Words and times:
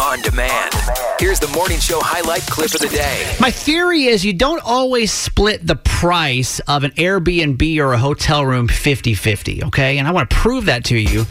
on 0.00 0.20
demand. 0.22 0.72
Here's 1.18 1.38
the 1.38 1.48
morning 1.48 1.78
show 1.78 2.00
highlight 2.02 2.42
clip 2.42 2.74
of 2.74 2.80
the 2.80 2.88
day. 2.88 3.36
My 3.40 3.50
theory 3.50 4.04
is 4.04 4.24
you 4.24 4.32
don't 4.32 4.62
always 4.64 5.12
split 5.12 5.66
the 5.66 5.76
price 5.76 6.60
of 6.60 6.84
an 6.84 6.90
Airbnb 6.92 7.78
or 7.78 7.92
a 7.92 7.98
hotel 7.98 8.44
room 8.44 8.68
50 8.68 9.14
50, 9.14 9.64
okay? 9.64 9.98
And 9.98 10.08
I 10.08 10.10
want 10.10 10.30
to 10.30 10.36
prove 10.36 10.66
that 10.66 10.84
to 10.86 10.96
you 10.98 11.24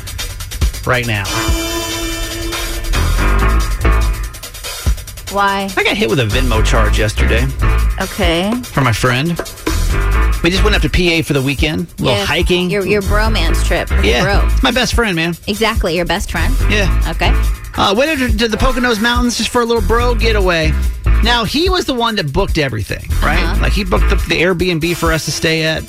right 0.85 1.05
now. 1.07 1.25
Why? 5.33 5.69
I 5.77 5.83
got 5.83 5.95
hit 5.95 6.09
with 6.09 6.19
a 6.19 6.25
Venmo 6.25 6.63
charge 6.65 6.99
yesterday 6.99 7.45
Okay. 8.01 8.51
from 8.65 8.83
my 8.83 8.91
friend. 8.93 9.29
We 10.43 10.49
just 10.49 10.63
went 10.63 10.75
up 10.75 10.81
to 10.81 10.89
PA 10.89 11.21
for 11.25 11.33
the 11.33 11.41
weekend, 11.41 11.87
a 11.99 12.01
little 12.03 12.17
Yeah, 12.19 12.25
hiking. 12.25 12.69
Your 12.69 12.85
your 12.85 13.01
bromance 13.03 13.63
trip. 13.65 13.89
with 13.91 14.03
your 14.03 14.13
yeah, 14.15 14.23
Bro. 14.23 14.47
it's 14.51 14.63
my 14.63 14.71
best 14.71 14.93
friend, 14.93 15.15
man. 15.15 15.35
Exactly. 15.47 15.95
Your 15.95 16.05
best 16.05 16.31
friend. 16.31 16.53
Yeah. 16.69 16.89
Okay. 17.11 17.31
Uh, 17.77 17.93
went 17.97 18.19
to, 18.19 18.37
to 18.37 18.47
the 18.47 18.57
Poconos 18.57 19.01
Mountains 19.01 19.37
just 19.37 19.49
for 19.49 19.61
a 19.61 19.65
little 19.65 19.81
bro 19.87 20.13
getaway. 20.15 20.71
Now 21.23 21.43
he 21.45 21.69
was 21.69 21.85
the 21.85 21.93
one 21.93 22.15
that 22.15 22.33
booked 22.33 22.57
everything, 22.57 23.05
right? 23.21 23.41
Uh-huh. 23.41 23.61
Like 23.61 23.73
he 23.73 23.83
booked 23.83 24.09
the, 24.09 24.15
the 24.15 24.41
Airbnb 24.41 24.95
for 24.97 25.11
us 25.13 25.25
to 25.25 25.31
stay 25.31 25.63
at. 25.63 25.83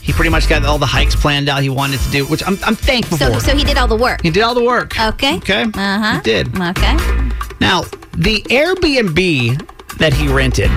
He 0.00 0.12
pretty 0.12 0.30
much 0.30 0.48
got 0.48 0.64
all 0.64 0.78
the 0.78 0.86
hikes 0.86 1.14
planned 1.14 1.48
out 1.50 1.60
he 1.62 1.68
wanted 1.68 2.00
to 2.00 2.10
do, 2.10 2.24
which 2.26 2.42
I'm, 2.46 2.56
I'm 2.64 2.74
thankful 2.74 3.18
So 3.18 3.34
for. 3.34 3.40
so 3.40 3.54
he 3.56 3.62
did 3.62 3.76
all 3.76 3.88
the 3.88 3.96
work. 3.96 4.22
he 4.22 4.30
did 4.30 4.42
all 4.42 4.54
the 4.54 4.62
work. 4.64 4.98
Okay. 4.98 5.36
Okay. 5.36 5.62
Uh 5.64 5.70
huh. 5.74 6.14
He 6.16 6.22
did. 6.22 6.48
Okay. 6.48 6.94
Now 7.60 7.82
the 8.16 8.42
Airbnb 8.48 9.98
that 9.98 10.12
he 10.14 10.28
rented 10.28 10.70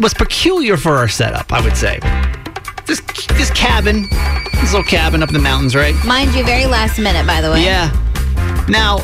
was 0.00 0.14
peculiar 0.14 0.76
for 0.76 0.92
our 0.92 1.08
setup. 1.08 1.52
I 1.52 1.60
would 1.60 1.76
say. 1.76 1.98
This 2.86 3.00
this 3.28 3.50
cabin, 3.50 4.02
this 4.60 4.72
little 4.72 4.84
cabin 4.84 5.22
up 5.22 5.30
in 5.30 5.34
the 5.34 5.40
mountains, 5.40 5.74
right? 5.74 5.94
Mind 6.04 6.34
you, 6.34 6.44
very 6.44 6.66
last 6.66 6.98
minute, 6.98 7.26
by 7.26 7.40
the 7.40 7.50
way. 7.50 7.64
Yeah. 7.64 7.90
Now, 8.68 8.98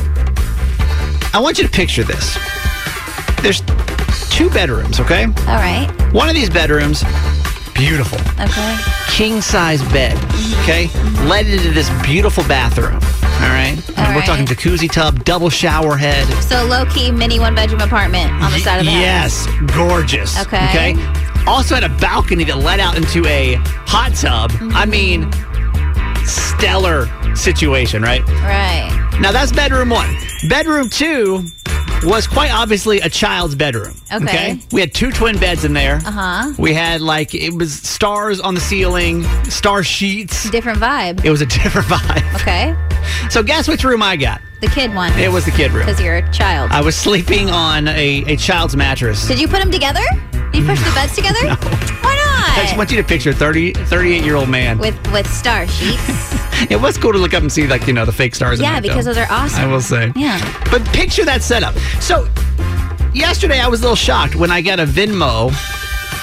I 1.33 1.39
want 1.39 1.57
you 1.57 1.63
to 1.63 1.69
picture 1.69 2.03
this. 2.03 2.37
There's 3.41 3.61
two 4.29 4.49
bedrooms, 4.49 4.99
okay? 4.99 5.25
All 5.25 5.55
right. 5.55 5.89
One 6.13 6.27
of 6.29 6.35
these 6.35 6.49
bedrooms, 6.49 7.03
beautiful, 7.73 8.19
Okay. 8.39 8.77
king 9.07 9.41
size 9.41 9.81
bed, 9.91 10.17
okay? 10.61 10.89
Led 11.25 11.47
into 11.47 11.71
this 11.71 11.89
beautiful 12.03 12.43
bathroom, 12.45 12.95
all 12.95 13.49
right? 13.49 13.77
All 13.97 14.03
And 14.05 14.13
we're 14.15 14.19
right. 14.21 14.25
talking 14.25 14.45
jacuzzi 14.45 14.91
tub, 14.91 15.23
double 15.23 15.49
shower 15.49 15.95
head. 15.95 16.27
So 16.43 16.65
low 16.65 16.85
key 16.85 17.11
mini 17.11 17.39
one 17.39 17.55
bedroom 17.55 17.81
apartment 17.81 18.31
on 18.43 18.51
the 18.51 18.59
side 18.59 18.79
of 18.79 18.85
the 18.85 18.91
house. 18.91 19.01
Yes, 19.01 19.47
gorgeous. 19.75 20.39
Okay. 20.41 20.65
Okay. 20.93 21.45
Also 21.47 21.75
had 21.75 21.83
a 21.83 21.89
balcony 21.89 22.43
that 22.43 22.57
led 22.57 22.79
out 22.79 22.95
into 22.97 23.25
a 23.25 23.55
hot 23.87 24.13
tub. 24.15 24.51
Mm-hmm. 24.51 24.71
I 24.75 24.85
mean, 24.85 25.31
stellar 26.27 27.07
situation, 27.35 28.03
right? 28.03 28.21
Right. 28.43 29.17
Now 29.19 29.31
that's 29.31 29.51
bedroom 29.51 29.89
one. 29.89 30.15
Bedroom 30.49 30.89
two 30.89 31.45
was 32.03 32.25
quite 32.25 32.51
obviously 32.51 32.99
a 32.99 33.09
child's 33.09 33.53
bedroom. 33.53 33.95
Okay. 34.11 34.59
We 34.71 34.81
had 34.81 34.93
two 34.93 35.11
twin 35.11 35.37
beds 35.37 35.63
in 35.65 35.73
there. 35.73 35.97
Uh 35.97 36.11
huh. 36.11 36.53
We 36.57 36.73
had 36.73 36.99
like 37.01 37.35
it 37.35 37.53
was 37.53 37.73
stars 37.73 38.39
on 38.39 38.55
the 38.55 38.59
ceiling, 38.59 39.23
star 39.45 39.83
sheets. 39.83 40.49
Different 40.49 40.79
vibe. 40.79 41.23
It 41.23 41.29
was 41.29 41.41
a 41.41 41.45
different 41.57 41.87
vibe. 41.87 42.35
Okay. 42.41 42.75
So 43.29 43.43
guess 43.43 43.67
which 43.67 43.83
room 43.83 44.01
I 44.01 44.15
got? 44.15 44.41
The 44.61 44.67
kid 44.67 44.93
one. 44.95 45.11
It 45.19 45.31
was 45.31 45.45
the 45.45 45.51
kid 45.51 45.71
room. 45.71 45.85
Because 45.85 46.01
you're 46.01 46.17
a 46.17 46.31
child. 46.31 46.71
I 46.71 46.81
was 46.81 46.95
sleeping 46.95 47.49
on 47.49 47.87
a, 47.87 48.23
a 48.27 48.35
child's 48.35 48.75
mattress. 48.75 49.27
Did 49.27 49.39
you 49.39 49.47
put 49.47 49.59
them 49.59 49.71
together? 49.71 50.01
Did 50.31 50.55
you 50.55 50.65
push 50.65 50.79
the 50.83 50.91
beds 50.95 51.15
together? 51.15 51.39
No. 51.45 51.55
Why 51.55 52.15
not? 52.15 52.20
I 52.53 52.63
just 52.63 52.77
want 52.77 52.91
you 52.91 52.97
to 52.97 53.03
picture 53.03 53.29
a 53.31 53.33
30, 53.33 53.73
38 53.73 54.23
year 54.23 54.35
old 54.35 54.49
man. 54.49 54.77
with 54.77 54.95
with 55.11 55.27
star 55.27 55.67
sheets. 55.67 56.01
it 56.71 56.79
was 56.79 56.97
cool 56.97 57.11
to 57.13 57.17
look 57.17 57.33
up 57.33 57.41
and 57.41 57.51
see 57.51 57.65
like, 57.67 57.87
you 57.87 57.93
know, 57.93 58.05
the 58.05 58.11
fake 58.11 58.35
stars. 58.35 58.59
in 58.59 58.65
yeah, 58.65 58.73
there, 58.73 58.81
because 58.81 59.05
though. 59.05 59.13
those 59.13 59.23
are 59.29 59.31
awesome. 59.31 59.63
I 59.63 59.67
will 59.67 59.81
say. 59.81 60.11
Yeah. 60.15 60.39
But 60.69 60.83
picture 60.93 61.25
that 61.25 61.41
setup. 61.41 61.75
So 61.99 62.27
yesterday 63.13 63.59
I 63.59 63.67
was 63.67 63.79
a 63.79 63.83
little 63.83 63.95
shocked 63.95 64.35
when 64.35 64.51
I 64.51 64.61
got 64.61 64.79
a 64.79 64.85
Venmo 64.85 65.49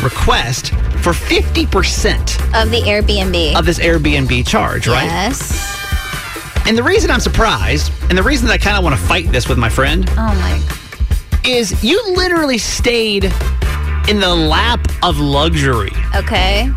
request 0.02 0.68
for 1.02 1.12
50% 1.12 2.62
Of 2.62 2.70
the 2.70 2.80
Airbnb. 2.82 3.58
of 3.58 3.64
this 3.66 3.78
Airbnb 3.78 4.46
charge, 4.46 4.86
right? 4.86 5.04
Yes. 5.04 5.76
And 6.66 6.76
the 6.76 6.82
reason 6.82 7.10
I'm 7.10 7.20
surprised, 7.20 7.90
and 8.10 8.18
the 8.18 8.22
reason 8.22 8.46
that 8.48 8.52
I 8.52 8.58
kind 8.58 8.76
of 8.76 8.84
want 8.84 8.94
to 8.94 9.00
fight 9.02 9.32
this 9.32 9.48
with 9.48 9.58
my 9.58 9.68
friend, 9.70 10.08
Oh 10.12 10.14
my. 10.34 10.62
is 11.44 11.82
you 11.82 12.00
literally 12.14 12.58
stayed 12.58 13.32
in 14.08 14.20
the 14.20 14.34
lap 14.34 14.80
of 15.02 15.18
luxury. 15.18 15.92
Okay. 16.16 16.70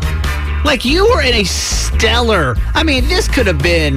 Like 0.64 0.84
you 0.84 1.04
were 1.06 1.22
in 1.22 1.34
a 1.34 1.44
stellar. 1.44 2.56
I 2.74 2.82
mean, 2.82 3.08
this 3.08 3.26
could 3.28 3.46
have 3.46 3.62
been 3.62 3.96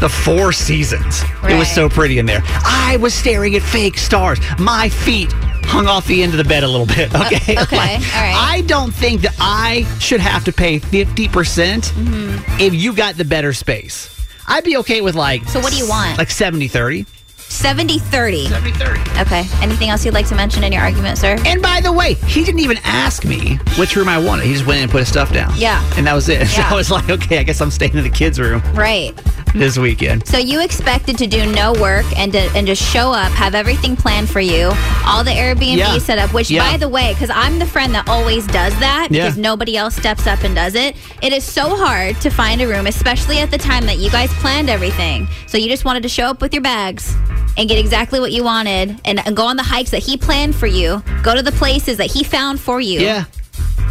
the 0.00 0.08
Four 0.08 0.52
Seasons. 0.52 1.22
It 1.44 1.56
was 1.58 1.70
so 1.70 1.88
pretty 1.88 2.18
in 2.18 2.26
there. 2.26 2.42
I 2.44 2.98
was 3.00 3.14
staring 3.14 3.54
at 3.56 3.62
fake 3.62 3.96
stars. 3.98 4.38
My 4.58 4.88
feet 4.88 5.32
hung 5.66 5.86
off 5.86 6.06
the 6.06 6.22
end 6.22 6.32
of 6.32 6.38
the 6.38 6.44
bed 6.44 6.62
a 6.62 6.68
little 6.68 6.86
bit. 6.86 7.14
Okay. 7.14 7.56
Uh, 7.56 7.62
okay, 7.64 7.76
Like, 7.76 8.00
all 8.14 8.22
right. 8.22 8.34
I 8.36 8.62
don't 8.66 8.92
think 8.94 9.22
that 9.22 9.34
I 9.40 9.84
should 9.98 10.20
have 10.20 10.44
to 10.44 10.52
pay 10.52 10.78
fifty 10.78 11.26
percent 11.28 11.84
Mm-hmm. 11.96 12.60
if 12.60 12.74
you 12.74 12.92
got 12.94 13.16
the 13.16 13.24
better 13.24 13.52
space. 13.52 14.10
I'd 14.46 14.62
be 14.64 14.76
okay 14.78 15.00
with 15.00 15.14
like. 15.14 15.48
So 15.48 15.58
what 15.60 15.72
do 15.72 15.78
you 15.78 15.88
want? 15.88 16.18
Like 16.18 16.30
70 16.30 16.68
30. 16.68 17.06
70 17.54 17.98
30. 17.98 18.46
70 18.48 18.72
30. 18.72 19.00
Okay. 19.20 19.44
Anything 19.62 19.88
else 19.90 20.04
you'd 20.04 20.14
like 20.14 20.26
to 20.28 20.34
mention 20.34 20.64
in 20.64 20.72
your 20.72 20.82
argument, 20.82 21.18
sir? 21.18 21.36
And 21.46 21.62
by 21.62 21.80
the 21.80 21.92
way, 21.92 22.14
he 22.14 22.42
didn't 22.44 22.60
even 22.60 22.78
ask 22.84 23.24
me 23.24 23.56
which 23.78 23.96
room 23.96 24.08
I 24.08 24.18
wanted. 24.18 24.46
He 24.46 24.52
just 24.52 24.66
went 24.66 24.78
in 24.78 24.82
and 24.84 24.92
put 24.92 24.98
his 25.00 25.08
stuff 25.08 25.32
down. 25.32 25.52
Yeah. 25.56 25.82
And 25.96 26.06
that 26.06 26.14
was 26.14 26.28
it. 26.28 26.46
So 26.54 26.62
I 26.62 26.74
was 26.74 26.90
like, 26.90 27.08
okay, 27.10 27.38
I 27.38 27.42
guess 27.42 27.60
I'm 27.60 27.70
staying 27.70 27.94
in 27.94 28.04
the 28.04 28.10
kids' 28.10 28.38
room 28.38 28.60
Right. 28.74 29.12
this 29.58 29.78
weekend. 29.78 30.26
So 30.26 30.36
you 30.38 30.60
expected 30.62 31.16
to 31.18 31.26
do 31.26 31.46
no 31.52 31.72
work 31.74 32.04
and 32.18 32.32
to, 32.32 32.40
and 32.56 32.66
just 32.66 32.82
show 32.82 33.12
up, 33.12 33.30
have 33.32 33.54
everything 33.54 33.96
planned 33.96 34.28
for 34.28 34.40
you, 34.40 34.72
all 35.06 35.22
the 35.24 35.30
Airbnb 35.30 35.76
Yeah. 35.76 35.98
set 35.98 36.18
up. 36.18 36.32
Which, 36.34 36.50
Yeah. 36.50 36.70
by 36.72 36.76
the 36.76 36.88
way, 36.88 37.12
because 37.14 37.30
I'm 37.30 37.58
the 37.58 37.66
friend 37.66 37.94
that 37.94 38.08
always 38.08 38.46
does 38.48 38.76
that 38.80 39.08
Yeah. 39.10 39.24
because 39.24 39.38
nobody 39.38 39.76
else 39.76 39.94
steps 39.96 40.26
up 40.26 40.42
and 40.42 40.54
does 40.54 40.74
it. 40.74 40.96
It 41.22 41.32
is 41.32 41.44
so 41.44 41.76
hard 41.76 42.20
to 42.22 42.30
find 42.30 42.60
a 42.60 42.66
room, 42.68 42.86
especially 42.86 43.38
at 43.38 43.50
the 43.50 43.58
time 43.58 43.86
that 43.86 43.98
you 43.98 44.10
guys 44.10 44.30
planned 44.34 44.68
everything. 44.68 45.28
So 45.46 45.56
you 45.56 45.68
just 45.68 45.84
wanted 45.84 46.02
to 46.02 46.08
show 46.08 46.24
up 46.26 46.40
with 46.42 46.52
your 46.52 46.62
bags 46.62 47.14
and 47.56 47.68
get 47.68 47.78
exactly 47.78 48.18
what 48.18 48.32
you 48.32 48.42
wanted, 48.42 49.00
and, 49.04 49.24
and 49.24 49.36
go 49.36 49.46
on 49.46 49.56
the 49.56 49.62
hikes 49.62 49.90
that 49.90 50.02
he 50.02 50.16
planned 50.16 50.56
for 50.56 50.66
you. 50.66 51.00
Go 51.22 51.36
to 51.36 51.42
the 51.42 51.52
places 51.52 51.96
that 51.98 52.10
he 52.10 52.24
found 52.24 52.58
for 52.58 52.80
you. 52.80 52.98
Yeah. 53.00 53.24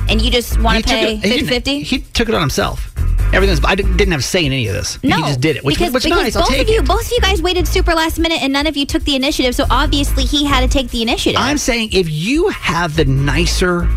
And 0.09 0.21
you 0.21 0.29
just 0.29 0.59
want 0.59 0.79
to 0.79 0.89
pay 0.89 1.13
it- 1.15 1.23
he 1.23 1.29
didn't- 1.29 1.47
50 1.47 1.81
He 1.83 1.99
took 1.99 2.27
it 2.27 2.35
on 2.35 2.41
himself. 2.41 2.89
Everything's. 3.33 3.59
I 3.65 3.75
didn't 3.75 4.11
have 4.11 4.19
a 4.19 4.23
say 4.23 4.45
in 4.45 4.51
any 4.51 4.67
of 4.67 4.73
this. 4.75 5.03
No, 5.03 5.15
he 5.17 5.21
just 5.23 5.41
did 5.41 5.55
it, 5.57 5.63
which 5.63 5.77
because, 5.77 5.93
was 5.93 6.05
nice. 6.05 6.35
I'll 6.35 6.43
both 6.47 6.59
of 6.59 6.69
you, 6.69 6.79
it. 6.79 6.85
both 6.87 7.05
of 7.05 7.11
you 7.11 7.19
guys 7.19 7.41
waited 7.41 7.67
super 7.67 7.93
last 7.93 8.19
minute, 8.19 8.41
and 8.41 8.53
none 8.53 8.67
of 8.67 8.77
you 8.77 8.85
took 8.85 9.03
the 9.03 9.15
initiative. 9.15 9.55
So 9.55 9.65
obviously, 9.69 10.23
he 10.25 10.45
had 10.45 10.61
to 10.61 10.67
take 10.67 10.89
the 10.91 11.01
initiative. 11.01 11.41
I'm 11.41 11.57
saying 11.57 11.89
if 11.93 12.09
you 12.09 12.49
have 12.49 12.95
the 12.95 13.05
nicer 13.05 13.89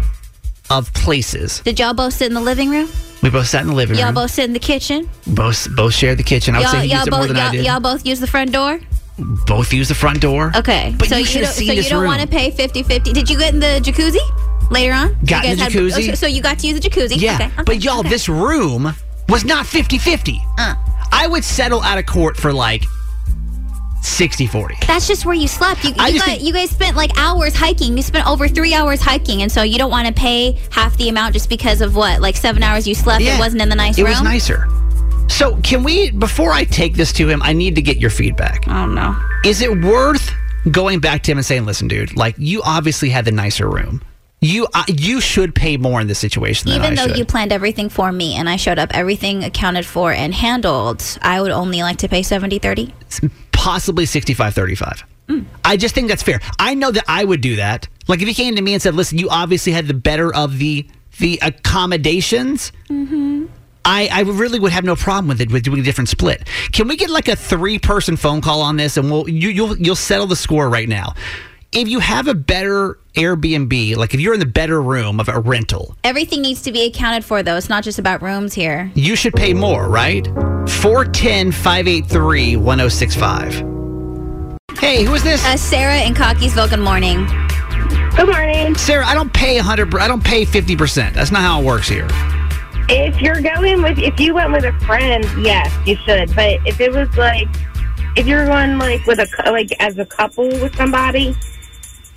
of 0.71 0.93
places, 0.95 1.61
Did 1.61 1.79
y'all 1.79 1.95
both 1.95 2.15
sit 2.15 2.27
in 2.29 2.35
the 2.35 2.41
living 2.41 2.71
room? 2.71 2.89
we 3.23 3.31
both 3.31 3.47
sat 3.47 3.63
in 3.63 3.69
the 3.69 3.75
living 3.75 3.97
room. 3.97 4.05
Y'all 4.05 4.13
both 4.15 4.31
sit 4.31 4.45
in 4.45 4.53
the 4.53 4.59
kitchen? 4.59 5.09
both 5.27 5.69
both 5.77 5.95
shared 5.95 6.19
the 6.19 6.23
kitchen. 6.23 6.55
I 6.55 6.59
would 6.59 6.63
Y'all, 6.65 6.73
say 6.73 6.81
he 6.83 6.89
y'all 6.89 6.97
used 6.99 7.09
it 7.09 7.11
more 7.13 7.21
both, 7.21 7.29
than 7.29 7.37
y'all, 7.37 7.53
did. 7.53 7.65
y'all 7.65 7.81
both 7.81 8.07
use 8.07 8.21
the 8.21 8.27
front 8.27 8.53
door? 8.53 8.81
both 9.47 9.73
use 9.73 9.89
the 9.89 9.95
front 9.95 10.21
door. 10.21 10.53
Okay. 10.57 10.95
But 10.99 11.09
so 11.09 11.17
you 11.17 11.25
should 11.25 11.43
don't, 11.43 11.53
so 11.53 11.63
you 11.63 11.83
don't 11.83 12.05
want 12.05 12.21
to 12.21 12.29
pay 12.29 12.51
50-50. 12.51 13.15
Did 13.15 13.31
you 13.31 13.39
get 13.39 13.55
in 13.55 13.61
the 13.61 13.81
jacuzzi 13.83 14.71
later 14.71 14.93
on? 14.93 15.17
Got 15.25 15.45
you 15.45 15.53
in 15.53 15.59
the 15.59 15.65
guys 15.65 15.73
jacuzzi. 15.73 15.93
okay, 16.09 16.15
so 16.15 16.27
you 16.27 16.43
got 16.43 16.59
to 16.59 16.67
use 16.67 16.79
the 16.81 16.89
jacuzzi. 16.89 17.19
Yeah, 17.21 17.37
Okay, 17.37 17.45
okay, 17.47 17.63
but 17.65 17.83
y'all, 17.83 18.01
okay. 18.01 18.09
this 18.11 18.29
room 18.29 18.95
was 19.29 19.45
not 19.45 19.67
50-50. 19.67 20.39
Uh. 20.59 20.75
I 21.13 21.27
would 21.27 21.45
settle 21.45 21.83
out 21.83 21.99
of 21.99 22.07
court 22.07 22.37
for 22.37 22.53
like 22.53 22.83
60-40. 24.03 24.87
That's 24.87 25.09
just 25.09 25.27
where 25.27 25.35
you 25.35 25.49
slept. 25.49 25.83
You, 25.85 25.91
you, 25.91 25.97
got, 25.97 26.25
think- 26.25 26.43
you 26.43 26.53
guys 26.53 26.71
spent 26.71 26.97
like 26.97 27.11
hours 27.19 27.55
hiking. 27.55 27.97
You 27.97 28.03
spent 28.03 28.27
over 28.27 28.49
three 28.49 28.75
hours 28.75 29.01
hiking, 29.01 29.43
and 29.43 29.51
so 29.51 29.63
you 29.63 29.79
don't 29.79 29.91
want 29.91 30.07
to 30.07 30.15
pay 30.15 30.59
half 30.71 30.97
the 30.97 31.09
amount 31.09 31.35
just 31.35 31.49
because 31.49 31.81
of 31.81 31.97
what, 31.97 32.21
like 32.21 32.37
seven 32.37 32.63
hours 32.63 32.87
you 32.87 32.95
slept. 32.95 33.23
It 33.23 33.39
wasn't 33.39 33.63
in 33.63 33.69
the 33.69 33.75
nice 33.75 33.99
it 33.99 34.03
room. 34.03 34.13
It 34.13 34.15
was 34.15 34.23
nicer. 34.23 34.69
So 35.29 35.57
can 35.63 35.83
we, 35.83 36.13
before 36.13 36.53
I 36.53 36.65
take 36.65 36.95
this 36.95 37.13
to 37.15 37.29
him, 37.29 37.43
I 37.43 37.53
need 37.53 37.75
to 37.75 37.83
get 37.83 37.97
your 37.99 38.11
feedback. 38.11 38.67
Oh 38.69 38.87
no. 38.87 39.17
Is 39.45 39.61
it 39.61 39.83
worth 39.83 40.31
going 40.71 41.01
back 41.01 41.23
to 41.25 41.33
him 41.33 41.39
and 41.39 41.45
saying, 41.47 41.67
"Listen, 41.67 41.89
dude, 41.89 42.17
like 42.17 42.35
you 42.39 42.63
obviously 42.65 43.09
had 43.09 43.25
the 43.25 43.33
nicer 43.33 43.69
room. 43.69 44.03
You 44.41 44.67
uh, 44.75 44.85
you 44.89 45.21
should 45.21 45.55
pay 45.55 45.77
more 45.77 46.01
in 46.01 46.09
this 46.09 46.19
situation 46.19 46.71
than 46.71 46.83
Even 46.83 46.95
though 46.95 47.09
should." 47.09 47.17
you 47.19 47.25
planned 47.25 47.53
everything 47.53 47.89
for 47.89 48.13
me 48.13 48.35
and 48.35 48.49
I 48.49 48.57
showed 48.57 48.79
up, 48.79 48.91
everything 48.95 49.43
accounted 49.45 49.87
for 49.87 50.13
and 50.13 50.35
handled, 50.35 51.03
I 51.23 51.41
would 51.41 51.53
only 51.53 51.83
like 51.83 51.97
to 51.99 52.09
pay 52.09 52.23
70 52.23 52.59
30. 52.59 52.93
possibly 53.53 54.05
65 54.05 54.55
35. 54.55 55.05
Mm. 55.29 55.45
I 55.65 55.77
just 55.77 55.95
think 55.95 56.09
that's 56.09 56.23
fair. 56.23 56.41
I 56.59 56.75
know 56.75 56.91
that 56.91 57.05
I 57.09 57.25
would 57.25 57.41
do 57.41 57.57
that. 57.57 57.89
Like 58.09 58.21
if 58.21 58.29
he 58.29 58.35
came 58.35 58.55
to 58.57 58.63
me 58.63 58.75
and 58.75 58.83
said, 58.83 58.95
"Listen, 58.95 59.19
you 59.19 59.29
obviously 59.29 59.73
had 59.73 59.89
the 59.89 59.95
better 59.95 60.33
of 60.35 60.59
the 60.59 60.87
the 61.19 61.39
accommodations." 61.43 62.73
Mm-hmm. 62.89 63.47
I, 63.87 64.09
I 64.13 64.21
really 64.23 64.59
would 64.59 64.73
have 64.73 64.83
no 64.83 64.97
problem 64.97 65.29
with 65.29 65.41
it 65.41 65.53
with 65.53 65.63
doing 65.63 65.79
a 65.79 65.83
different 65.83 66.09
split. 66.09 66.49
Can 66.73 66.89
we 66.89 66.97
get 66.97 67.09
like 67.09 67.29
a 67.29 67.37
three 67.37 67.79
person 67.79 68.17
phone 68.17 68.41
call 68.41 68.61
on 68.61 68.77
this 68.77 68.97
and 68.97 69.11
we'll 69.11 69.29
you 69.29 69.49
you'll 69.49 69.77
you'll 69.79 69.95
settle 69.95 70.27
the 70.27 70.37
score 70.37 70.69
right 70.69 70.89
now. 70.89 71.15
If 71.73 71.89
you 71.89 71.99
have 72.01 72.27
a 72.29 72.35
better 72.35 72.99
Airbnb, 73.15 73.97
like 73.97 74.15
if 74.15 74.21
you're 74.21 74.35
in 74.35 74.41
the 74.41 74.47
better 74.47 74.81
room 74.81 75.21
of 75.21 75.29
a 75.29 75.39
rental, 75.39 75.97
Everything 76.05 76.41
needs 76.43 76.63
to 76.63 76.73
be 76.73 76.85
accounted 76.87 77.25
for, 77.25 77.43
though. 77.43 77.57
It's 77.57 77.69
not 77.69 77.85
just 77.85 77.99
about 77.99 78.23
rooms 78.23 78.55
here. 78.55 78.91
you 78.95 79.17
should 79.17 79.35
pay 79.35 79.53
more, 79.53 79.89
right? 79.89 80.27
410 80.69 81.53
583 81.53 82.57
1065. 82.57 83.53
Hey, 84.79 84.97
Hey, 84.99 85.05
who 85.05 85.15
is 85.15 85.23
this? 85.23 85.45
Uh, 85.45 85.57
Sarah 85.57 86.01
in 86.03 86.15
Cockeysville, 86.15 86.71
good 86.71 86.79
morning. 86.81 87.27
Good 88.17 88.29
morning. 88.29 88.75
Sarah, 88.77 89.05
I 89.07 89.15
don't 89.15 89.33
pay 89.33 89.57
100 89.57 89.95
I 89.97 90.09
don't 90.09 90.25
pay 90.25 90.45
50%. 90.47 91.13
That's 91.15 91.31
not 91.31 91.43
how 91.43 91.61
it 91.61 91.65
works 91.65 91.89
here. 91.89 92.07
If 92.89 93.21
you're 93.21 93.41
going 93.41 93.83
with, 93.83 93.99
if 93.99 94.19
you 94.21 94.33
went 94.35 94.53
with 94.53 94.65
a 94.65 94.73
friend, 94.87 95.25
yes, 95.45 95.73
you 95.87 95.97
should. 96.07 96.35
But 96.37 96.61
if 96.67 96.81
it 96.81 96.93
was 96.93 97.15
like, 97.17 97.49
if 98.17 98.27
you're 98.27 98.47
going 98.47 98.79
like 98.79 99.05
with 99.07 99.19
a 99.19 99.51
like 99.51 99.71
as 99.81 99.99
a 99.99 100.07
couple 100.07 100.49
with 100.49 100.75
somebody, 100.77 101.37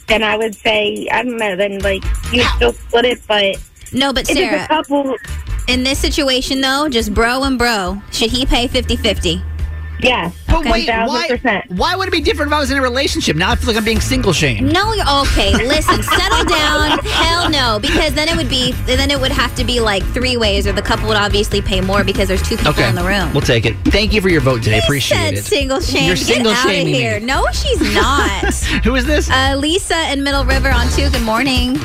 then 0.07 0.24
I 0.24 0.38
would 0.38 0.56
say 0.56 1.07
I 1.12 1.24
don't 1.24 1.38
know. 1.38 1.56
Then 1.56 1.80
like 1.80 2.04
you 2.31 2.44
still 2.56 2.74
split 2.74 3.06
it, 3.06 3.22
but 3.28 3.57
No, 3.94 4.13
but 4.13 4.30
if 4.30 4.38
it's 4.38 4.40
a 4.40 4.50
Sarah, 4.50 4.68
couple, 4.68 5.16
in 5.68 5.84
this 5.84 6.00
situation 6.00 6.62
though, 6.62 6.90
just 6.90 7.13
bro 7.13 7.44
and 7.44 7.57
bro, 7.57 8.01
should 8.12 8.31
he 8.31 8.46
pay 8.46 8.68
50-50? 8.68 9.44
Yes, 10.00 10.36
But 10.48 10.56
one 10.66 10.69
wait, 10.72 10.88
why, 10.90 11.28
percent. 11.30 11.69
why 11.72 11.96
would 11.96 12.07
it 12.07 12.12
be 12.12 12.22
different 12.22 12.51
if 12.51 12.56
I 12.56 12.60
was 12.60 12.72
in 12.72 12.78
a 12.78 12.81
relationship? 12.81 13.36
Now 13.36 13.51
I 13.51 13.56
feel 13.56 13.68
like 13.68 13.78
I'm 13.78 13.84
being 13.86 14.00
single 14.01 14.34
shamed. 14.34 14.72
No, 14.72 14.94
you're- 14.94 15.07
okay. 15.28 15.51
Listen, 15.68 16.01
settle 16.04 16.46
down. 16.46 17.00
Hell 17.00 17.50
no, 17.50 17.80
because 17.80 18.13
then 18.13 18.28
it 18.30 18.36
would 18.36 18.50
be 18.50 18.72
then 18.86 19.12
it 19.12 19.19
would 19.19 19.31
have 19.31 19.54
to 19.56 19.63
be 19.63 19.80
like 19.80 20.04
three 20.13 20.38
ways, 20.38 20.66
or 20.68 20.72
the 20.72 20.81
couple 20.81 21.07
would 21.07 21.18
obviously 21.18 21.62
pay 21.62 21.81
more 21.81 22.04
because 22.04 22.28
there's 22.28 22.42
two 22.42 22.57
people 22.57 22.72
Okay, 22.72 22.88
in 22.90 22.96
the 22.96 23.04
room. 23.04 23.31
we'll 23.34 23.42
take 23.42 23.66
it. 23.66 23.75
Thank 23.86 24.13
you 24.13 24.22
for 24.22 24.30
your 24.30 24.42
vote 24.42 24.63
today. 24.63 24.80
She 24.80 24.86
Appreciate 24.86 25.18
said 25.18 25.34
it. 25.36 25.44
single 25.44 25.80
shame. 25.81 26.06
You're 26.07 26.16
Get 26.16 26.25
single 26.25 26.51
out 26.51 26.66
of 26.66 26.72
shaming 26.72 26.94
me. 26.94 27.00
here. 27.00 27.19
No, 27.19 27.46
she's 27.51 27.81
not. 27.94 28.54
Who 28.84 28.96
is 28.96 29.06
this? 29.06 29.30
uh, 29.30 29.56
Lisa 29.57 30.12
in 30.12 30.24
Middle 30.24 30.46
River 30.46 30.69
on 30.72 30.88
two. 30.92 31.10
Good 31.10 31.22
morning. 31.24 31.75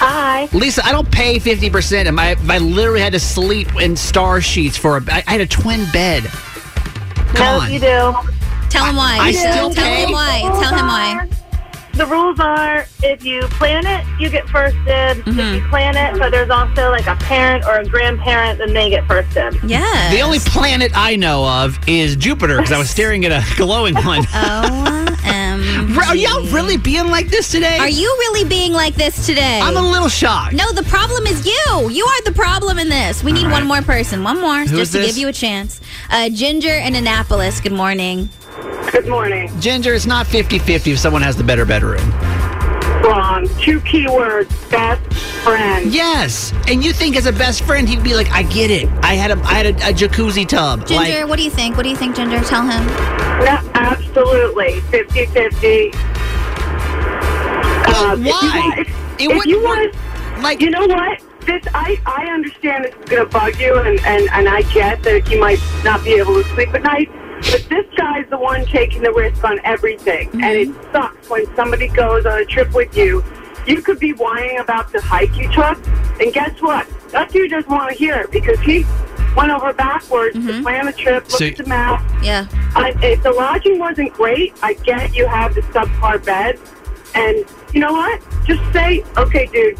Hi. 0.00 0.48
Lisa, 0.52 0.84
I 0.86 0.92
don't 0.92 1.10
pay 1.10 1.38
50%. 1.40 2.06
And 2.06 2.20
I, 2.20 2.36
I 2.48 2.58
literally 2.58 3.00
had 3.00 3.12
to 3.14 3.20
sleep 3.20 3.74
in 3.80 3.96
star 3.96 4.40
sheets 4.40 4.76
for 4.76 4.96
a. 4.96 5.02
I 5.08 5.24
I 5.26 5.32
had 5.32 5.40
a 5.40 5.46
twin 5.46 5.90
bed. 5.92 6.22
Come 7.34 7.58
no, 7.58 7.60
on. 7.64 7.72
you 7.72 7.78
do. 7.78 8.14
Tell 8.68 8.84
him 8.84 8.96
why. 8.96 9.18
I 9.20 9.32
still 9.32 9.70
Tell 9.70 9.84
pay? 9.84 10.04
him 10.04 10.12
why. 10.12 10.40
Tell 10.60 10.74
him 10.74 10.86
why. 10.86 11.28
The 11.94 12.06
rules 12.06 12.38
are 12.38 12.86
if 13.02 13.24
you 13.24 13.42
plan 13.42 13.84
it, 13.84 14.06
you 14.20 14.30
get 14.30 14.48
first 14.48 14.76
dibs. 14.84 15.18
Mm-hmm. 15.20 15.38
If 15.40 15.54
you 15.62 15.68
plan 15.68 15.96
it, 15.96 16.16
but 16.16 16.30
there's 16.30 16.48
also 16.50 16.90
like 16.90 17.08
a 17.08 17.16
parent 17.16 17.64
or 17.64 17.78
a 17.78 17.84
grandparent, 17.84 18.58
then 18.58 18.72
they 18.72 18.88
get 18.88 19.04
first 19.08 19.34
dibs. 19.34 19.56
Yeah. 19.64 20.10
The 20.12 20.20
only 20.20 20.38
planet 20.38 20.92
I 20.94 21.16
know 21.16 21.44
of 21.44 21.76
is 21.88 22.14
Jupiter 22.14 22.56
because 22.58 22.70
I 22.70 22.78
was 22.78 22.88
staring 22.88 23.24
at 23.24 23.32
a 23.32 23.56
glowing 23.56 23.94
one. 23.96 24.22
OMG. 24.22 24.97
Are 26.06 26.16
y'all 26.16 26.44
really 26.46 26.76
being 26.76 27.08
like 27.08 27.28
this 27.28 27.50
today? 27.50 27.78
Are 27.78 27.88
you 27.88 28.06
really 28.18 28.48
being 28.48 28.72
like 28.72 28.94
this 28.94 29.26
today? 29.26 29.60
I'm 29.62 29.76
a 29.76 29.82
little 29.82 30.08
shocked. 30.08 30.54
No, 30.54 30.72
the 30.72 30.82
problem 30.84 31.26
is 31.26 31.44
you. 31.46 31.90
You 31.90 32.04
are 32.04 32.22
the 32.22 32.32
problem 32.32 32.78
in 32.78 32.88
this. 32.88 33.22
We 33.24 33.32
need 33.32 33.46
All 33.46 33.52
one 33.52 33.66
more 33.66 33.82
person. 33.82 34.22
One 34.22 34.40
more, 34.40 34.60
Who 34.60 34.76
just 34.76 34.92
to 34.92 34.98
this? 34.98 35.08
give 35.08 35.18
you 35.18 35.28
a 35.28 35.32
chance. 35.32 35.80
Uh, 36.10 36.28
Ginger 36.30 36.74
in 36.74 36.94
Annapolis. 36.94 37.60
Good 37.60 37.72
morning. 37.72 38.28
Good 38.92 39.06
morning. 39.06 39.50
Ginger, 39.60 39.94
it's 39.94 40.06
not 40.06 40.26
50 40.26 40.58
50 40.58 40.92
if 40.92 40.98
someone 40.98 41.22
has 41.22 41.36
the 41.36 41.44
better 41.44 41.64
bedroom. 41.64 42.10
Wrong. 43.38 43.58
Two 43.60 43.80
keywords. 43.80 44.70
Best 44.70 45.12
friend. 45.42 45.92
Yes. 45.92 46.52
And 46.66 46.84
you 46.84 46.92
think 46.92 47.16
as 47.16 47.26
a 47.26 47.32
best 47.32 47.62
friend, 47.62 47.88
he'd 47.88 48.02
be 48.02 48.14
like, 48.14 48.30
I 48.30 48.42
get 48.42 48.70
it. 48.70 48.88
I 49.02 49.14
had 49.14 49.30
a, 49.30 49.40
I 49.44 49.54
had 49.54 49.66
a, 49.66 49.88
a 49.88 49.92
jacuzzi 49.92 50.46
tub. 50.46 50.86
Ginger, 50.86 51.20
Like, 51.20 51.28
what 51.28 51.36
do 51.36 51.44
you 51.44 51.50
think? 51.50 51.76
What 51.76 51.84
do 51.84 51.88
you 51.88 51.96
think, 51.96 52.16
Ginger? 52.16 52.40
Tell 52.40 52.62
him. 52.62 52.86
No, 53.44 53.70
absolutely. 53.74 54.80
50 54.80 55.26
50. 55.26 55.90
Uh, 57.90 58.16
but 58.16 58.18
why? 58.18 58.74
If, 58.78 58.88
It 58.88 58.94
if 59.20 59.28
wouldn't 59.28 59.46
you 59.46 59.62
want, 59.62 59.94
like, 60.42 60.60
you 60.60 60.70
know 60.70 60.86
what? 60.86 61.22
This 61.46 61.64
I, 61.72 61.98
I 62.04 62.26
understand 62.26 62.84
this 62.84 62.94
is 62.94 63.04
going 63.08 63.24
to 63.24 63.30
bug 63.30 63.58
you, 63.58 63.76
and, 63.78 63.98
and, 64.00 64.28
and 64.32 64.48
I 64.48 64.62
get 64.74 65.02
that 65.04 65.30
you 65.30 65.40
might 65.40 65.60
not 65.82 66.04
be 66.04 66.14
able 66.14 66.42
to 66.42 66.48
sleep 66.50 66.74
at 66.74 66.82
night. 66.82 67.08
But 67.40 67.66
this 67.68 67.86
guy's 67.96 68.28
the 68.30 68.38
one 68.38 68.66
taking 68.66 69.02
the 69.02 69.12
risk 69.12 69.44
on 69.44 69.60
everything, 69.64 70.28
and 70.32 70.42
mm-hmm. 70.42 70.80
it 70.80 70.92
sucks 70.92 71.30
when 71.30 71.54
somebody 71.54 71.88
goes 71.88 72.26
on 72.26 72.40
a 72.40 72.44
trip 72.44 72.72
with 72.72 72.96
you. 72.96 73.24
You 73.66 73.82
could 73.82 73.98
be 73.98 74.12
whining 74.12 74.58
about 74.58 74.92
the 74.92 75.00
hike 75.00 75.36
you 75.36 75.50
took, 75.52 75.78
and 76.20 76.32
guess 76.32 76.60
what? 76.60 76.88
That 77.10 77.30
dude 77.30 77.50
doesn't 77.50 77.70
want 77.70 77.90
to 77.90 77.96
hear 77.96 78.16
it 78.16 78.30
because 78.30 78.58
he 78.60 78.84
went 79.36 79.50
over 79.50 79.72
backwards 79.72 80.34
to 80.34 80.40
mm-hmm. 80.40 80.62
plan 80.62 80.86
the 80.86 80.92
trip, 80.92 81.24
looked 81.24 81.32
So- 81.32 81.46
at 81.46 81.56
the 81.56 81.66
map, 81.66 82.02
Yeah. 82.22 82.46
I, 82.74 82.94
if 83.02 83.22
the 83.22 83.32
lodging 83.32 83.78
wasn't 83.78 84.12
great, 84.12 84.54
I 84.62 84.74
get 84.74 85.14
you 85.14 85.26
have 85.26 85.54
the 85.54 85.62
subpar 85.62 86.24
bed, 86.24 86.58
and 87.14 87.44
you 87.72 87.80
know 87.80 87.92
what? 87.92 88.20
Just 88.46 88.62
say, 88.72 89.04
okay, 89.16 89.46
dude, 89.46 89.78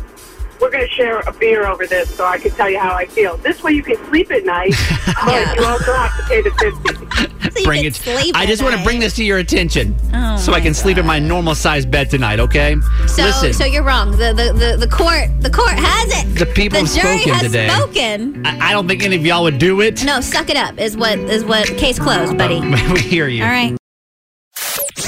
we're 0.60 0.70
going 0.70 0.86
to 0.86 0.92
share 0.94 1.20
a 1.20 1.32
beer 1.32 1.66
over 1.66 1.86
this, 1.86 2.14
so 2.14 2.24
I 2.26 2.38
can 2.38 2.50
tell 2.52 2.68
you 2.70 2.78
how 2.78 2.94
I 2.94 3.06
feel. 3.06 3.36
This 3.38 3.62
way, 3.62 3.72
you 3.72 3.82
can 3.82 3.96
sleep 4.06 4.30
at 4.30 4.44
night, 4.44 4.74
oh, 4.78 5.14
but 5.24 5.32
Yeah. 5.32 5.54
you 5.54 5.64
also 5.64 5.92
have 5.94 6.16
to 6.18 6.22
pay 6.28 6.42
the 6.42 6.50
fifty. 6.52 7.28
So 7.48 7.64
bring 7.64 7.84
it. 7.84 8.00
I 8.34 8.46
just 8.46 8.62
want 8.62 8.76
to 8.76 8.84
bring 8.84 9.00
this 9.00 9.14
to 9.16 9.24
your 9.24 9.38
attention 9.38 9.96
Oh 10.12 10.36
so 10.36 10.52
I 10.52 10.56
my 10.58 10.60
can 10.60 10.74
sleep 10.74 10.98
in 10.98 11.06
my 11.06 11.18
normal 11.18 11.54
sized 11.54 11.90
bed 11.90 12.10
tonight, 12.10 12.40
okay? 12.40 12.76
So, 13.06 13.22
Listen. 13.22 13.52
so 13.52 13.64
you're 13.64 13.82
wrong. 13.82 14.10
The, 14.12 14.32
the 14.34 14.52
the 14.52 14.76
the 14.76 14.88
court 14.88 15.28
the 15.40 15.48
court 15.50 15.72
has 15.72 16.24
it. 16.24 16.38
The 16.38 16.46
people 16.46 16.80
the 16.82 16.86
jury 17.00 17.18
spoken 17.20 17.32
has 17.32 17.42
today. 17.42 17.68
spoken. 17.70 18.46
I, 18.46 18.68
I 18.68 18.72
don't 18.72 18.86
think 18.86 19.02
any 19.02 19.16
of 19.16 19.24
y'all 19.24 19.44
would 19.44 19.58
do 19.58 19.80
it. 19.80 20.04
No, 20.04 20.20
suck 20.20 20.50
it 20.50 20.56
up 20.56 20.78
is 20.78 20.96
what 20.96 21.18
is 21.18 21.44
what 21.44 21.66
case 21.78 21.98
closed, 21.98 22.36
buddy. 22.36 22.56
All 22.56 22.62
we 22.92 23.00
hear 23.00 23.28
you. 23.28 23.42
All 23.44 23.50
right. 23.50 23.76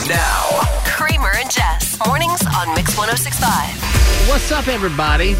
Now, 0.08 0.60
Kramer 0.86 1.32
and 1.36 1.50
Jess. 1.50 1.98
Mornings 2.06 2.40
on 2.56 2.74
Mix 2.74 2.96
1065. 2.96 3.99
What's 4.28 4.52
up, 4.52 4.68
everybody? 4.68 5.34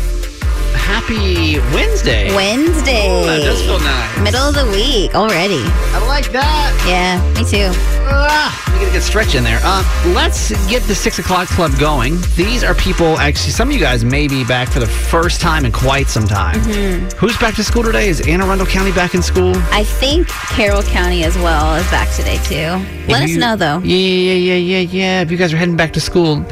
Happy 0.75 1.59
Wednesday. 1.75 2.35
Wednesday. 2.35 3.25
That 3.27 3.41
does 3.45 3.63
feel 3.63 3.79
nice. 3.79 4.21
Middle 4.21 4.41
of 4.49 4.55
the 4.55 4.67
week 4.73 5.15
already. 5.15 5.63
I 5.95 6.05
like 6.09 6.31
that. 6.33 6.75
Yeah, 6.87 7.21
me 7.35 7.49
too. 7.49 7.71
Ah, 8.13 8.73
we 8.73 8.81
get 8.81 8.89
a 8.89 8.93
good 8.93 9.03
stretch 9.03 9.35
in 9.37 9.45
there. 9.45 9.61
Uh, 9.63 9.85
let's 10.15 10.51
get 10.69 10.83
the 10.85 10.95
six 10.95 11.19
o'clock 11.21 11.47
club 11.49 11.71
going. 11.79 12.17
These 12.35 12.65
are 12.65 12.75
people. 12.75 13.19
Actually, 13.19 13.51
some 13.53 13.69
of 13.69 13.75
you 13.75 13.81
guys 13.81 14.05
may 14.05 14.27
be 14.27 14.45
back 14.45 14.69
for 14.69 14.81
the 14.81 14.87
first 14.87 15.41
time 15.41 15.65
in 15.65 15.71
quite 15.73 16.09
some 16.09 16.27
time. 16.27 16.61
Mm-hmm. 16.61 17.17
Who's 17.19 17.37
back 17.39 17.55
to 17.57 17.65
school 17.65 17.85
today? 17.85 18.09
Is 18.09 18.27
Anne 18.27 18.41
Arundel 18.41 18.67
County 18.67 18.93
back 18.93 19.15
in 19.15 19.23
school? 19.23 19.53
I 19.71 19.85
think 19.85 20.27
Carroll 20.29 20.83
County 20.83 21.23
as 21.25 21.37
well 21.39 21.77
is 21.77 21.89
back 21.91 22.13
today 22.17 22.39
too. 22.45 22.85
Let 23.13 23.23
If 23.23 23.25
us 23.25 23.31
you- 23.31 23.39
know 23.39 23.55
though. 23.55 23.79
Yeah, 23.79 23.97
yeah, 23.97 24.33
yeah, 24.35 24.55
yeah, 24.55 24.79
yeah. 24.81 25.21
If 25.23 25.31
you 25.31 25.37
guys 25.37 25.53
are 25.53 25.57
heading 25.57 25.77
back 25.77 25.93
to 25.93 26.01
school, 26.01 26.45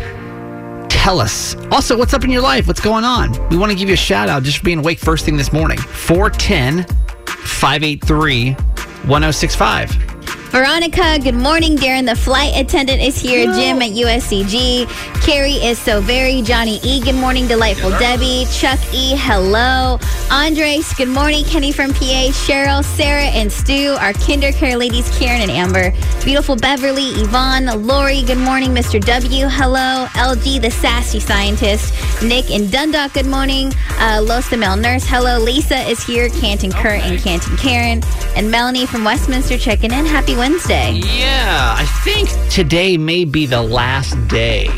tell 1.09 1.21
us. 1.21 1.55
Also, 1.73 1.97
what's 1.97 2.13
up 2.13 2.23
in 2.23 2.29
your 2.29 2.43
life? 2.43 2.67
What's 2.67 2.83
going 2.83 3.03
on? 3.03 3.33
We 3.49 3.57
want 3.57 3.73
to 3.73 3.79
give 3.79 3.89
you 3.89 3.95
a 3.95 3.97
shout 3.97 4.29
out 4.29 4.43
just 4.43 4.59
for 4.59 4.65
being 4.65 4.81
awake 4.81 4.99
first 4.99 5.25
thing 5.25 5.39
this 5.39 5.55
morning. 5.55 5.79
410 5.79 6.85
583 7.25 8.53
1065. 8.53 10.08
Veronica, 10.51 11.19
good 11.23 11.35
morning. 11.35 11.77
Darren, 11.77 12.07
the 12.07 12.17
flight 12.17 12.55
attendant, 12.57 13.03
is 13.03 13.21
here. 13.21 13.45
Jim 13.53 13.83
at 13.83 13.91
USCG. 13.91 14.87
Carrie 15.23 15.53
is 15.53 15.79
so 15.79 16.01
very. 16.01 16.41
Johnny 16.41 16.81
E, 16.83 17.03
good 17.03 17.17
morning. 17.17 17.47
Delightful 17.47 17.91
Debbie. 17.91 18.47
Chuck 18.51 18.79
E, 18.95 19.15
hello. 19.15 19.99
Andres, 20.31 20.91
good 20.95 21.09
morning. 21.09 21.45
Kenny 21.45 21.71
from 21.71 21.93
PA. 21.93 22.33
Cheryl, 22.33 22.83
Sarah, 22.83 23.25
and 23.25 23.53
Stu. 23.53 23.95
Our 24.01 24.15
kinder 24.15 24.51
care 24.53 24.75
ladies, 24.79 25.07
Karen 25.19 25.43
and 25.43 25.51
Amber. 25.51 25.93
Beautiful 26.25 26.57
Beverly, 26.57 27.09
Yvonne, 27.21 27.67
Lori, 27.87 28.23
good 28.23 28.39
morning. 28.39 28.71
Mr. 28.71 28.99
W, 29.05 29.49
hello. 29.49 30.07
LG, 30.13 30.63
the 30.63 30.71
sassy 30.71 31.21
scientist. 31.21 31.93
Nick 32.23 32.51
and 32.51 32.73
Dundalk, 32.73 33.13
good 33.13 33.27
morning. 33.27 33.71
Uh, 33.99 34.23
Los 34.25 34.49
the 34.49 34.57
male 34.57 34.77
nurse, 34.77 35.05
hello. 35.07 35.39
Lisa 35.39 35.79
is 35.91 36.03
here. 36.03 36.31
Canton 36.31 36.73
Kurt 36.73 37.03
and 37.03 37.21
Canton 37.21 37.57
Karen. 37.59 38.03
And 38.35 38.51
Melanie 38.51 38.87
from 38.87 39.05
Westminster 39.05 39.59
checking 39.59 39.93
in. 39.93 40.07
Happy 40.07 40.38
Wednesday. 40.39 40.93
Yeah, 40.93 41.75
I 41.77 41.85
think 42.05 42.29
today 42.51 42.97
may 42.97 43.25
be 43.25 43.45
the 43.45 43.61
last 43.61 44.15
day 44.29 44.69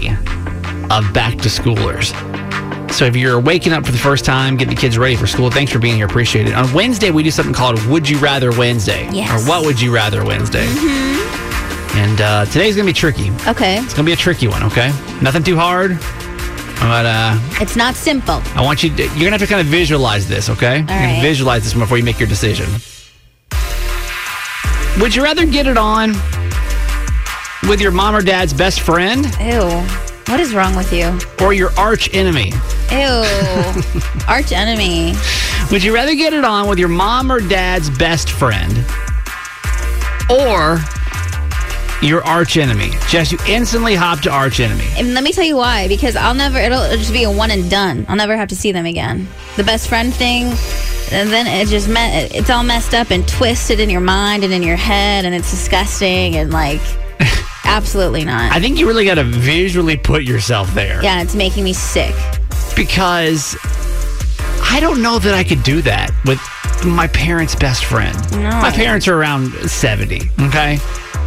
of 0.90 1.12
back 1.12 1.36
to 1.38 1.48
schoolers. 1.50 2.14
So 2.92 3.04
if 3.04 3.14
you're 3.14 3.38
waking 3.38 3.72
up 3.72 3.84
for 3.86 3.92
the 3.92 3.98
first 3.98 4.24
time, 4.24 4.56
getting 4.56 4.74
the 4.74 4.80
kids 4.80 4.96
ready 4.98 5.16
for 5.16 5.26
school, 5.26 5.50
thanks 5.50 5.70
for 5.70 5.78
being 5.78 5.96
here. 5.96 6.06
Appreciate 6.06 6.48
it. 6.48 6.54
On 6.54 6.72
Wednesday, 6.72 7.10
we 7.10 7.22
do 7.22 7.30
something 7.30 7.54
called 7.54 7.80
Would 7.86 8.08
You 8.08 8.18
Rather 8.18 8.50
Wednesday. 8.50 9.08
Yes. 9.12 9.30
Or 9.30 9.48
What 9.48 9.64
Would 9.66 9.80
You 9.80 9.94
Rather 9.94 10.24
Wednesday. 10.24 10.66
And 11.94 12.20
uh, 12.20 12.46
today's 12.46 12.74
going 12.74 12.86
to 12.86 12.92
be 12.92 12.96
tricky. 12.98 13.30
Okay. 13.46 13.76
It's 13.78 13.94
going 13.94 14.04
to 14.06 14.10
be 14.10 14.12
a 14.12 14.16
tricky 14.16 14.48
one, 14.48 14.62
okay? 14.64 14.88
Nothing 15.22 15.42
too 15.42 15.56
hard. 15.56 15.98
But 16.80 17.04
uh, 17.06 17.38
It's 17.60 17.76
not 17.76 17.94
simple. 17.94 18.40
I 18.54 18.62
want 18.62 18.82
you 18.82 18.88
to, 18.96 19.02
you're 19.02 19.08
going 19.10 19.24
to 19.26 19.30
have 19.32 19.40
to 19.40 19.46
kind 19.46 19.60
of 19.60 19.66
visualize 19.66 20.26
this, 20.26 20.48
okay? 20.48 20.78
you're 20.78 20.86
gonna 20.86 21.20
visualize 21.20 21.64
this 21.64 21.74
before 21.74 21.98
you 21.98 22.04
make 22.04 22.18
your 22.18 22.28
decision. 22.28 22.66
Would 25.00 25.14
you 25.14 25.22
rather 25.22 25.46
get 25.46 25.66
it 25.66 25.76
on 25.78 26.12
with 27.68 27.80
your 27.80 27.90
mom 27.90 28.14
or 28.14 28.22
dad's 28.22 28.52
best 28.52 28.80
friend 28.80 29.24
Ew. 29.40 29.62
What 30.26 30.40
is 30.40 30.54
wrong 30.54 30.76
with 30.76 30.92
you? 30.92 31.18
or 31.44 31.52
your 31.52 31.70
arch 31.78 32.12
enemy? 32.14 32.52
Ew. 32.92 32.98
Arch 34.28 34.52
enemy. 34.52 35.14
Would 35.70 35.82
you 35.82 35.94
rather 35.94 36.14
get 36.14 36.32
it 36.32 36.44
on 36.44 36.68
with 36.68 36.78
your 36.78 36.88
mom 36.88 37.30
or 37.32 37.40
dad's 37.40 37.88
best 37.98 38.30
friend 38.30 38.72
or 40.28 40.78
your 42.02 42.24
arch 42.24 42.56
enemy? 42.56 42.90
Jess, 43.08 43.30
you 43.32 43.38
instantly 43.48 43.94
hop 43.94 44.20
to 44.20 44.30
arch 44.30 44.60
enemy. 44.60 44.86
And 44.96 45.14
let 45.14 45.22
me 45.24 45.32
tell 45.32 45.44
you 45.44 45.56
why. 45.56 45.86
Because 45.88 46.16
I'll 46.16 46.34
never. 46.34 46.58
It'll, 46.58 46.82
it'll 46.82 46.98
just 46.98 47.12
be 47.12 47.24
a 47.24 47.30
one 47.30 47.50
and 47.50 47.70
done. 47.70 48.04
I'll 48.08 48.16
never 48.16 48.36
have 48.36 48.48
to 48.48 48.56
see 48.56 48.72
them 48.72 48.86
again. 48.86 49.28
The 49.56 49.64
best 49.64 49.88
friend 49.88 50.12
thing, 50.14 50.50
and 51.12 51.30
then 51.30 51.46
it 51.46 51.68
just 51.68 51.88
me- 51.88 52.28
it's 52.34 52.50
all 52.50 52.62
messed 52.62 52.94
up 52.94 53.10
and 53.10 53.26
twisted 53.28 53.80
in 53.80 53.90
your 53.90 54.00
mind 54.00 54.44
and 54.44 54.52
in 54.52 54.62
your 54.62 54.76
head, 54.76 55.24
and 55.24 55.34
it's 55.34 55.50
disgusting 55.50 56.36
and 56.36 56.52
like. 56.52 56.80
Absolutely 57.64 58.24
not. 58.24 58.50
I 58.52 58.58
think 58.60 58.78
you 58.78 58.86
really 58.88 59.04
got 59.04 59.14
to 59.14 59.24
visually 59.24 59.96
put 59.96 60.24
yourself 60.24 60.72
there. 60.74 61.02
yeah, 61.04 61.22
it's 61.22 61.34
making 61.34 61.62
me 61.64 61.72
sick. 61.72 62.14
Because 62.74 63.56
I 64.62 64.78
don't 64.80 65.02
know 65.02 65.18
that 65.20 65.34
I 65.34 65.44
could 65.44 65.62
do 65.62 65.80
that 65.82 66.10
with 66.24 66.40
my 66.84 67.06
parents' 67.08 67.54
best 67.54 67.84
friend. 67.84 68.16
No. 68.32 68.50
My 68.60 68.70
parents 68.70 69.06
are 69.06 69.14
around 69.16 69.52
70, 69.52 70.20
okay? 70.48 70.78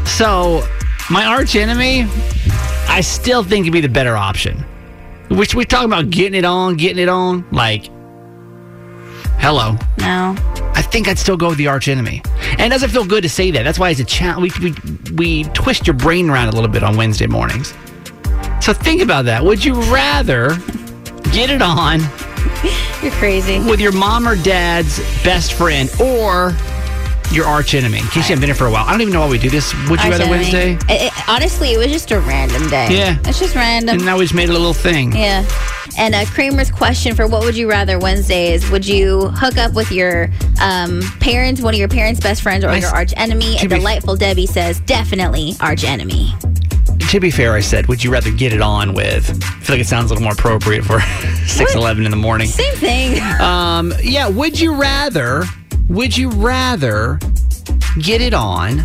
So, 0.05 0.67
my 1.09 1.25
arch 1.25 1.55
enemy, 1.55 2.07
I 2.89 3.01
still 3.01 3.43
think 3.43 3.65
would 3.65 3.73
be 3.73 3.81
the 3.81 3.87
better 3.87 4.17
option. 4.17 4.57
Which 5.29 5.55
we 5.55 5.63
talking 5.65 5.85
about 5.87 6.09
getting 6.09 6.33
it 6.37 6.45
on, 6.45 6.75
getting 6.75 7.01
it 7.01 7.09
on. 7.09 7.45
Like, 7.51 7.85
hello. 9.43 9.73
No. 9.99 10.35
I 10.73 10.81
think 10.81 11.09
I'd 11.09 11.19
still 11.19 11.35
go 11.35 11.49
with 11.49 11.57
the 11.57 11.67
arch 11.67 11.89
enemy. 11.89 12.21
And 12.51 12.61
it 12.61 12.69
doesn't 12.69 12.91
feel 12.91 13.03
good 13.05 13.23
to 13.23 13.29
say 13.29 13.51
that. 13.51 13.63
That's 13.63 13.77
why 13.77 13.89
it's 13.89 13.99
a 13.99 14.05
challenge. 14.05 14.57
We, 14.59 14.71
we, 14.71 15.11
we 15.15 15.43
twist 15.51 15.85
your 15.85 15.95
brain 15.95 16.29
around 16.29 16.47
a 16.47 16.51
little 16.51 16.69
bit 16.69 16.81
on 16.81 16.95
Wednesday 16.95 17.27
mornings. 17.27 17.73
So 18.61 18.71
think 18.73 19.01
about 19.01 19.25
that. 19.25 19.43
Would 19.43 19.63
you 19.65 19.75
rather 19.93 20.55
get 21.33 21.49
it 21.49 21.61
on 21.61 21.99
You're 23.03 23.11
crazy. 23.13 23.59
with 23.59 23.81
your 23.81 23.91
mom 23.91 24.27
or 24.27 24.37
dad's 24.37 24.99
best 25.23 25.53
friend 25.53 25.89
or 25.99 26.51
your 27.33 27.45
arch 27.45 27.73
enemy? 27.73 27.99
In 27.99 28.05
case 28.05 28.15
you 28.15 28.21
haven't 28.35 28.41
been 28.41 28.47
here 28.49 28.55
for 28.55 28.67
a 28.67 28.71
while. 28.71 28.85
I 28.85 28.91
don't 28.91 29.01
even 29.01 29.13
know 29.13 29.21
why 29.21 29.29
we 29.29 29.37
do 29.37 29.49
this. 29.49 29.73
Would 29.89 29.99
you 30.03 30.11
Arch 30.11 30.19
rather 30.19 30.23
enemy. 30.25 30.29
Wednesday? 30.51 30.73
It- 30.93 31.01
it- 31.07 31.29
honestly, 31.29 31.73
it 31.73 31.77
was 31.77 31.87
just 31.87 32.11
a 32.11 32.19
random 32.19 32.69
day. 32.69 32.87
Yeah. 32.91 33.17
It's 33.25 33.39
just 33.39 33.55
random. 33.55 33.95
And 33.97 34.05
now 34.05 34.17
we 34.17 34.23
just 34.25 34.33
made 34.35 34.45
it 34.49 34.49
a 34.49 34.53
little 34.53 34.73
thing. 34.73 35.15
Yeah. 35.15 35.45
And 35.97 36.15
uh, 36.15 36.25
Kramer's 36.25 36.71
question 36.71 37.15
for 37.15 37.27
what 37.27 37.43
would 37.43 37.55
you 37.55 37.69
rather 37.69 37.99
Wednesday 37.99 38.53
is 38.53 38.69
would 38.71 38.87
you 38.87 39.27
hook 39.35 39.57
up 39.57 39.73
with 39.73 39.91
your 39.91 40.29
um, 40.61 41.01
parents, 41.19 41.61
one 41.61 41.73
of 41.73 41.79
your 41.79 41.87
parents' 41.89 42.19
best 42.19 42.41
friends, 42.41 42.63
or 42.63 42.67
Nice. 42.67 42.81
your 42.81 42.91
arch 42.91 43.13
enemy? 43.15 43.55
To 43.55 43.61
And 43.61 43.69
be- 43.69 43.75
Delightful 43.77 44.15
Debbie 44.15 44.47
says 44.47 44.79
definitely 44.81 45.53
arch 45.59 45.83
enemy. 45.83 46.33
To 47.09 47.19
be 47.19 47.29
fair, 47.29 47.53
I 47.53 47.59
said, 47.59 47.85
would 47.87 48.03
you 48.03 48.11
rather 48.11 48.31
get 48.31 48.53
it 48.53 48.61
on 48.61 48.93
with? 48.95 49.29
I 49.29 49.59
feel 49.63 49.75
like 49.75 49.81
it 49.81 49.87
sounds 49.87 50.09
a 50.09 50.13
little 50.15 50.23
more 50.23 50.33
appropriate 50.33 50.83
for 50.83 50.99
6 51.47 51.75
11 51.75 52.05
in 52.05 52.09
the 52.11 52.17
morning. 52.17 52.47
Same 52.47 52.73
thing. 52.75 53.21
Um, 53.39 53.93
yeah, 54.01 54.27
would 54.27 54.59
you 54.59 54.73
rather, 54.73 55.43
would 55.89 56.15
you 56.17 56.29
rather 56.29 57.19
get 57.99 58.21
it 58.21 58.33
on 58.33 58.77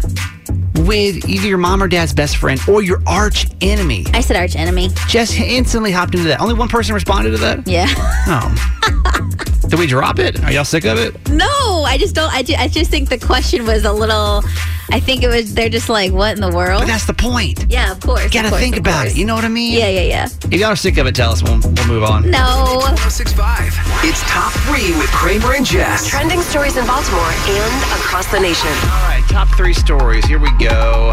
with 0.86 1.28
either 1.28 1.46
your 1.46 1.58
mom 1.58 1.82
or 1.82 1.88
dad's 1.88 2.12
best 2.12 2.36
friend 2.36 2.60
or 2.68 2.82
your 2.82 3.02
arch 3.06 3.46
enemy? 3.60 4.04
I 4.12 4.20
said 4.20 4.36
arch 4.36 4.56
enemy. 4.56 4.90
Just 5.08 5.34
instantly 5.38 5.90
hopped 5.92 6.14
into 6.14 6.28
that. 6.28 6.40
Only 6.40 6.54
one 6.54 6.68
person 6.68 6.94
responded 6.94 7.30
to 7.30 7.38
that? 7.38 7.66
Yeah. 7.66 7.86
Oh. 8.26 9.54
Did 9.68 9.78
we 9.78 9.86
drop 9.86 10.18
it? 10.18 10.42
Are 10.44 10.50
y'all 10.52 10.64
sick 10.64 10.84
of 10.86 10.98
it? 10.98 11.14
no, 11.30 11.46
I 11.86 11.96
just 11.98 12.14
don't. 12.14 12.32
I, 12.32 12.42
ju- 12.42 12.54
I 12.58 12.68
just 12.68 12.90
think 12.90 13.08
the 13.08 13.18
question 13.18 13.66
was 13.66 13.84
a 13.84 13.92
little. 13.92 14.42
I 14.90 15.00
think 15.00 15.22
it 15.22 15.28
was. 15.28 15.52
They're 15.54 15.68
just 15.68 15.90
like, 15.90 16.10
what 16.12 16.34
in 16.34 16.40
the 16.40 16.50
world? 16.56 16.80
But 16.80 16.86
that's 16.86 17.06
the 17.06 17.12
point. 17.12 17.66
yeah, 17.68 17.92
of 17.92 18.00
course. 18.00 18.24
You 18.24 18.30
gotta 18.30 18.48
of 18.48 18.52
course, 18.52 18.62
think 18.62 18.76
of 18.76 18.80
about 18.80 19.02
course. 19.02 19.12
it. 19.12 19.18
You 19.18 19.26
know 19.26 19.34
what 19.34 19.44
I 19.44 19.48
mean? 19.48 19.74
Yeah, 19.78 19.88
yeah, 19.88 20.00
yeah. 20.00 20.24
If 20.50 20.54
y'all 20.54 20.70
are 20.70 20.76
sick 20.76 20.96
of 20.96 21.06
it, 21.06 21.14
tell 21.14 21.32
us. 21.32 21.42
We'll, 21.42 21.60
we'll 21.60 21.86
move 21.86 22.02
on. 22.04 22.30
No. 22.30 22.80
1065. 22.80 23.68
It's 24.04 24.22
top 24.22 24.52
three 24.64 24.92
with 24.96 25.10
Kramer 25.12 25.54
and 25.54 25.66
Jess. 25.66 26.08
Trending 26.08 26.40
stories 26.40 26.76
in 26.78 26.86
Baltimore 26.86 27.20
and 27.48 27.82
across 28.00 28.26
the 28.32 28.40
nation. 28.40 28.70
All 28.88 29.04
right, 29.04 29.22
top 29.28 29.48
three 29.56 29.74
stories. 29.74 30.24
Here 30.24 30.38
we 30.38 30.50
go. 30.58 31.12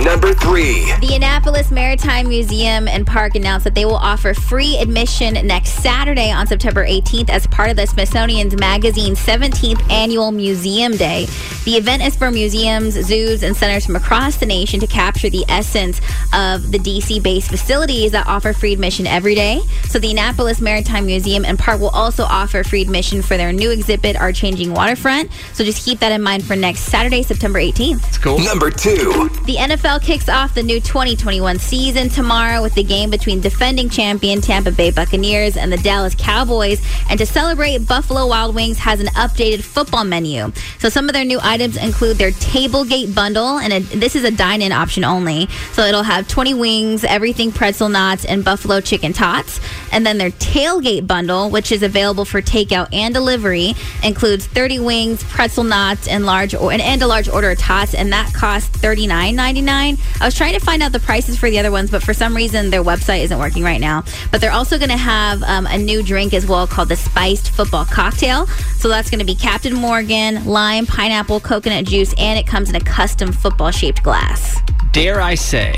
Number 0.00 0.32
three. 0.32 0.92
The 1.00 1.14
Annapolis 1.14 1.70
Maritime 1.70 2.28
Museum 2.28 2.88
and 2.88 3.06
Park 3.06 3.34
announced 3.36 3.64
that 3.64 3.74
they 3.74 3.84
will 3.84 3.94
offer 3.94 4.34
free 4.34 4.78
admission 4.78 5.34
next 5.46 5.70
Saturday 5.74 6.30
on 6.32 6.46
September 6.46 6.84
18th 6.84 7.28
as 7.28 7.46
part 7.46 7.70
of 7.70 7.76
the 7.76 7.86
Smithsonian's 7.86 8.56
Magazine's 8.56 9.20
17th 9.24 9.88
Annual 9.92 10.32
Museum 10.32 10.96
Day. 10.96 11.26
The 11.64 11.76
event 11.76 12.02
is 12.02 12.16
for 12.16 12.30
museums, 12.30 12.94
zoos, 12.94 13.42
and 13.42 13.56
centers 13.56 13.86
from 13.86 13.94
across 13.94 14.38
the 14.38 14.46
nation 14.46 14.80
to 14.80 14.86
capture 14.86 15.30
the 15.30 15.44
essence 15.48 16.00
of 16.32 16.72
the 16.72 16.78
DC 16.78 17.22
based 17.22 17.50
facilities 17.50 18.12
that 18.12 18.26
offer 18.26 18.52
free 18.52 18.72
admission 18.72 19.06
every 19.06 19.34
day. 19.34 19.60
So, 19.88 19.98
the 19.98 20.10
Annapolis 20.10 20.60
Maritime 20.60 21.06
Museum 21.06 21.44
and 21.44 21.58
Park 21.58 21.80
will 21.80 21.90
also 21.90 22.24
offer 22.24 22.64
free 22.64 22.82
admission 22.82 23.22
for 23.22 23.36
their 23.36 23.52
new 23.52 23.70
exhibit, 23.70 24.16
Our 24.16 24.32
Changing 24.32 24.72
Waterfront. 24.72 25.30
So, 25.52 25.64
just 25.64 25.84
keep 25.84 26.00
that 26.00 26.12
in 26.12 26.22
mind 26.22 26.44
for 26.44 26.56
next 26.56 26.80
Saturday, 26.80 27.22
September 27.22 27.60
18th. 27.60 28.08
It's 28.08 28.18
cool. 28.18 28.38
Number 28.38 28.70
two. 28.70 29.28
The 29.44 29.56
NFL 29.56 29.81
kicks 30.00 30.28
off 30.28 30.54
the 30.54 30.62
new 30.62 30.80
2021 30.80 31.58
season 31.58 32.08
tomorrow 32.08 32.62
with 32.62 32.74
the 32.74 32.84
game 32.84 33.10
between 33.10 33.40
defending 33.40 33.88
champion 33.88 34.40
Tampa 34.40 34.70
Bay 34.70 34.90
Buccaneers 34.90 35.56
and 35.56 35.72
the 35.72 35.76
Dallas 35.76 36.14
Cowboys. 36.14 36.80
And 37.10 37.18
to 37.18 37.26
celebrate, 37.26 37.86
Buffalo 37.86 38.26
Wild 38.28 38.54
Wings 38.54 38.78
has 38.78 39.00
an 39.00 39.08
updated 39.08 39.62
football 39.62 40.04
menu. 40.04 40.52
So 40.78 40.88
some 40.88 41.08
of 41.08 41.14
their 41.14 41.24
new 41.24 41.40
items 41.42 41.76
include 41.76 42.16
their 42.16 42.30
Tablegate 42.30 43.14
bundle, 43.14 43.58
and 43.58 43.72
a, 43.72 43.80
this 43.80 44.14
is 44.14 44.24
a 44.24 44.30
dine-in 44.30 44.70
option 44.70 45.04
only. 45.04 45.48
So 45.72 45.82
it'll 45.82 46.04
have 46.04 46.28
20 46.28 46.54
wings, 46.54 47.04
everything 47.04 47.50
pretzel 47.50 47.88
knots, 47.88 48.24
and 48.24 48.44
buffalo 48.44 48.80
chicken 48.80 49.12
tots. 49.12 49.60
And 49.90 50.06
then 50.06 50.16
their 50.16 50.30
Tailgate 50.30 51.06
bundle, 51.06 51.50
which 51.50 51.72
is 51.72 51.82
available 51.82 52.24
for 52.24 52.40
takeout 52.40 52.88
and 52.92 53.12
delivery, 53.12 53.74
includes 54.04 54.46
30 54.46 54.78
wings, 54.78 55.24
pretzel 55.24 55.64
knots, 55.64 56.06
and 56.06 56.24
large 56.24 56.54
or, 56.54 56.72
and, 56.72 56.80
and 56.80 57.02
a 57.02 57.06
large 57.06 57.28
order 57.28 57.50
of 57.50 57.58
tots, 57.58 57.94
and 57.94 58.12
that 58.12 58.32
costs 58.32 58.76
$39.99. 58.78 59.71
I 59.72 59.96
was 60.24 60.34
trying 60.34 60.52
to 60.52 60.60
find 60.60 60.82
out 60.82 60.92
the 60.92 61.00
prices 61.00 61.38
for 61.38 61.50
the 61.50 61.58
other 61.58 61.70
ones, 61.70 61.90
but 61.90 62.02
for 62.02 62.14
some 62.14 62.36
reason 62.36 62.70
their 62.70 62.82
website 62.82 63.22
isn't 63.24 63.38
working 63.38 63.62
right 63.62 63.80
now. 63.80 64.04
But 64.30 64.40
they're 64.40 64.52
also 64.52 64.78
going 64.78 64.90
to 64.90 64.96
have 64.96 65.42
um, 65.42 65.66
a 65.66 65.78
new 65.78 66.02
drink 66.02 66.34
as 66.34 66.46
well 66.46 66.66
called 66.66 66.88
the 66.88 66.96
Spiced 66.96 67.50
Football 67.50 67.84
Cocktail. 67.86 68.46
So 68.76 68.88
that's 68.88 69.10
going 69.10 69.20
to 69.20 69.24
be 69.24 69.34
Captain 69.34 69.74
Morgan, 69.74 70.44
lime, 70.44 70.86
pineapple, 70.86 71.40
coconut 71.40 71.86
juice, 71.86 72.14
and 72.18 72.38
it 72.38 72.46
comes 72.46 72.68
in 72.68 72.76
a 72.76 72.80
custom 72.80 73.32
football 73.32 73.70
shaped 73.70 74.02
glass. 74.02 74.60
Dare 74.92 75.20
I 75.20 75.34
say, 75.34 75.74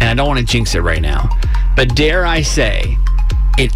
and 0.00 0.08
I 0.08 0.14
don't 0.14 0.26
want 0.26 0.40
to 0.40 0.44
jinx 0.44 0.74
it 0.74 0.80
right 0.80 1.02
now, 1.02 1.28
but 1.76 1.94
dare 1.94 2.24
I 2.24 2.42
say, 2.42 2.96
it 3.58 3.72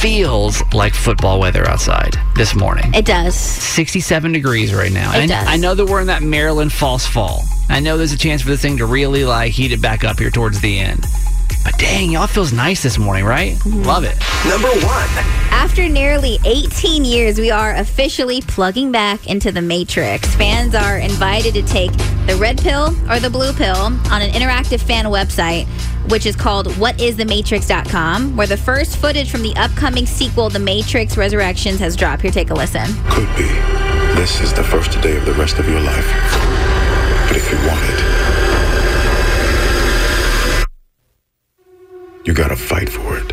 feels 0.00 0.62
like 0.72 0.94
football 0.94 1.40
weather 1.40 1.66
outside 1.66 2.16
this 2.34 2.54
morning. 2.54 2.92
It 2.94 3.06
does. 3.06 3.34
67 3.34 4.32
degrees 4.32 4.74
right 4.74 4.92
now. 4.92 5.12
It 5.12 5.20
and 5.20 5.30
does. 5.30 5.46
I 5.48 5.56
know 5.56 5.74
that 5.74 5.86
we're 5.86 6.00
in 6.00 6.06
that 6.08 6.22
Maryland 6.22 6.72
false 6.72 7.06
fall. 7.06 7.42
I 7.68 7.80
know 7.80 7.96
there's 7.96 8.12
a 8.12 8.18
chance 8.18 8.42
for 8.42 8.48
this 8.48 8.62
thing 8.62 8.76
to 8.78 8.86
really 8.86 9.24
like 9.24 9.52
heat 9.52 9.72
it 9.72 9.80
back 9.80 10.04
up 10.04 10.18
here 10.18 10.30
towards 10.30 10.60
the 10.60 10.78
end. 10.78 11.04
But 11.64 11.78
dang, 11.78 12.12
y'all 12.12 12.28
feels 12.28 12.52
nice 12.52 12.82
this 12.82 12.96
morning, 12.96 13.24
right? 13.24 13.54
Mm-hmm. 13.54 13.82
Love 13.82 14.04
it. 14.04 14.16
Number 14.48 14.68
one. 14.86 15.08
After 15.50 15.88
nearly 15.88 16.38
18 16.44 17.04
years, 17.04 17.40
we 17.40 17.50
are 17.50 17.74
officially 17.74 18.40
plugging 18.40 18.92
back 18.92 19.26
into 19.26 19.50
the 19.50 19.62
Matrix. 19.62 20.32
Fans 20.36 20.76
are 20.76 20.98
invited 20.98 21.54
to 21.54 21.62
take 21.62 21.90
the 22.26 22.36
red 22.38 22.58
pill 22.58 22.94
or 23.10 23.18
the 23.18 23.30
blue 23.30 23.52
pill 23.52 23.74
on 23.74 24.22
an 24.22 24.30
interactive 24.30 24.80
fan 24.80 25.06
website, 25.06 25.66
which 26.08 26.26
is 26.26 26.36
called 26.36 26.68
whatisthematrix.com, 26.68 28.36
where 28.36 28.46
the 28.46 28.56
first 28.56 28.96
footage 28.98 29.30
from 29.30 29.42
the 29.42 29.54
upcoming 29.56 30.06
sequel, 30.06 30.48
The 30.48 30.58
Matrix 30.58 31.16
Resurrections, 31.16 31.80
has 31.80 31.96
dropped. 31.96 32.22
Here, 32.22 32.30
take 32.30 32.50
a 32.50 32.54
listen. 32.54 32.86
Could 33.10 33.28
be. 33.36 33.48
This 34.16 34.40
is 34.40 34.52
the 34.52 34.64
first 34.64 35.00
day 35.02 35.16
of 35.16 35.26
the 35.26 35.34
rest 35.34 35.58
of 35.58 35.68
your 35.68 35.80
life. 35.80 36.06
But 37.28 37.36
if 37.36 37.50
you 37.50 37.58
want 37.68 37.84
it, 37.84 38.00
you 42.26 42.32
gotta 42.34 42.56
fight 42.56 42.88
for 42.88 43.18
it. 43.18 43.32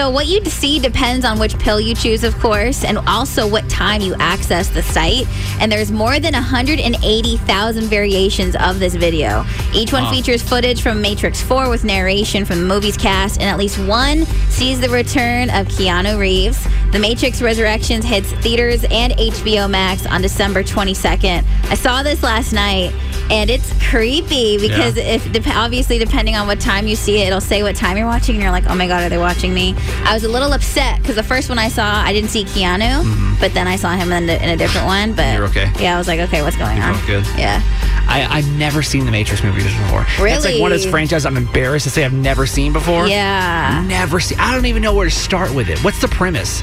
So, 0.00 0.08
what 0.08 0.28
you 0.28 0.42
see 0.46 0.78
depends 0.78 1.26
on 1.26 1.38
which 1.38 1.58
pill 1.58 1.78
you 1.78 1.94
choose, 1.94 2.24
of 2.24 2.34
course, 2.38 2.84
and 2.84 2.96
also 3.06 3.46
what 3.46 3.68
time 3.68 4.00
you 4.00 4.14
access 4.14 4.70
the 4.70 4.82
site. 4.82 5.26
And 5.60 5.70
there's 5.70 5.92
more 5.92 6.18
than 6.18 6.32
180,000 6.32 7.84
variations 7.84 8.56
of 8.56 8.78
this 8.78 8.94
video. 8.94 9.44
Each 9.74 9.92
one 9.92 10.10
features 10.10 10.40
footage 10.40 10.80
from 10.80 11.02
Matrix 11.02 11.42
4 11.42 11.68
with 11.68 11.84
narration 11.84 12.46
from 12.46 12.60
the 12.60 12.64
movie's 12.64 12.96
cast, 12.96 13.42
and 13.42 13.50
at 13.50 13.58
least 13.58 13.78
one 13.78 14.24
sees 14.48 14.80
the 14.80 14.88
return 14.88 15.50
of 15.50 15.66
Keanu 15.66 16.18
Reeves. 16.18 16.66
The 16.92 16.98
Matrix 16.98 17.42
Resurrections 17.42 18.06
hits 18.06 18.32
theaters 18.42 18.86
and 18.90 19.12
HBO 19.12 19.68
Max 19.68 20.06
on 20.06 20.22
December 20.22 20.62
22nd. 20.62 21.44
I 21.64 21.74
saw 21.74 22.02
this 22.02 22.22
last 22.22 22.54
night. 22.54 22.94
And 23.30 23.48
it's 23.48 23.72
creepy 23.88 24.58
because 24.58 24.96
if 24.96 25.30
dep- 25.32 25.46
obviously 25.46 25.98
depending 25.98 26.34
on 26.36 26.46
what 26.48 26.60
time 26.60 26.86
you 26.88 26.96
see 26.96 27.22
it, 27.22 27.28
it'll 27.28 27.40
say 27.40 27.62
what 27.62 27.76
time 27.76 27.96
you're 27.96 28.06
watching, 28.06 28.34
and 28.34 28.42
you're 28.42 28.50
like, 28.52 28.64
oh 28.68 28.74
my 28.74 28.86
god, 28.88 29.04
are 29.04 29.08
they 29.08 29.18
watching 29.18 29.54
me? 29.54 29.74
I 30.04 30.12
was 30.14 30.24
a 30.24 30.28
little 30.28 30.52
upset 30.52 30.98
because 31.00 31.14
the 31.16 31.22
first 31.22 31.48
one 31.48 31.58
I 31.58 31.68
saw, 31.68 31.84
I 32.02 32.12
didn't 32.12 32.30
see 32.30 32.44
Keanu, 32.44 33.38
but 33.40 33.54
then 33.54 33.68
I 33.68 33.76
saw 33.76 33.92
him 33.94 34.10
in, 34.12 34.26
the, 34.26 34.42
in 34.42 34.50
a 34.50 34.56
different 34.56 34.86
one. 34.86 35.14
But 35.14 35.20
Mm-hmm. 35.30 35.36
You're 35.36 35.48
okay. 35.68 35.82
Yeah, 35.84 35.94
I 35.94 35.98
was 35.98 36.08
like, 36.08 36.18
okay, 36.20 36.42
what's 36.42 36.56
going 36.56 36.76
You're 36.76 36.86
on? 36.86 37.06
good. 37.06 37.24
Yeah. 37.38 37.62
I, 38.08 38.26
I've 38.28 38.50
never 38.56 38.82
seen 38.82 39.04
the 39.04 39.12
Matrix 39.12 39.44
movies 39.44 39.64
before. 39.64 40.04
Really? 40.18 40.30
That's 40.32 40.44
like 40.46 40.60
one 40.60 40.72
of 40.72 40.80
those 40.80 40.90
franchises 40.90 41.24
I'm 41.26 41.36
embarrassed 41.36 41.84
to 41.84 41.90
say 41.90 42.04
I've 42.04 42.12
never 42.12 42.46
seen 42.46 42.72
before. 42.72 43.06
Yeah. 43.06 43.84
Never 43.86 44.18
seen. 44.18 44.40
I 44.40 44.52
don't 44.54 44.66
even 44.66 44.82
know 44.82 44.92
where 44.94 45.04
to 45.04 45.10
start 45.14 45.54
with 45.54 45.68
it. 45.68 45.78
What's 45.84 46.00
the 46.00 46.08
premise? 46.08 46.62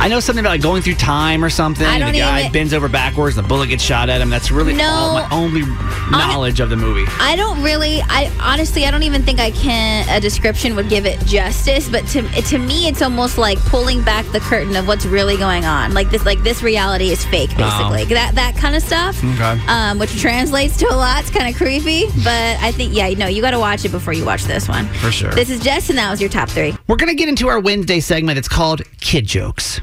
I 0.00 0.08
know 0.08 0.18
something 0.18 0.42
about 0.42 0.50
like 0.52 0.62
going 0.62 0.82
through 0.82 0.94
time 0.94 1.44
or 1.44 1.50
something. 1.50 1.86
I 1.86 1.98
and 1.98 2.14
the 2.14 2.18
guy 2.20 2.40
even- 2.40 2.52
bends 2.52 2.72
over 2.74 2.88
backwards 2.88 3.36
the 3.36 3.42
bullet 3.42 3.68
gets 3.68 3.84
shot 3.84 4.08
at 4.08 4.20
him. 4.20 4.30
That's 4.30 4.50
really 4.50 4.72
No. 4.72 4.88
all 4.88 5.12
my 5.14 5.28
only 5.30 5.62
knowledge 6.10 6.58
of 6.60 6.70
the 6.70 6.76
movie. 6.76 7.04
I 7.20 7.36
don't 7.36 7.62
really. 7.62 8.00
I 8.08 8.30
honestly, 8.40 8.86
I 8.86 8.90
don't 8.90 9.02
even 9.02 9.22
think 9.22 9.40
I 9.40 9.50
can. 9.50 10.08
A 10.08 10.18
description 10.20 10.74
would 10.76 10.88
give 10.88 11.06
it 11.06 11.18
justice. 11.26 11.88
But 11.88 12.06
to 12.08 12.22
to 12.22 12.58
me, 12.58 12.88
it's 12.88 13.02
almost 13.02 13.36
like 13.38 13.58
pulling 13.66 14.02
back 14.02 14.24
the 14.32 14.40
curtain 14.40 14.74
of 14.76 14.88
what's 14.88 15.04
really 15.04 15.36
going 15.36 15.64
on. 15.64 15.92
Like 15.94 16.10
this, 16.10 16.24
like 16.24 16.42
this 16.42 16.62
reality 16.62 17.10
is 17.10 17.24
fake, 17.26 17.50
basically. 17.56 18.04
That 18.06 18.34
that 18.34 18.56
kind 18.56 18.74
of 18.74 18.82
stuff. 18.82 19.20
Oh. 19.22 19.30
Okay. 19.34 19.60
Um, 19.68 19.98
which 19.98 20.18
translates 20.20 20.76
to 20.78 20.86
a 20.86 20.96
lot. 20.96 21.20
It's 21.22 21.30
kind 21.30 21.48
of 21.48 21.56
creepy. 21.56 22.06
But 22.24 22.56
I 22.60 22.72
think, 22.72 22.94
yeah, 22.94 23.08
no, 23.10 23.26
you 23.26 23.42
got 23.42 23.52
to 23.52 23.58
watch 23.58 23.84
it 23.84 23.90
before 23.90 24.12
you 24.12 24.24
watch 24.24 24.44
this 24.44 24.68
one. 24.68 24.86
For 24.94 25.12
sure. 25.12 25.30
This 25.32 25.50
is 25.50 25.60
Jess, 25.60 25.88
and 25.90 25.98
that 25.98 26.10
was 26.10 26.20
your 26.20 26.30
top 26.30 26.48
three. 26.48 26.74
We're 26.88 26.96
gonna 26.96 27.14
get 27.14 27.28
into 27.28 27.48
our 27.48 27.60
Wednesday 27.60 28.00
segment. 28.00 28.38
It's 28.38 28.48
called 28.48 28.82
Kid 29.00 29.26
Jokes. 29.26 29.80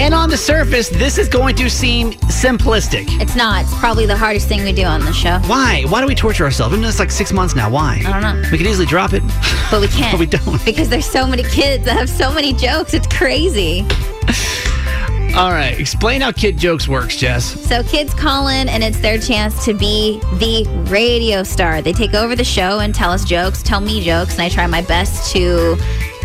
And 0.00 0.14
on 0.14 0.30
the 0.30 0.36
surface, 0.36 0.88
this 0.88 1.18
is 1.18 1.28
going 1.28 1.54
to 1.56 1.68
seem 1.68 2.12
simplistic. 2.12 3.20
It's 3.20 3.36
not. 3.36 3.64
It's 3.64 3.78
probably 3.78 4.06
the 4.06 4.16
hardest 4.16 4.48
thing 4.48 4.64
we 4.64 4.72
do 4.72 4.84
on 4.84 5.00
the 5.00 5.12
show. 5.12 5.38
Why? 5.40 5.82
Why 5.88 6.00
do 6.00 6.06
we 6.06 6.14
torture 6.14 6.42
ourselves? 6.44 6.72
We've 6.72 6.78
been 6.78 6.84
doing 6.84 6.88
this 6.90 6.98
like 6.98 7.10
six 7.10 7.34
months 7.34 7.54
now. 7.54 7.68
Why? 7.68 8.02
I 8.06 8.10
don't 8.10 8.22
know. 8.22 8.48
We 8.50 8.56
could 8.56 8.66
easily 8.66 8.86
drop 8.86 9.12
it. 9.12 9.22
But 9.70 9.82
we 9.82 9.88
can't. 9.88 10.12
But 10.12 10.20
we 10.20 10.24
don't. 10.24 10.64
Because 10.64 10.88
there's 10.88 11.04
so 11.04 11.26
many 11.26 11.42
kids 11.42 11.84
that 11.84 11.98
have 11.98 12.08
so 12.08 12.32
many 12.32 12.54
jokes. 12.54 12.94
It's 12.94 13.06
crazy. 13.08 13.82
All 15.36 15.50
right. 15.50 15.78
Explain 15.78 16.22
how 16.22 16.32
Kid 16.32 16.56
Jokes 16.56 16.88
works, 16.88 17.18
Jess. 17.18 17.44
So 17.68 17.82
kids 17.82 18.14
call 18.14 18.48
in 18.48 18.70
and 18.70 18.82
it's 18.82 19.00
their 19.00 19.18
chance 19.18 19.66
to 19.66 19.74
be 19.74 20.18
the 20.38 20.66
radio 20.88 21.42
star. 21.42 21.82
They 21.82 21.92
take 21.92 22.14
over 22.14 22.34
the 22.34 22.42
show 22.42 22.78
and 22.78 22.94
tell 22.94 23.10
us 23.10 23.22
jokes, 23.22 23.62
tell 23.62 23.80
me 23.80 24.02
jokes, 24.02 24.32
and 24.32 24.42
I 24.42 24.48
try 24.48 24.66
my 24.66 24.80
best 24.80 25.30
to, 25.34 25.76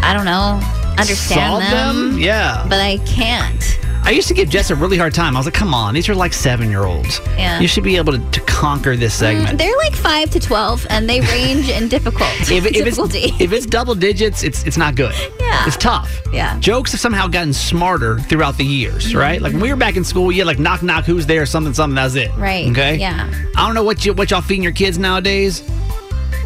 I 0.02 0.14
don't 0.14 0.26
know, 0.26 0.62
understand 1.00 1.64
Solve 1.64 1.64
them? 1.64 2.18
Yeah. 2.18 2.66
But 2.70 2.80
I 2.80 2.98
can't. 3.00 3.80
I 4.06 4.12
used 4.12 4.28
to 4.28 4.36
give 4.36 4.50
Jess 4.50 4.70
a 4.70 4.76
really 4.76 5.00
hard 5.00 5.16
time. 5.16 5.36
I 5.36 5.40
was 5.40 5.48
like, 5.48 5.56
come 5.56 5.74
on, 5.74 5.96
these 5.96 6.08
are 6.10 6.14
like 6.14 6.32
seven 6.32 6.70
year 6.70 6.84
olds. 6.84 7.20
Yeah. 7.38 7.60
You 7.60 7.68
should 7.68 7.84
be 7.84 7.98
able 7.98 8.14
to, 8.14 8.20
to 8.20 8.40
conquer 8.42 8.96
this 8.96 9.16
mm, 9.16 9.20
segment. 9.20 9.58
They're 9.58 9.76
like 9.78 9.96
five 9.96 10.30
to 10.30 10.40
twelve, 10.40 10.86
and 10.92 11.10
they 11.10 11.22
range 11.32 11.70
in 11.70 11.88
difficult 11.88 12.30
if, 12.42 12.52
if 12.52 12.66
it's 12.68 12.78
difficulty. 12.78 13.34
if 13.44 13.52
it's 13.52 13.66
double 13.66 13.96
digits, 13.96 14.44
it's 14.44 14.64
it's 14.68 14.78
not 14.78 14.94
good. 14.94 15.16
Yeah. 15.40 15.66
It's 15.66 15.76
tough. 15.76 16.22
Yeah. 16.32 16.60
Jokes 16.60 16.92
have 16.92 17.02
somehow 17.02 17.28
gotten 17.28 17.52
smarter 17.52 18.20
throughout 18.20 18.58
the 18.58 18.64
years, 18.64 19.08
mm-hmm. 19.08 19.18
right? 19.18 19.42
Like 19.42 19.54
when 19.54 19.62
we 19.64 19.72
were 19.72 19.76
back 19.76 19.96
in 19.96 20.04
school, 20.04 20.32
you 20.32 20.42
had 20.42 20.48
like 20.48 20.60
knock 20.60 20.84
knock, 20.84 21.06
who's 21.06 21.26
there, 21.26 21.48
something 21.48 21.74
something. 21.74 21.96
That's 21.96 22.14
it. 22.14 22.32
Right. 22.36 22.68
Okay. 22.70 22.98
Yeah. 22.98 23.28
I 23.56 23.66
don't 23.66 23.74
know 23.74 23.84
what 23.84 24.06
you 24.06 24.14
what 24.14 24.30
y'all 24.30 24.42
feeding 24.42 24.62
your 24.62 24.72
kids 24.72 25.00
nowadays. 25.00 25.68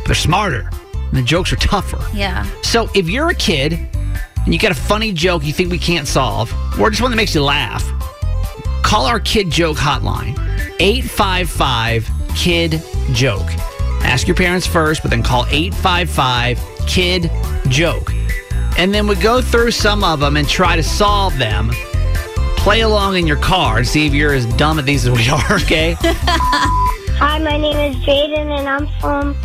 They're 0.05 0.15
smarter. 0.15 0.69
And 0.93 1.17
the 1.17 1.23
jokes 1.23 1.51
are 1.51 1.57
tougher. 1.57 1.99
yeah. 2.15 2.47
So 2.61 2.89
if 2.95 3.09
you're 3.09 3.29
a 3.29 3.35
kid 3.35 3.79
and 4.45 4.53
you 4.53 4.59
got 4.59 4.71
a 4.71 4.75
funny 4.75 5.11
joke 5.11 5.43
you 5.43 5.53
think 5.53 5.71
we 5.71 5.79
can't 5.79 6.07
solve, 6.07 6.53
or 6.79 6.89
just 6.89 7.01
one 7.01 7.11
that 7.11 7.17
makes 7.17 7.35
you 7.35 7.43
laugh, 7.43 7.83
call 8.83 9.05
our 9.05 9.19
kid 9.19 9.49
joke 9.49 9.77
hotline 9.77 10.37
855 10.79 12.09
kid 12.35 12.81
joke. 13.11 13.47
Ask 14.01 14.27
your 14.27 14.35
parents 14.35 14.65
first, 14.65 15.01
but 15.01 15.11
then 15.11 15.21
call 15.21 15.45
855 15.47 16.59
kid 16.87 17.29
joke. 17.67 18.11
And 18.77 18.93
then 18.93 19.07
we 19.07 19.15
go 19.15 19.41
through 19.41 19.71
some 19.71 20.03
of 20.03 20.21
them 20.21 20.37
and 20.37 20.47
try 20.47 20.75
to 20.75 20.83
solve 20.83 21.37
them. 21.37 21.71
Play 22.55 22.81
along 22.81 23.17
in 23.17 23.27
your 23.27 23.37
car 23.37 23.77
and 23.77 23.87
see 23.87 24.07
if 24.07 24.13
you're 24.13 24.33
as 24.33 24.45
dumb 24.55 24.79
at 24.79 24.85
these 24.85 25.05
as 25.05 25.11
we 25.11 25.27
are, 25.29 25.55
okay? 25.55 25.95
Hi, 26.01 27.37
my 27.39 27.57
name 27.57 27.77
is 27.77 27.95
Jaden, 27.97 28.57
and 28.57 28.67
I'm 28.67 28.87
from 29.01 29.35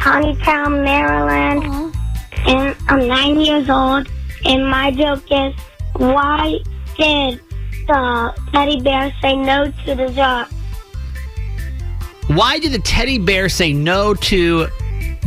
Taneytown, 0.00 0.84
Maryland. 0.84 1.94
And 2.46 2.76
I'm 2.88 3.08
nine 3.08 3.40
years 3.40 3.68
old. 3.68 4.08
And 4.44 4.66
my 4.68 4.90
joke 4.90 5.24
is, 5.30 5.54
why 5.96 6.58
did 6.96 7.40
the 7.86 8.34
teddy 8.52 8.80
bear 8.80 9.12
say 9.22 9.36
no 9.36 9.70
to 9.86 9.94
dessert? 9.94 10.48
Why 12.28 12.58
did 12.58 12.72
the 12.72 12.78
teddy 12.78 13.18
bear 13.18 13.48
say 13.48 13.72
no 13.72 14.14
to 14.14 14.66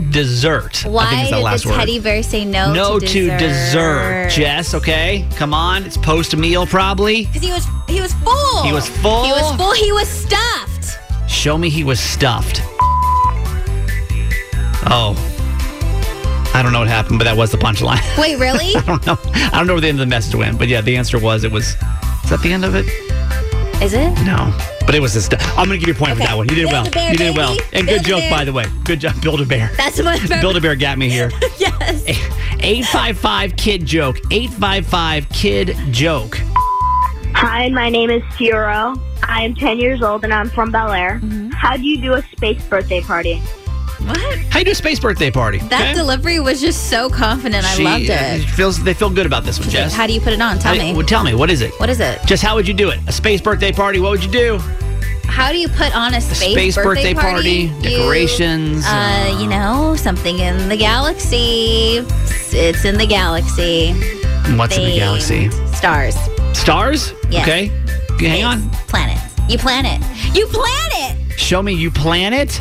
dessert? 0.09 0.77
I 0.77 0.83
think 0.83 0.93
Why 0.95 1.24
is 1.24 1.29
that 1.29 1.36
did 1.38 1.43
last 1.43 1.63
the 1.63 1.69
word. 1.69 1.75
teddy 1.77 2.00
bear 2.00 2.24
say 2.24 2.45
no, 2.45 2.74
no 2.74 3.00
to 3.00 3.07
to 3.07 3.38
dessert? 3.38 3.39
dessert. 3.39 4.29
Jess, 4.31 4.74
okay? 4.74 5.27
Come 5.36 5.53
on. 5.53 5.83
It's 5.83 5.97
post 5.97 6.36
meal 6.36 6.65
probably. 6.65 7.25
Because 7.25 7.41
he 7.43 7.51
was 7.51 7.65
he 7.88 8.01
was 8.01 8.13
full. 8.13 8.63
He 8.63 8.74
was 8.74 8.89
full? 8.89 9.24
He 9.25 9.31
was 9.31 9.55
full. 9.55 9.74
He 9.74 9.91
was 9.91 10.07
stuffed. 10.07 10.97
Show 11.29 11.57
me 11.57 11.69
he 11.69 11.83
was 11.83 12.00
stuffed. 12.00 12.62
Oh. 14.89 15.15
I 16.58 16.63
don't 16.63 16.74
know 16.74 16.80
what 16.80 16.88
happened, 16.88 17.20
but 17.20 17.26
that 17.26 17.38
was 17.38 17.52
the 17.52 17.58
punchline. 17.58 18.02
Wait, 18.17 18.39
really? 18.39 18.76
I 18.76 18.82
don't 18.82 19.06
know. 19.06 19.15
I 19.36 19.50
don't 19.54 19.67
know 19.67 19.74
where 19.74 19.82
the 19.82 19.89
end 19.89 20.00
of 20.00 20.08
the 20.08 20.10
message 20.10 20.34
went, 20.34 20.58
but 20.58 20.67
yeah, 20.67 20.82
the 20.82 20.96
answer 20.98 21.20
was 21.20 21.43
it 21.43 21.52
was. 21.52 21.67
Is 22.24 22.30
that 22.32 22.39
the 22.41 22.52
end 22.52 22.65
of 22.65 22.74
it? 22.74 22.86
Is 23.80 23.93
it? 23.93 24.10
No. 24.26 24.52
But 24.88 24.96
it 24.96 25.00
was 25.00 25.13
the 25.13 25.22
stuff. 25.22 25.39
I'm 25.56 25.67
going 25.67 25.80
to 25.80 25.86
give 25.86 25.88
you 25.88 25.93
a 25.93 25.98
point 26.06 26.17
for 26.17 26.24
that 26.24 26.36
one. 26.36 26.50
You 26.50 26.56
did 26.56 26.65
well. 26.65 26.84
Build-A-Bear, 26.86 27.12
you 27.12 27.17
did 27.17 27.38
well. 27.38 27.56
baby. 27.56 27.67
And 27.74 27.88
good 27.88 28.04
joke, 28.04 28.22
Build-A-Bear. 28.22 28.32
by 28.32 28.46
the 28.46 28.54
way. 28.54 28.65
Good 28.86 29.00
job. 29.02 29.22
Build 29.22 29.41
a 29.41 29.46
bear. 29.46 29.70
That's 29.78 30.02
what 30.02 30.41
Build 30.41 30.58
a 30.58 30.62
bear 30.62 30.76
got 30.88 30.98
me 30.98 31.10
here. 31.12 31.30
Yes. 31.60 32.04
855 32.60 33.56
kid 33.56 33.86
joke. 33.86 34.17
855 34.32 35.30
kid 35.30 35.76
joke. 35.91 36.39
Hi, 37.36 37.70
my 37.70 37.89
name 37.89 38.10
is 38.10 38.24
Ciro. 38.36 38.96
I 39.22 39.43
am 39.43 39.54
10 39.54 39.78
years 39.80 40.02
old, 40.02 40.24
and 40.24 40.34
I'm 40.34 40.50
from 40.50 40.72
Bel 40.72 40.91
Air. 40.91 41.20
Mm-hmm. 41.22 41.50
How 41.52 41.78
do 41.78 41.84
you 41.84 42.02
do 42.02 42.13
a 42.13 42.24
space 42.24 42.63
birthday 42.67 43.02
party? 43.02 43.43
What? 44.08 44.38
How 44.50 44.60
you 44.60 44.65
do 44.65 44.72
a 44.72 44.76
space 44.76 45.00
birthday 45.00 45.30
party? 45.32 45.60
That 45.60 45.82
okay? 45.82 45.93
delivery 45.93 46.39
was 46.39 46.62
just 46.62 46.89
so 46.89 47.10
confident. 47.10 47.65
I 47.65 47.76
She, 47.76 47.84
loved 47.84 48.10
uh, 48.10 48.13
it. 48.13 48.50
feels 48.50 48.84
they 48.84 48.93
feel 48.93 49.10
good 49.10 49.26
about 49.26 49.43
this 49.43 49.60
one, 49.60 49.70
Jess. 49.70 49.93
How 49.93 50.08
do 50.08 50.13
you 50.13 50.22
put 50.22 50.34
it 50.34 50.41
on? 50.41 50.58
Tell 50.60 50.74
How 50.74 50.80
do- 50.82 50.88
me. 50.88 50.93
well, 50.93 51.06
tell 51.06 51.24
me, 51.24 51.34
what 51.36 51.50
is 51.50 51.62
it? 51.62 51.72
What 51.80 51.89
is 51.89 52.00
it? 52.00 52.20
Just 52.26 52.41
how 52.43 52.56
would 52.56 52.67
you 52.67 52.74
do 52.74 52.89
it? 52.89 53.00
A 53.08 53.12
space 53.12 53.41
birthday 53.41 53.72
party? 53.72 54.00
What 54.00 54.12
would 54.12 54.24
you 54.24 54.32
do? 54.32 54.58
How 55.26 55.52
do 55.52 55.58
you 55.60 55.67
put 55.67 55.96
on 55.96 56.13
a 56.15 56.22
space, 56.22 56.54
space 56.54 56.76
birthday 56.76 57.13
party, 57.13 57.70
You- 57.82 57.82
decorations, 57.82 58.86
uh, 58.88 58.89
uh, 58.89 59.39
you 59.41 59.48
know, 59.48 59.96
something 59.96 60.39
in 60.39 60.70
the 60.70 60.78
galaxy. 60.78 61.98
It's 62.52 62.86
in 62.86 62.98
the 62.98 63.06
galaxy. 63.06 63.93
What's 64.56 64.78
in 64.78 64.86
the 64.86 64.96
galaxy? 64.96 65.50
Stars. 65.76 66.15
Stars? 66.54 67.13
Yes. 67.30 67.43
Okay. 67.48 67.72
Okay, 68.13 68.28
Hang 68.30 68.43
on. 68.46 68.74
Space. 68.74 68.84
Planets. 68.88 69.22
You 69.50 69.58
plan 69.60 69.86
it. 69.86 70.02
You 70.36 70.48
plan 70.48 70.89
it. 70.93 71.39
Show 71.39 71.62
me 71.62 71.74
you 71.74 71.91
plan 71.91 72.34
it. 72.34 72.60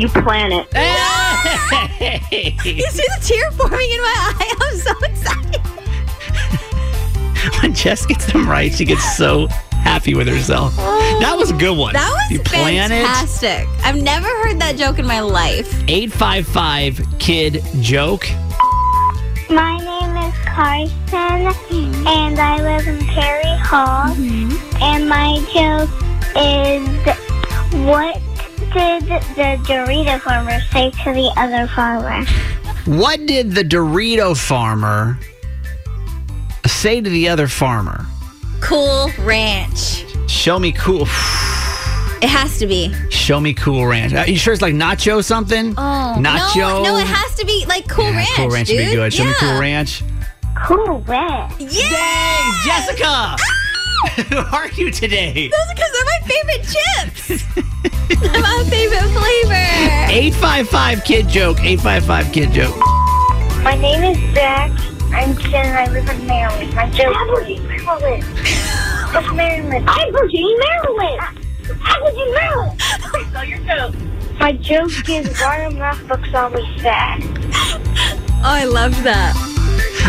You 0.00 0.08
plan 0.08 0.50
it. 0.50 0.66
Hey! 0.72 2.56
You 2.64 2.90
see 2.90 3.02
the 3.02 3.18
tear 3.20 3.50
forming 3.50 3.90
in 3.90 4.00
my 4.00 4.14
eye. 4.16 4.54
I'm 4.62 4.76
so 4.78 4.92
excited. 5.02 5.60
when 7.62 7.74
Jess 7.74 8.06
gets 8.06 8.32
them 8.32 8.48
right, 8.48 8.72
she 8.72 8.86
gets 8.86 9.14
so 9.14 9.48
happy 9.48 10.14
with 10.14 10.26
herself. 10.26 10.72
Oh. 10.78 11.18
That 11.20 11.36
was 11.36 11.50
a 11.50 11.54
good 11.54 11.76
one. 11.76 11.92
That 11.92 12.10
was 12.10 12.30
you 12.30 12.42
plan 12.42 12.88
fantastic. 12.88 13.68
I've 13.84 14.02
never 14.02 14.26
heard 14.26 14.58
that 14.60 14.76
joke 14.78 14.98
in 14.98 15.06
my 15.06 15.20
life. 15.20 15.70
855 15.86 17.18
kid 17.18 17.62
joke. 17.80 18.26
My 19.50 19.76
name 19.76 20.16
is 20.16 20.34
Carson, 20.46 21.52
and 22.06 22.38
I 22.38 22.56
live 22.62 22.88
in 22.88 23.04
Perry 23.08 23.44
Hall. 23.58 24.14
Mm-hmm. 24.14 24.82
And 24.82 25.06
my 25.10 25.36
joke 25.52 25.90
is, 26.36 26.88
what 27.84 28.29
did 28.72 29.02
the 29.04 29.58
Dorito 29.66 30.20
farmer 30.20 30.60
say 30.72 30.90
to 30.90 31.12
the 31.12 31.32
other 31.36 31.66
farmer? 31.68 32.24
What 32.86 33.26
did 33.26 33.52
the 33.52 33.62
Dorito 33.64 34.36
farmer 34.36 35.18
say 36.66 37.00
to 37.00 37.08
the 37.10 37.28
other 37.28 37.48
farmer? 37.48 38.06
Cool 38.60 39.10
Ranch. 39.20 40.04
Show 40.30 40.58
me 40.58 40.72
cool. 40.72 41.02
It 42.22 42.28
has 42.28 42.58
to 42.58 42.66
be. 42.66 42.92
Show 43.10 43.40
me 43.40 43.54
cool 43.54 43.86
ranch. 43.86 44.12
Are 44.12 44.28
you 44.28 44.36
sure 44.36 44.52
it's 44.52 44.60
like 44.60 44.74
nacho 44.74 45.24
something? 45.24 45.70
Oh, 45.78 46.16
nacho. 46.18 46.56
No, 46.58 46.82
no, 46.82 46.96
it 46.98 47.06
has 47.06 47.34
to 47.36 47.46
be 47.46 47.64
like 47.66 47.88
Cool 47.88 48.04
Yeah, 48.04 48.16
Ranch. 48.16 48.28
Cool 48.36 48.50
ranch 48.50 48.68
dude. 48.68 48.76
would 48.78 48.90
be 48.90 48.94
good. 48.96 49.12
Show 49.14 49.24
me 49.24 49.32
cool 49.38 49.58
ranch. 49.58 50.02
Cool 50.66 51.00
Ranch. 51.00 51.54
Yeah. 51.58 51.88
Dang, 51.88 52.54
Jessica. 52.64 53.04
Ah! 53.06 53.36
Who 54.28 54.36
are 54.54 54.68
you 54.72 54.90
today? 54.90 55.48
Those 55.48 55.60
are 55.60 55.74
because 55.74 55.92
they're 55.92 56.04
my 56.04 56.20
favorite 56.26 56.64
chips. 56.68 57.44
they're 58.18 58.32
my 58.42 58.64
favorite 58.68 59.10
flavor. 59.12 59.54
855 60.10 61.04
kid 61.04 61.28
joke. 61.28 61.60
855 61.60 62.32
kid 62.32 62.52
joke. 62.52 62.76
My 63.62 63.76
name 63.76 64.02
is 64.02 64.34
Zach. 64.34 64.70
I'm 65.12 65.36
10 65.36 65.66
and 65.66 65.76
I 65.76 65.86
live 65.92 66.08
in 66.08 66.26
Maryland. 66.26 66.74
My 66.74 66.88
joke 66.90 67.14
is 67.48 67.60
Maryland. 67.62 68.24
What's 69.12 69.32
Maryland? 69.32 69.84
I'm 69.88 70.12
Virginia, 70.12 70.56
Maryland. 70.58 71.20
Aberdeen, 71.84 72.34
Maryland. 72.34 72.80
So 73.32 73.42
your 73.42 73.58
joke. 73.58 73.94
My 74.38 74.52
joke 74.52 75.08
is 75.08 75.38
why 75.40 75.64
are 75.64 75.70
math 75.70 76.06
books 76.08 76.32
always 76.34 76.64
sad? 76.80 77.22
Oh, 77.22 78.42
I 78.42 78.64
loved 78.64 79.02
that. 79.04 79.34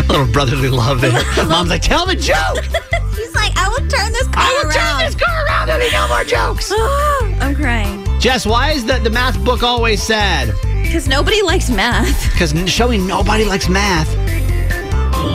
A 0.08 0.12
little 0.12 0.26
brotherly 0.32 0.68
love 0.68 1.00
there. 1.00 1.12
Mom's 1.46 1.70
like, 1.70 1.82
tell 1.82 2.06
the 2.06 2.16
joke. 2.16 2.64
She's 3.16 3.34
like, 3.34 3.52
I 3.56 3.68
will 3.68 3.86
turn 3.88 4.12
this 4.12 4.26
car 4.28 4.42
around. 4.42 4.46
I 4.46 4.62
will 4.62 4.70
around. 4.70 4.98
turn 4.98 5.06
this 5.06 5.14
car 5.14 5.46
around. 5.46 5.68
There'll 5.68 5.82
be 5.86 5.92
no 5.92 6.08
more 6.08 6.24
jokes. 6.24 6.72
I'm 7.40 7.54
crying. 7.54 8.04
Jess, 8.20 8.44
why 8.46 8.72
is 8.72 8.84
the, 8.84 8.98
the 8.98 9.10
math 9.10 9.42
book 9.44 9.62
always 9.62 10.02
sad? 10.02 10.54
Because 10.82 11.06
nobody 11.06 11.40
likes 11.42 11.70
math. 11.70 12.32
Because 12.32 12.52
show 12.70 12.88
me 12.88 12.98
nobody 12.98 13.44
likes 13.44 13.68
math. 13.68 14.10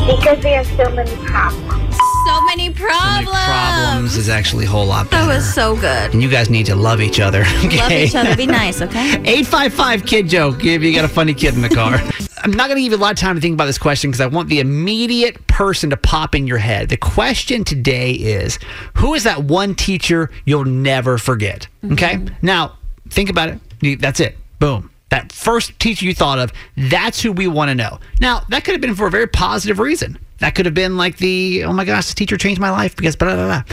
Because 0.06 0.44
we 0.44 0.52
have 0.52 0.66
so 0.68 0.90
many 0.92 1.16
problems. 1.26 1.98
So 2.28 2.42
many 2.46 2.70
problems. 2.70 3.28
So 3.28 3.32
many 3.32 3.32
problems 3.32 4.18
is 4.18 4.28
actually 4.30 4.66
a 4.66 4.70
whole 4.70 4.86
lot 4.86 5.10
better. 5.10 5.28
That 5.28 5.36
was 5.36 5.54
so 5.54 5.76
good. 5.76 6.14
and 6.14 6.22
you 6.22 6.30
guys 6.30 6.50
need 6.50 6.66
to 6.66 6.76
love 6.76 7.00
each 7.00 7.20
other. 7.22 7.44
Okay? 7.66 7.78
Love 7.78 7.92
each 7.92 8.16
other. 8.16 8.36
Be 8.36 8.46
nice, 8.46 8.82
okay? 8.82 9.14
855 9.14 10.06
kid 10.06 10.28
joke 10.28 10.66
if 10.66 10.84
you 10.84 10.94
got 10.94 11.06
a 11.06 11.08
funny 11.08 11.34
kid 11.34 11.54
in 11.56 11.62
the 11.62 11.70
car. 11.70 12.02
I'm 12.48 12.54
not 12.54 12.68
going 12.68 12.78
to 12.78 12.82
give 12.82 12.94
you 12.94 12.98
a 12.98 13.02
lot 13.02 13.12
of 13.12 13.18
time 13.18 13.36
to 13.36 13.42
think 13.42 13.56
about 13.56 13.66
this 13.66 13.78
question 13.78 14.10
because 14.10 14.22
I 14.22 14.28
want 14.28 14.48
the 14.48 14.62
immediate 14.62 15.48
person 15.48 15.90
to 15.90 15.98
pop 15.98 16.34
in 16.34 16.48
your 16.48 16.60
head. 16.60 16.88
The 16.88 16.96
question 16.96 17.66
today 17.66 18.12
is 18.14 18.58
Who 18.96 19.16
is 19.16 19.26
that 19.26 19.44
one 19.44 19.76
teacher 19.76 20.32
you'll 20.46 20.64
never 20.64 21.18
forget? 21.18 21.68
Mm-hmm. 21.84 21.94
Okay. 21.94 22.20
Now, 22.42 22.78
think 23.10 23.30
about 23.30 23.60
it. 23.82 24.00
That's 24.00 24.22
it. 24.22 24.38
Boom. 24.60 24.90
That 25.10 25.34
first 25.34 25.78
teacher 25.78 26.06
you 26.06 26.14
thought 26.14 26.40
of, 26.40 26.54
that's 26.78 27.22
who 27.22 27.34
we 27.34 27.48
want 27.48 27.68
to 27.68 27.76
know. 27.76 28.00
Now, 28.22 28.44
that 28.48 28.64
could 28.64 28.72
have 28.72 28.82
been 28.82 28.96
for 28.96 29.08
a 29.08 29.12
very 29.12 29.28
positive 29.28 29.80
reason. 29.80 30.18
That 30.40 30.56
could 30.56 30.66
have 30.66 30.76
been 30.76 30.96
like 30.96 31.18
the, 31.18 31.66
oh 31.66 31.74
my 31.74 31.84
gosh, 31.84 32.06
this 32.06 32.14
teacher 32.14 32.38
changed 32.38 32.62
my 32.62 32.72
life 32.72 32.96
because 32.96 33.18
blah, 33.18 33.36
blah, 33.36 33.46
blah. 33.46 33.64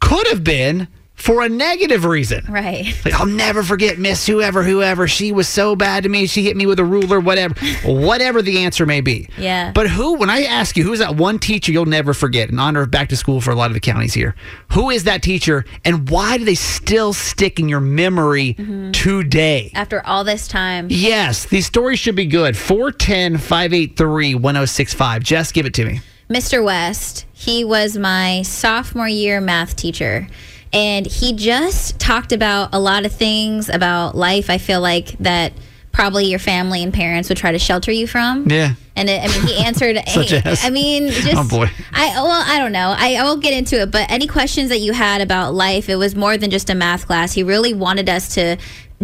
Could 0.00 0.26
have 0.28 0.42
been 0.42 0.88
for 1.20 1.42
a 1.42 1.48
negative 1.48 2.04
reason. 2.04 2.44
Right. 2.48 2.94
Like, 3.04 3.14
I'll 3.14 3.26
never 3.26 3.62
forget 3.62 3.98
Miss 3.98 4.26
whoever, 4.26 4.62
whoever. 4.62 5.06
She 5.06 5.32
was 5.32 5.48
so 5.48 5.76
bad 5.76 6.04
to 6.04 6.08
me. 6.08 6.26
She 6.26 6.42
hit 6.42 6.56
me 6.56 6.64
with 6.66 6.78
a 6.80 6.84
ruler, 6.84 7.20
whatever. 7.20 7.54
whatever 7.84 8.40
the 8.40 8.60
answer 8.60 8.86
may 8.86 9.00
be. 9.00 9.28
Yeah. 9.36 9.72
But 9.72 9.90
who, 9.90 10.14
when 10.14 10.30
I 10.30 10.44
ask 10.44 10.76
you, 10.76 10.84
who's 10.84 11.00
that 11.00 11.16
one 11.16 11.38
teacher 11.38 11.72
you'll 11.72 11.84
never 11.84 12.14
forget 12.14 12.48
in 12.48 12.58
honor 12.58 12.82
of 12.82 12.90
back 12.90 13.10
to 13.10 13.16
school 13.16 13.40
for 13.40 13.50
a 13.50 13.54
lot 13.54 13.66
of 13.66 13.74
the 13.74 13.80
counties 13.80 14.14
here? 14.14 14.34
Who 14.72 14.90
is 14.90 15.04
that 15.04 15.22
teacher 15.22 15.66
and 15.84 16.08
why 16.08 16.38
do 16.38 16.44
they 16.44 16.54
still 16.54 17.12
stick 17.12 17.60
in 17.60 17.68
your 17.68 17.80
memory 17.80 18.54
mm-hmm. 18.54 18.92
today? 18.92 19.72
After 19.74 20.04
all 20.06 20.24
this 20.24 20.48
time. 20.48 20.88
Yes, 20.90 21.44
these 21.46 21.66
stories 21.66 21.98
should 21.98 22.16
be 22.16 22.26
good. 22.26 22.56
410 22.56 23.36
583 23.36 24.34
1065. 24.36 25.22
Jess, 25.22 25.52
give 25.52 25.66
it 25.66 25.74
to 25.74 25.84
me. 25.84 26.00
Mr. 26.30 26.64
West, 26.64 27.26
he 27.32 27.64
was 27.64 27.98
my 27.98 28.42
sophomore 28.42 29.08
year 29.08 29.40
math 29.40 29.76
teacher. 29.76 30.28
And 30.72 31.06
he 31.06 31.32
just 31.32 31.98
talked 31.98 32.32
about 32.32 32.70
a 32.72 32.78
lot 32.78 33.04
of 33.04 33.12
things 33.12 33.68
about 33.68 34.16
life. 34.16 34.50
I 34.50 34.58
feel 34.58 34.80
like 34.80 35.18
that 35.18 35.52
probably 35.92 36.26
your 36.26 36.38
family 36.38 36.82
and 36.82 36.94
parents 36.94 37.28
would 37.28 37.38
try 37.38 37.52
to 37.52 37.58
shelter 37.58 37.90
you 37.90 38.06
from. 38.06 38.48
Yeah. 38.48 38.74
And 38.94 39.08
it, 39.08 39.22
I 39.22 39.28
mean, 39.28 39.46
he 39.46 39.64
answered. 39.64 39.98
Such 40.08 40.32
as? 40.32 40.64
I 40.64 40.70
mean, 40.70 41.08
just. 41.10 41.36
Oh, 41.36 41.48
boy. 41.48 41.70
I 41.92 42.12
well, 42.14 42.44
I 42.46 42.58
don't 42.58 42.72
know. 42.72 42.94
I, 42.96 43.14
I 43.14 43.24
won't 43.24 43.42
get 43.42 43.52
into 43.52 43.80
it, 43.80 43.90
but 43.90 44.10
any 44.10 44.26
questions 44.26 44.68
that 44.68 44.78
you 44.78 44.92
had 44.92 45.20
about 45.20 45.54
life, 45.54 45.88
it 45.88 45.96
was 45.96 46.14
more 46.14 46.36
than 46.36 46.50
just 46.50 46.70
a 46.70 46.74
math 46.74 47.06
class. 47.06 47.32
He 47.32 47.42
really 47.42 47.74
wanted 47.74 48.08
us 48.08 48.34
to 48.34 48.56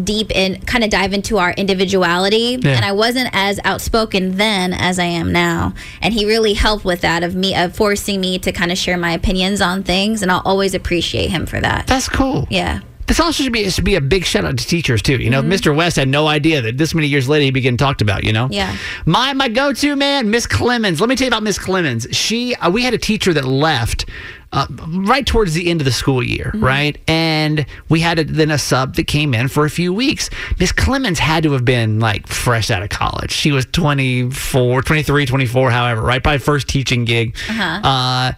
deep 0.03 0.31
in, 0.31 0.61
kind 0.63 0.85
of 0.85 0.91
dive 0.91 1.13
into 1.13 1.39
our 1.39 1.53
individuality. 1.53 2.59
Yeah. 2.61 2.77
And 2.77 2.85
I 2.85 2.93
wasn't 2.93 3.31
as 3.33 3.59
outspoken 3.65 4.37
then 4.37 4.73
as 4.73 4.99
I 4.99 5.05
am 5.05 5.33
now. 5.33 5.75
And 6.03 6.13
he 6.13 6.27
really 6.27 6.53
helped 6.55 6.85
with 6.85 7.01
that 7.01 7.23
of 7.23 7.35
me 7.35 7.55
of 7.55 7.75
forcing 7.75 8.21
me 8.21 8.39
to 8.41 8.53
kind 8.53 8.71
of 8.71 8.79
share 8.79 8.99
my 8.99 9.13
opinions 9.13 9.61
on 9.61 9.83
things, 9.83 10.23
and 10.23 10.31
I'll 10.31 10.43
always 10.45 10.75
appreciate 10.75 11.31
him 11.31 11.47
for 11.47 11.61
that. 11.61 11.87
That's 11.87 12.09
cool. 12.09 12.47
Yeah. 12.51 12.81
This 13.07 13.21
also 13.21 13.45
should 13.45 13.53
be 13.53 13.61
it 13.61 13.73
should 13.73 13.85
be 13.85 13.95
a 13.95 14.01
big 14.01 14.25
shout 14.25 14.45
out 14.45 14.59
to 14.59 14.67
teachers 14.67 15.01
too. 15.01 15.17
You 15.19 15.31
know, 15.31 15.41
Mr. 15.41 15.75
West 15.75 15.95
had 15.95 16.09
no 16.09 16.27
idea 16.27 16.61
that 16.63 16.77
this 16.77 16.93
many 16.93 17.07
years 17.07 17.29
later 17.29 17.45
he'd 17.45 17.53
be 17.55 17.61
getting 17.61 17.77
talked 17.77 18.03
about. 18.03 18.25
You 18.25 18.33
know, 18.33 18.49
Yeah. 18.51 18.77
My 19.05 19.33
my 19.33 19.49
go 19.49 19.73
to 19.73 19.95
man, 19.95 20.29
Miss 20.31 20.47
Clemens. 20.49 21.01
Let 21.01 21.09
me 21.09 21.15
tell 21.15 21.27
you 21.27 21.31
about 21.31 21.45
Miss 21.45 21.57
Clemens. 21.57 22.09
She 22.11 22.57
uh, 22.57 22.69
we 22.69 22.83
had 22.83 22.95
a 22.95 22.99
teacher 22.99 23.33
that 23.33 23.45
left. 23.45 24.07
Uh, 24.53 24.67
right 24.89 25.27
towards 25.27 25.53
the 25.55 25.69
end 25.69 25.81
of 25.81 25.85
the 25.85 25.93
school 25.93 26.23
year, 26.23 26.51
right? 26.55 26.97
And 27.09 27.67
we 27.89 28.01
had 28.01 28.19
a, 28.21 28.25
then 28.25 28.51
a 28.51 28.59
sub 28.59 28.95
that 28.95 29.07
came 29.07 29.35
in 29.35 29.49
for 29.49 29.67
a 29.67 29.71
few 29.71 29.93
weeks. 29.93 30.31
Miss 30.59 30.73
Clemens 30.73 31.19
had 31.19 31.43
to 31.43 31.53
have 31.53 31.65
been 31.65 31.99
like 32.01 32.27
fresh 32.27 32.71
out 32.71 32.83
of 32.83 32.89
college. 32.89 33.33
She 33.33 33.51
was 33.53 33.67
24, 33.67 34.83
23, 34.83 35.27
24, 35.27 35.71
however, 35.71 36.01
right? 36.01 36.23
Probably 36.23 36.39
first 36.39 36.69
teaching 36.69 37.05
gig. 37.05 37.37
Uh, 37.85 38.33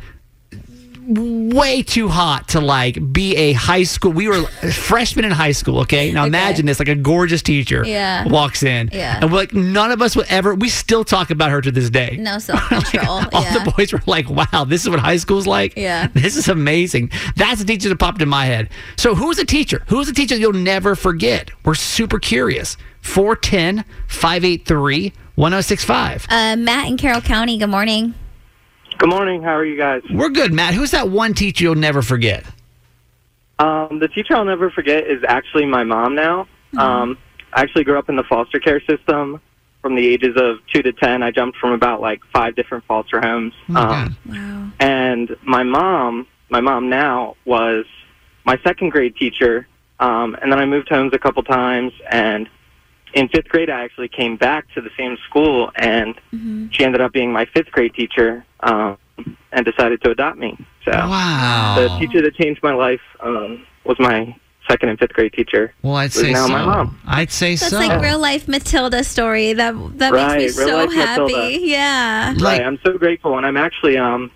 way 1.09 1.83
too 1.83 2.09
hot 2.09 2.49
to 2.49 2.61
like 2.61 3.13
be 3.13 3.35
a 3.37 3.53
high 3.55 3.83
school. 3.85 4.13
We 4.13 4.29
were 4.29 4.43
freshmen 4.73 5.25
in 5.25 5.31
high 5.31 5.53
school. 5.53 5.81
Okay, 5.81 6.13
now 6.13 6.23
Okay. 6.23 6.29
imagine 6.29 6.67
this: 6.67 6.79
like 6.79 6.89
a 6.89 6.95
gorgeous 6.95 7.41
teacher 7.43 7.83
Yeah. 7.87 8.27
walks 8.29 8.63
in, 8.63 8.91
Yeah. 8.93 9.19
and 9.23 9.31
we're 9.33 9.39
like 9.39 9.55
none 9.55 9.91
of 9.91 10.03
us 10.03 10.15
would 10.17 10.27
ever. 10.29 10.55
We 10.55 10.69
still 10.69 11.05
talk 11.05 11.31
about 11.31 11.51
her 11.51 11.61
to 11.63 11.71
this 11.71 11.89
day. 11.91 12.17
No 12.21 12.39
self 12.39 12.61
control. 12.69 13.23
All 13.33 13.43
yeah. 13.43 13.65
the 13.65 13.73
boys 13.77 13.93
were 13.93 14.03
like, 14.07 14.29
"Wow, 14.29 14.65
this 14.67 14.83
is 14.83 14.91
what 14.91 15.01
high 15.01 15.17
school's 15.17 15.47
like. 15.47 15.75
Yeah. 15.77 16.09
this 16.15 16.37
is 16.37 16.49
amazing." 16.49 17.11
That's 17.37 17.61
the 17.61 17.65
teacher 17.67 17.89
that 17.89 17.99
popped 17.99 18.21
in 18.21 18.29
my 18.29 18.45
head. 18.45 18.69
So, 18.97 19.15
who's 19.15 19.39
a 19.39 19.45
teacher? 19.47 19.83
Who's 19.89 20.09
a 20.09 20.13
teacher 20.15 20.37
you'll 20.37 20.53
never 20.53 20.95
forget? 20.95 21.51
We're 21.65 21.75
super 21.75 22.19
curious. 22.19 22.77
410 23.01 23.85
583 24.09 25.13
1065. 25.37 26.27
uh, 26.29 26.57
Matt 26.57 26.89
in 26.89 26.97
Carroll 26.97 27.21
County. 27.21 27.57
Good 27.59 27.69
morning. 27.69 28.15
Good 28.99 29.11
morning. 29.11 29.43
How 29.43 29.55
are 29.55 29.65
you 29.65 29.77
guys? 29.77 30.03
We're 30.13 30.29
good, 30.29 30.53
Matt. 30.53 30.75
Who's 30.75 30.91
that 30.91 31.09
one 31.09 31.33
teacher 31.35 31.65
you'll 31.65 31.75
never 31.77 32.03
forget? 32.03 32.45
Um, 33.61 33.99
the 34.01 34.09
teacher 34.09 34.35
I'll 34.35 34.45
never 34.45 34.71
forget 34.71 35.07
is 35.07 35.23
actually 35.27 35.67
my 35.67 35.85
mom 35.85 36.15
now. 36.15 36.49
Um, 36.77 37.17
I 37.53 37.63
actually 37.63 37.85
grew 37.85 37.99
up 37.99 38.09
in 38.09 38.17
the 38.17 38.25
foster 38.25 38.59
care 38.59 38.81
system 38.81 39.41
from 39.83 39.95
the 39.95 40.07
ages 40.07 40.37
of 40.37 40.59
two 40.73 40.83
to 40.83 40.93
ten. 40.93 41.23
I 41.23 41.31
jumped 41.31 41.59
from 41.59 41.73
about 41.73 42.01
like 42.01 42.21
five 42.33 42.57
different 42.57 42.85
foster 42.85 43.21
homes. 43.21 43.53
Oh 43.69 43.73
my 43.73 44.03
um, 44.03 44.17
Wow. 44.27 44.71
and 44.81 45.37
my 45.45 45.63
mom, 45.63 46.27
my 46.51 46.61
mom 46.61 46.89
now 46.91 47.37
was 47.45 47.85
my 48.45 48.59
second 48.65 48.91
grade 48.91 49.17
teacher. 49.17 49.67
Um, 50.01 50.37
and 50.43 50.53
then 50.53 50.59
I 50.59 50.65
moved 50.67 50.89
homes 50.89 51.13
a 51.15 51.19
couple 51.19 51.43
times. 51.45 51.93
And 52.11 52.49
in 53.19 53.29
fifth 53.29 53.49
grade, 53.49 53.69
I 53.71 53.83
actually 53.85 54.09
came 54.09 54.37
back 54.37 54.67
to 54.75 54.81
the 54.81 54.91
same 54.97 55.17
school, 55.29 55.71
and 55.77 56.15
she 56.73 56.85
ended 56.85 57.01
up 57.01 57.13
being 57.13 57.33
my 57.33 57.45
fifth 57.47 57.71
grade 57.73 57.95
teacher 57.95 58.45
um, 58.61 58.97
and 59.53 59.65
decided 59.65 60.01
to 60.03 60.11
adopt 60.11 60.39
me. 60.39 60.57
So 60.85 60.93
Wow. 60.93 61.77
the 61.81 61.99
teacher 61.99 62.23
that 62.23 62.35
changed 62.37 62.63
my 62.63 62.73
life 62.73 63.01
um, 63.21 63.67
was 63.85 63.99
my 63.99 64.35
second 64.69 64.91
and 64.91 64.99
fifth 64.99 65.15
grade 65.15 65.33
teacher. 65.33 65.73
Well, 65.83 65.97
I'd 65.97 66.13
say 66.13 66.33
now 66.33 66.47
so. 66.47 66.53
my 66.53 66.65
mom. 66.65 67.01
I'd 67.07 67.31
say 67.31 67.57
That's 67.57 67.71
so. 67.71 67.79
like 67.79 68.01
real 68.03 68.19
life 68.19 68.47
Matilda 68.49 69.03
story. 69.03 69.53
That 69.55 69.75
that 69.99 70.13
Right, 70.13 70.39
makes 70.39 70.57
me 70.57 70.65
real 70.65 70.69
so 70.73 70.85
life 70.85 70.93
happy. 70.95 71.23
Matilda. 71.23 71.59
Yeah. 71.61 72.35
Like- 72.37 72.59
right. 72.59 72.67
I'm 72.67 72.79
so 72.85 72.97
grateful, 72.99 73.37
and 73.37 73.45
I'm 73.47 73.57
actually 73.57 73.97
um, 73.99 74.31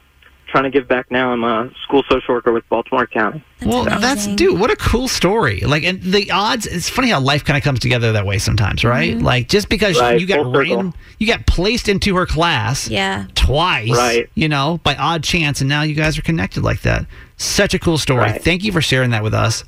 trying 0.53 0.65
to 0.65 0.71
give 0.71 0.87
back 0.87 1.11
now. 1.11 1.33
I'm 1.33 1.43
a 1.43 1.71
school 1.83 2.05
social 2.09 2.35
worker 2.35 2.53
with 2.53 2.69
Baltimore 2.69 3.07
County. 3.09 3.43
well, 3.67 3.85
that's 3.85 4.29
dude. 4.29 4.61
What 4.61 4.71
a 4.71 4.77
cool 4.77 5.09
story! 5.09 5.61
Like, 5.61 5.83
and 5.83 6.01
the 6.01 6.31
odds. 6.31 6.67
It's 6.67 6.89
funny 6.89 7.09
how 7.09 7.19
life 7.21 7.45
kind 7.45 7.57
of 7.57 7.65
comes 7.65 7.81
together 7.81 8.13
that 8.13 8.25
way 8.27 8.39
sometimes, 8.39 8.85
right? 8.85 9.15
Mm-hmm. 9.17 9.25
Like, 9.25 9.49
just 9.49 9.69
because 9.69 9.99
Right, 9.99 10.21
you 10.21 10.27
got 10.27 10.43
full 10.45 10.53
random, 10.53 10.95
you 11.19 11.27
got 11.27 11.47
placed 11.47 11.89
into 11.89 12.15
her 12.17 12.27
class, 12.27 12.89
Yeah. 12.89 13.27
twice, 13.35 13.91
Right. 13.91 14.31
You 14.35 14.49
know, 14.49 14.79
by 14.85 14.95
odd 14.95 15.25
chance, 15.25 15.61
and 15.61 15.69
now 15.69 15.83
you 15.83 15.95
guys 15.95 16.17
are 16.19 16.23
connected 16.23 16.63
like 16.63 16.83
that. 16.83 17.07
Such 17.39 17.75
a 17.75 17.79
cool 17.81 17.99
story. 17.99 18.21
Right. 18.21 18.43
Thank 18.45 18.63
you 18.63 18.71
for 18.71 18.81
sharing 18.81 19.11
that 19.11 19.25
with 19.25 19.35
us. 19.35 19.65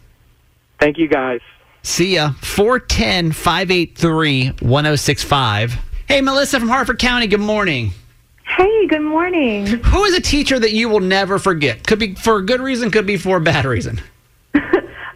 Thank 0.78 0.98
you, 0.98 1.08
guys. 1.08 1.40
See 1.82 2.14
ya. 2.14 2.32
410 2.42 3.32
583 3.32 4.48
1065. 4.60 5.76
Hey, 6.06 6.20
Melissa 6.20 6.60
from 6.60 6.68
Harford 6.68 6.98
County, 6.98 7.26
good 7.26 7.40
morning. 7.40 7.92
Hey, 8.56 8.86
good 8.86 9.02
morning. 9.02 9.66
Who 9.66 10.04
is 10.04 10.14
a 10.14 10.20
teacher 10.20 10.60
that 10.60 10.72
you 10.72 10.88
will 10.88 11.00
never 11.00 11.40
forget? 11.40 11.84
Could 11.84 11.98
be 11.98 12.14
for 12.14 12.36
a 12.36 12.46
good 12.46 12.60
reason, 12.60 12.92
could 12.92 13.06
be 13.06 13.16
for 13.16 13.38
a 13.38 13.40
bad 13.40 13.64
reason. 13.64 14.00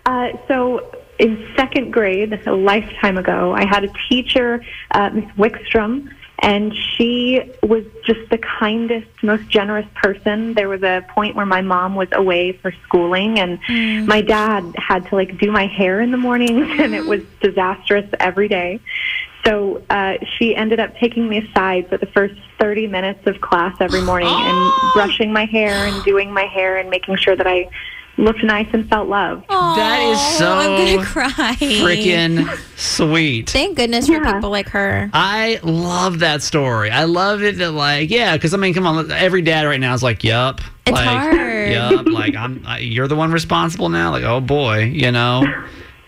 Uh, 0.06 0.30
so, 0.48 0.90
in 1.18 1.52
second 1.54 1.92
grade, 1.92 2.32
a 2.46 2.52
lifetime 2.54 3.18
ago, 3.18 3.52
I 3.52 3.66
had 3.66 3.84
a 3.84 3.92
teacher, 4.08 4.64
uh, 4.92 5.10
Miss 5.10 5.26
Wickstrom, 5.36 6.10
and 6.38 6.74
she 6.74 7.42
was 7.62 7.84
just 8.06 8.20
the 8.30 8.38
kindest, 8.38 9.06
most 9.22 9.46
generous 9.50 9.86
person. 9.94 10.54
There 10.54 10.70
was 10.70 10.82
a 10.82 11.04
point 11.10 11.36
where 11.36 11.44
my 11.44 11.60
mom 11.60 11.94
was 11.94 12.08
away 12.12 12.52
for 12.52 12.72
schooling, 12.84 13.38
and 13.38 14.06
my 14.06 14.22
dad 14.22 14.74
had 14.78 15.06
to 15.08 15.14
like 15.14 15.36
do 15.36 15.52
my 15.52 15.66
hair 15.66 16.00
in 16.00 16.10
the 16.10 16.16
mornings, 16.16 16.66
and 16.80 16.94
it 16.94 17.04
was 17.04 17.20
disastrous 17.42 18.08
every 18.18 18.48
day. 18.48 18.80
So 19.48 19.82
uh, 19.88 20.18
she 20.36 20.54
ended 20.54 20.78
up 20.78 20.94
taking 20.98 21.26
me 21.28 21.38
aside 21.38 21.88
for 21.88 21.96
the 21.96 22.04
first 22.06 22.34
30 22.60 22.86
minutes 22.86 23.26
of 23.26 23.40
class 23.40 23.74
every 23.80 24.02
morning 24.02 24.28
and 24.30 24.72
brushing 24.94 25.32
my 25.32 25.46
hair 25.46 25.70
and 25.86 26.04
doing 26.04 26.30
my 26.32 26.44
hair 26.44 26.76
and 26.76 26.90
making 26.90 27.16
sure 27.16 27.34
that 27.34 27.46
I 27.46 27.68
looked 28.18 28.42
nice 28.42 28.66
and 28.74 28.86
felt 28.90 29.08
loved. 29.08 29.48
That 29.48 30.00
is 30.02 30.18
Oh, 30.20 30.36
so 30.38 30.52
I'm 30.52 30.96
gonna 30.96 31.06
cry. 31.06 31.54
freaking 31.60 32.46
sweet. 32.76 33.48
Thank 33.48 33.78
goodness 33.78 34.06
for 34.06 34.20
people 34.22 34.50
like 34.50 34.68
her. 34.70 35.08
I 35.14 35.60
love 35.62 36.18
that 36.18 36.42
story. 36.42 36.90
I 36.90 37.04
love 37.04 37.42
it 37.42 37.56
that 37.56 37.70
like 37.70 38.10
yeah, 38.10 38.36
because 38.36 38.52
I 38.52 38.58
mean, 38.58 38.74
come 38.74 38.86
on, 38.86 39.10
every 39.12 39.40
dad 39.40 39.64
right 39.66 39.80
now 39.80 39.94
is 39.94 40.02
like, 40.02 40.24
yup, 40.24 40.60
It's 40.84 40.94
like, 40.94 41.06
hard. 41.06 41.70
yup, 41.70 42.06
like 42.06 42.34
I'm, 42.36 42.62
I, 42.66 42.80
you're 42.80 43.08
the 43.08 43.16
one 43.16 43.30
responsible 43.32 43.88
now. 43.88 44.10
Like, 44.10 44.24
oh 44.24 44.40
boy, 44.42 44.82
you 44.82 45.10
know. 45.10 45.44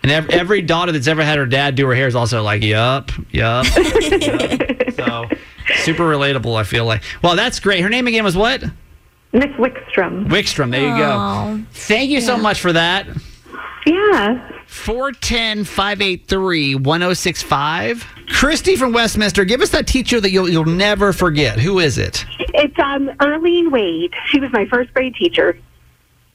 And 0.03 0.11
every, 0.11 0.33
every 0.33 0.61
daughter 0.61 0.91
that's 0.91 1.07
ever 1.07 1.23
had 1.23 1.37
her 1.37 1.45
dad 1.45 1.75
do 1.75 1.85
her 1.87 1.93
hair 1.95 2.07
is 2.07 2.15
also 2.15 2.41
like, 2.41 2.63
yup, 2.63 3.11
yup. 3.31 3.65
yup. 3.75 4.67
So 4.91 5.27
super 5.83 6.03
relatable. 6.03 6.59
I 6.59 6.63
feel 6.63 6.85
like. 6.85 7.01
Well, 7.23 7.35
that's 7.35 7.59
great. 7.59 7.81
Her 7.81 7.89
name 7.89 8.05
again 8.07 8.23
was 8.23 8.35
what? 8.35 8.61
Miss 9.31 9.45
Wickstrom. 9.57 10.27
Wickstrom. 10.27 10.69
There 10.69 10.81
you 10.81 10.97
go. 10.97 11.63
Thank 11.71 12.09
you 12.11 12.21
so 12.21 12.37
much 12.37 12.59
for 12.59 12.73
that. 12.73 13.07
Yeah. 13.85 14.47
410 14.67 15.63
583 15.63 16.75
1065. 16.75 18.05
Christy 18.29 18.75
from 18.75 18.93
Westminster, 18.93 19.43
give 19.43 19.61
us 19.61 19.69
that 19.69 19.87
teacher 19.87 20.21
that 20.21 20.31
you'll 20.31 20.49
you'll 20.49 20.65
never 20.65 21.13
forget. 21.13 21.59
Who 21.59 21.79
is 21.79 21.97
it? 21.97 22.25
It's 22.39 22.77
um 22.79 23.07
Erlene 23.19 23.71
Wade. 23.71 24.13
She 24.27 24.39
was 24.39 24.51
my 24.53 24.65
first 24.65 24.93
grade 24.93 25.15
teacher. 25.15 25.57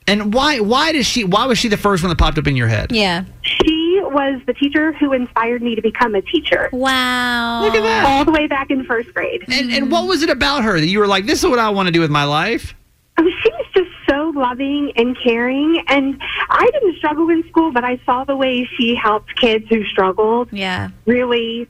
And 0.08 0.32
why 0.32 0.60
why 0.60 0.92
does 0.92 1.06
she 1.06 1.24
why 1.24 1.46
was 1.46 1.58
she 1.58 1.68
the 1.68 1.76
first 1.76 2.02
one 2.02 2.10
that 2.10 2.18
popped 2.18 2.38
up 2.38 2.46
in 2.46 2.56
your 2.56 2.68
head? 2.68 2.92
Yeah. 2.92 3.24
She 3.42 4.00
was 4.02 4.40
the 4.46 4.52
teacher 4.54 4.92
who 4.92 5.12
inspired 5.12 5.62
me 5.62 5.74
to 5.74 5.82
become 5.82 6.14
a 6.14 6.22
teacher. 6.22 6.68
Wow. 6.72 7.62
Look 7.62 7.74
at 7.74 7.82
that. 7.82 8.06
All 8.06 8.24
the 8.24 8.32
way 8.32 8.46
back 8.46 8.70
in 8.70 8.84
first 8.84 9.12
grade. 9.12 9.44
And 9.48 9.72
and 9.72 9.90
what 9.90 10.06
was 10.06 10.22
it 10.22 10.30
about 10.30 10.62
her 10.64 10.78
that 10.78 10.86
you 10.86 10.98
were 11.00 11.06
like, 11.08 11.26
this 11.26 11.42
is 11.42 11.48
what 11.50 11.58
I 11.58 11.70
want 11.70 11.86
to 11.86 11.92
do 11.92 12.00
with 12.00 12.10
my 12.10 12.24
life? 12.24 12.74
Oh, 13.18 13.24
she 13.42 13.50
was 13.50 13.66
just 13.74 13.90
so 14.08 14.30
loving 14.36 14.92
and 14.96 15.16
caring. 15.24 15.82
And 15.88 16.20
I 16.50 16.68
didn't 16.72 16.96
struggle 16.98 17.28
in 17.30 17.46
school, 17.48 17.72
but 17.72 17.82
I 17.82 17.98
saw 18.04 18.24
the 18.24 18.36
way 18.36 18.68
she 18.78 18.94
helped 18.94 19.34
kids 19.40 19.64
who 19.68 19.84
struggled 19.86 20.52
Yeah. 20.52 20.90
really 21.06 21.68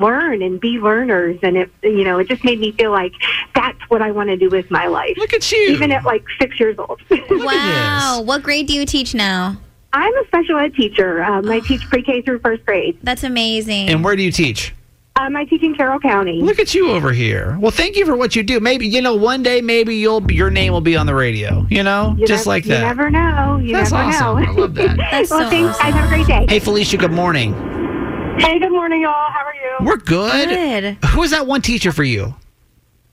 learn 0.00 0.42
and 0.42 0.60
be 0.60 0.78
learners. 0.78 1.38
And 1.42 1.56
it, 1.56 1.70
you 1.82 2.04
know, 2.04 2.18
it 2.18 2.28
just 2.28 2.44
made 2.44 2.58
me 2.60 2.72
feel 2.72 2.90
like 2.90 3.12
that's 3.54 3.78
what 3.88 4.02
I 4.02 4.10
want 4.10 4.28
to 4.30 4.36
do 4.36 4.48
with 4.48 4.70
my 4.70 4.86
life. 4.86 5.16
Look 5.16 5.32
at 5.32 5.50
you. 5.52 5.58
Even 5.58 5.92
at 5.92 6.04
like 6.04 6.24
six 6.40 6.58
years 6.58 6.76
old. 6.78 7.00
Wow. 7.30 8.22
What 8.24 8.42
grade 8.42 8.66
do 8.66 8.74
you 8.74 8.84
teach 8.86 9.14
now? 9.14 9.56
I'm 9.92 10.14
a 10.16 10.24
special 10.26 10.56
ed 10.58 10.74
teacher. 10.74 11.22
Um, 11.24 11.48
I 11.50 11.60
teach 11.60 11.80
pre-K 11.88 12.22
through 12.22 12.38
first 12.40 12.64
grade. 12.64 12.98
That's 13.02 13.24
amazing. 13.24 13.88
And 13.88 14.04
where 14.04 14.14
do 14.14 14.22
you 14.22 14.30
teach? 14.30 14.72
Um, 15.16 15.36
I 15.36 15.44
teach 15.44 15.62
in 15.62 15.74
Carroll 15.74 15.98
County. 15.98 16.40
Look 16.40 16.58
at 16.60 16.72
you 16.74 16.90
over 16.92 17.12
here. 17.12 17.58
Well, 17.60 17.72
thank 17.72 17.96
you 17.96 18.06
for 18.06 18.16
what 18.16 18.36
you 18.36 18.42
do. 18.42 18.60
Maybe 18.60 18.86
you 18.86 19.02
know 19.02 19.16
one 19.16 19.42
day 19.42 19.60
maybe 19.60 19.96
you'll 19.96 20.30
your 20.30 20.50
name 20.50 20.72
will 20.72 20.80
be 20.80 20.96
on 20.96 21.06
the 21.06 21.14
radio. 21.14 21.66
You 21.68 21.82
know, 21.82 22.14
You 22.16 22.26
just 22.26 22.42
nev- 22.42 22.46
like 22.46 22.64
that. 22.64 22.80
You 22.80 22.86
never 22.86 23.10
know. 23.10 23.58
You 23.62 23.72
That's 23.74 23.90
never 23.92 24.04
awesome. 24.04 24.42
know. 24.44 24.48
I 24.48 24.50
love 24.52 24.74
that. 24.76 24.96
That's 25.10 25.30
well, 25.30 25.40
so 25.42 25.50
thanks, 25.50 25.70
awesome. 25.78 25.90
guys. 25.90 25.94
Have 25.94 26.04
a 26.04 26.08
great 26.14 26.26
day. 26.26 26.46
Hey, 26.48 26.58
Felicia. 26.60 26.96
Good 26.96 27.12
morning. 27.12 27.52
Hey, 28.38 28.58
good 28.58 28.70
morning, 28.72 29.02
y'all. 29.02 29.30
How 29.80 29.86
are 29.86 29.94
you? 29.94 29.98
We're 29.98 30.04
good. 30.04 30.48
Good. 30.48 31.10
Who 31.10 31.20
was 31.20 31.30
that 31.30 31.46
one 31.46 31.62
teacher 31.62 31.92
for 31.92 32.04
you? 32.04 32.34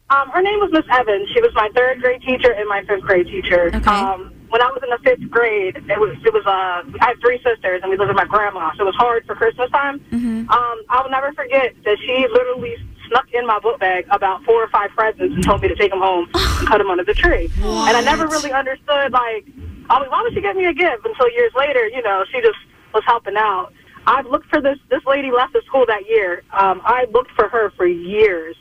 Um, 0.09 0.29
her 0.29 0.41
name 0.41 0.59
was 0.59 0.71
Miss 0.71 0.85
Evans. 0.89 1.29
She 1.33 1.41
was 1.41 1.51
my 1.53 1.69
third 1.75 2.01
grade 2.01 2.21
teacher 2.21 2.51
and 2.51 2.67
my 2.69 2.83
fifth 2.85 3.01
grade 3.01 3.27
teacher. 3.27 3.67
Okay. 3.75 3.91
Um, 3.91 4.33
when 4.49 4.61
I 4.61 4.67
was 4.67 4.81
in 4.81 4.89
the 4.89 4.99
fifth 5.03 5.29
grade, 5.29 5.75
it 5.75 5.99
was 5.99 6.15
it 6.23 6.33
was 6.33 6.45
uh, 6.45 6.87
I 7.01 7.07
had 7.07 7.19
three 7.19 7.37
sisters 7.43 7.81
and 7.83 7.91
we 7.91 7.97
lived 7.97 8.07
with 8.07 8.15
my 8.15 8.25
grandma, 8.25 8.71
so 8.77 8.83
it 8.83 8.85
was 8.85 8.95
hard 8.95 9.25
for 9.25 9.35
Christmas 9.35 9.69
time. 9.71 9.99
Mm-hmm. 10.11 10.49
Um, 10.49 10.83
I'll 10.87 11.09
never 11.09 11.33
forget 11.33 11.75
that 11.83 11.97
she 11.99 12.25
literally 12.31 12.77
snuck 13.09 13.25
in 13.33 13.45
my 13.45 13.59
book 13.59 13.79
bag 13.79 14.05
about 14.09 14.43
four 14.45 14.63
or 14.63 14.69
five 14.69 14.91
presents 14.91 15.35
and 15.35 15.43
told 15.43 15.61
me 15.61 15.67
to 15.67 15.75
take 15.75 15.91
them 15.91 15.99
home 15.99 16.29
and 16.33 16.67
cut 16.67 16.77
them 16.77 16.89
under 16.89 17.03
the 17.03 17.13
tree. 17.13 17.49
And 17.59 17.97
I 17.97 18.01
never 18.01 18.27
really 18.27 18.51
understood 18.51 19.11
like, 19.11 19.45
I 19.89 19.99
mean, 19.99 20.09
why 20.09 20.21
would 20.21 20.33
she 20.33 20.41
get 20.41 20.55
me 20.55 20.65
a 20.65 20.73
gift? 20.73 21.05
Until 21.05 21.29
years 21.31 21.51
later, 21.55 21.87
you 21.87 22.01
know, 22.01 22.23
she 22.31 22.39
just 22.41 22.59
was 22.93 23.03
helping 23.05 23.35
out. 23.35 23.73
I've 24.07 24.25
looked 24.25 24.47
for 24.47 24.61
this. 24.61 24.79
This 24.89 25.03
lady 25.05 25.31
left 25.31 25.53
the 25.53 25.61
school 25.65 25.85
that 25.85 26.07
year. 26.07 26.41
Um, 26.53 26.81
I 26.85 27.05
looked 27.11 27.31
for 27.31 27.49
her 27.49 27.71
for 27.71 27.85
years, 27.85 28.55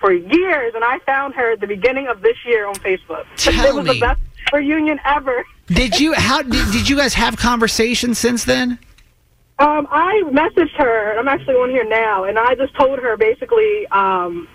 for 0.00 0.12
years, 0.12 0.74
and 0.74 0.84
I 0.84 0.98
found 1.06 1.34
her 1.34 1.52
at 1.52 1.60
the 1.60 1.68
beginning 1.68 2.08
of 2.08 2.20
this 2.20 2.36
year 2.44 2.66
on 2.66 2.74
Facebook. 2.74 3.24
Tell 3.36 3.64
it 3.64 3.74
was 3.74 3.86
me. 3.86 3.94
the 3.94 4.00
best 4.00 4.20
reunion 4.52 4.98
ever. 5.04 5.46
Did 5.68 6.00
you 6.00 6.14
how 6.14 6.42
did, 6.42 6.72
did 6.72 6.88
you 6.88 6.96
guys 6.96 7.14
have 7.14 7.36
conversations 7.36 8.18
since 8.18 8.44
then? 8.44 8.78
Um, 9.60 9.86
I 9.90 10.22
messaged 10.26 10.76
her, 10.76 11.10
and 11.10 11.20
I'm 11.20 11.28
actually 11.28 11.54
on 11.54 11.70
here 11.70 11.84
now, 11.84 12.24
and 12.24 12.38
I 12.38 12.54
just 12.54 12.74
told 12.74 12.98
her 12.98 13.16
basically, 13.16 13.86
um, 13.88 14.48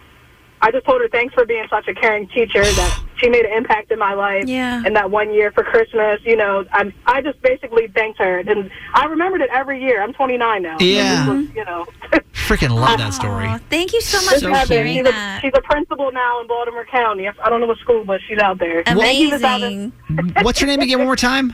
I 0.62 0.71
just 0.71 0.86
told 0.86 1.01
her 1.01 1.10
thanks 1.10 1.34
for 1.34 1.45
being 1.45 1.65
such 1.69 1.88
a 1.88 1.93
caring 1.93 2.27
teacher 2.29 2.63
that 2.63 3.02
she 3.23 3.29
made 3.29 3.45
an 3.45 3.53
impact 3.53 3.91
in 3.91 3.99
my 3.99 4.13
life. 4.13 4.43
Yeah. 4.47 4.83
And 4.86 4.95
that 4.95 5.09
one 5.09 5.33
year 5.33 5.51
for 5.51 5.63
Christmas, 5.63 6.19
you 6.25 6.36
know, 6.36 6.65
I 6.73 6.93
I 7.05 7.21
just 7.21 7.41
basically 7.41 7.88
thanked 7.88 8.19
her, 8.19 8.39
and 8.39 8.69
I 8.93 9.05
remembered 9.05 9.41
it 9.41 9.49
every 9.51 9.81
year. 9.81 10.01
I'm 10.03 10.13
29 10.13 10.62
now. 10.62 10.77
Yeah. 10.79 11.29
Was, 11.29 11.47
you 11.55 11.65
know. 11.65 11.86
Freaking 12.33 12.71
love 12.71 12.97
that 12.97 13.13
story. 13.13 13.45
Aw, 13.47 13.57
thank 13.69 13.93
you 13.93 14.01
so 14.01 14.17
much 14.25 14.39
So 14.41 14.49
for 14.53 14.65
sharing 14.67 14.93
she's, 14.97 14.99
a, 15.07 15.12
that. 15.12 15.41
she's 15.41 15.53
a 15.55 15.62
principal 15.62 16.12
now 16.12 16.41
in 16.41 16.47
Baltimore 16.47 16.86
County. 16.86 17.27
I 17.27 17.49
don't 17.49 17.62
know 17.62 17.67
what 17.67 17.77
school, 17.77 18.03
but 18.03 18.19
she's 18.27 18.39
out 18.39 18.59
there. 18.59 18.83
Thank 18.83 19.19
you, 19.19 19.29
Miss 19.31 19.41
Evans. 19.41 19.93
Amazing. 20.09 20.43
What's 20.43 20.59
your 20.59 20.67
name 20.67 20.81
again? 20.81 20.97
One 20.99 21.07
more 21.07 21.15
time. 21.15 21.53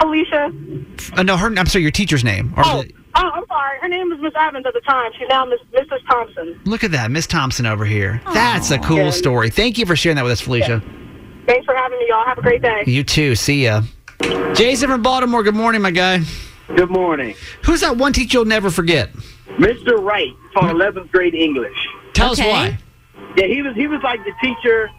Felicia. 0.00 0.50
Uh, 1.16 1.22
no, 1.22 1.36
her. 1.36 1.46
I'm 1.56 1.66
sorry, 1.66 1.82
your 1.82 1.90
teacher's 1.90 2.24
name. 2.24 2.52
Or 2.56 2.62
Oh, 2.66 2.82
the- 2.82 2.92
oh, 3.14 3.30
I'm 3.34 3.46
sorry. 3.46 3.78
Her 3.80 3.88
name 3.88 4.08
was 4.10 4.18
Miss 4.20 4.32
Evans 4.38 4.66
at 4.66 4.74
the 4.74 4.80
time. 4.80 5.10
She's 5.18 5.28
now 5.28 5.44
Miss 5.44 5.60
Mrs. 5.72 6.04
Thompson. 6.08 6.60
look 6.64 6.84
at 6.84 6.92
that, 6.92 7.10
Miss 7.10 7.26
Thompson 7.26 7.66
over 7.66 7.84
here. 7.84 8.20
That's 8.32 8.70
a 8.70 8.78
cool 8.78 8.96
Yeah. 9.06 9.10
story. 9.10 9.50
Thank 9.50 9.78
you 9.78 9.86
for 9.86 9.96
sharing 9.96 10.16
that 10.16 10.22
with 10.24 10.32
us, 10.32 10.40
Felicia. 10.40 10.82
Thanks 11.46 11.64
for 11.66 11.74
having 11.74 11.98
me, 11.98 12.06
y'all. 12.08 12.24
Have 12.24 12.38
a 12.38 12.42
great 12.42 12.62
day. 12.62 12.84
You 12.86 13.02
too. 13.02 13.34
See 13.34 13.64
ya. 13.64 13.82
Jason 14.54 14.88
from 14.88 15.02
Baltimore. 15.02 15.42
Good 15.42 15.54
morning, 15.56 15.82
my 15.82 15.90
guy. 15.90 16.20
Good 16.76 16.90
morning. 16.90 17.34
Who's 17.64 17.80
that 17.80 17.96
one 17.96 18.12
teacher 18.12 18.38
you'll 18.38 18.44
never 18.46 18.70
forget? 18.70 19.10
Mr. 19.58 20.00
Wright 20.02 20.30
taught 20.54 20.70
11th 20.74 21.10
grade 21.10 21.34
English. 21.34 21.76
Tell 22.14 22.32
Okay. 22.32 22.42
us 22.42 22.48
why. 22.48 22.78
Yeah, 23.36 23.46
he 23.46 23.62
was 23.62 23.74
he 23.74 23.86
was 23.86 24.00
like 24.02 24.20
the 24.24 24.32
teacher 24.42 24.90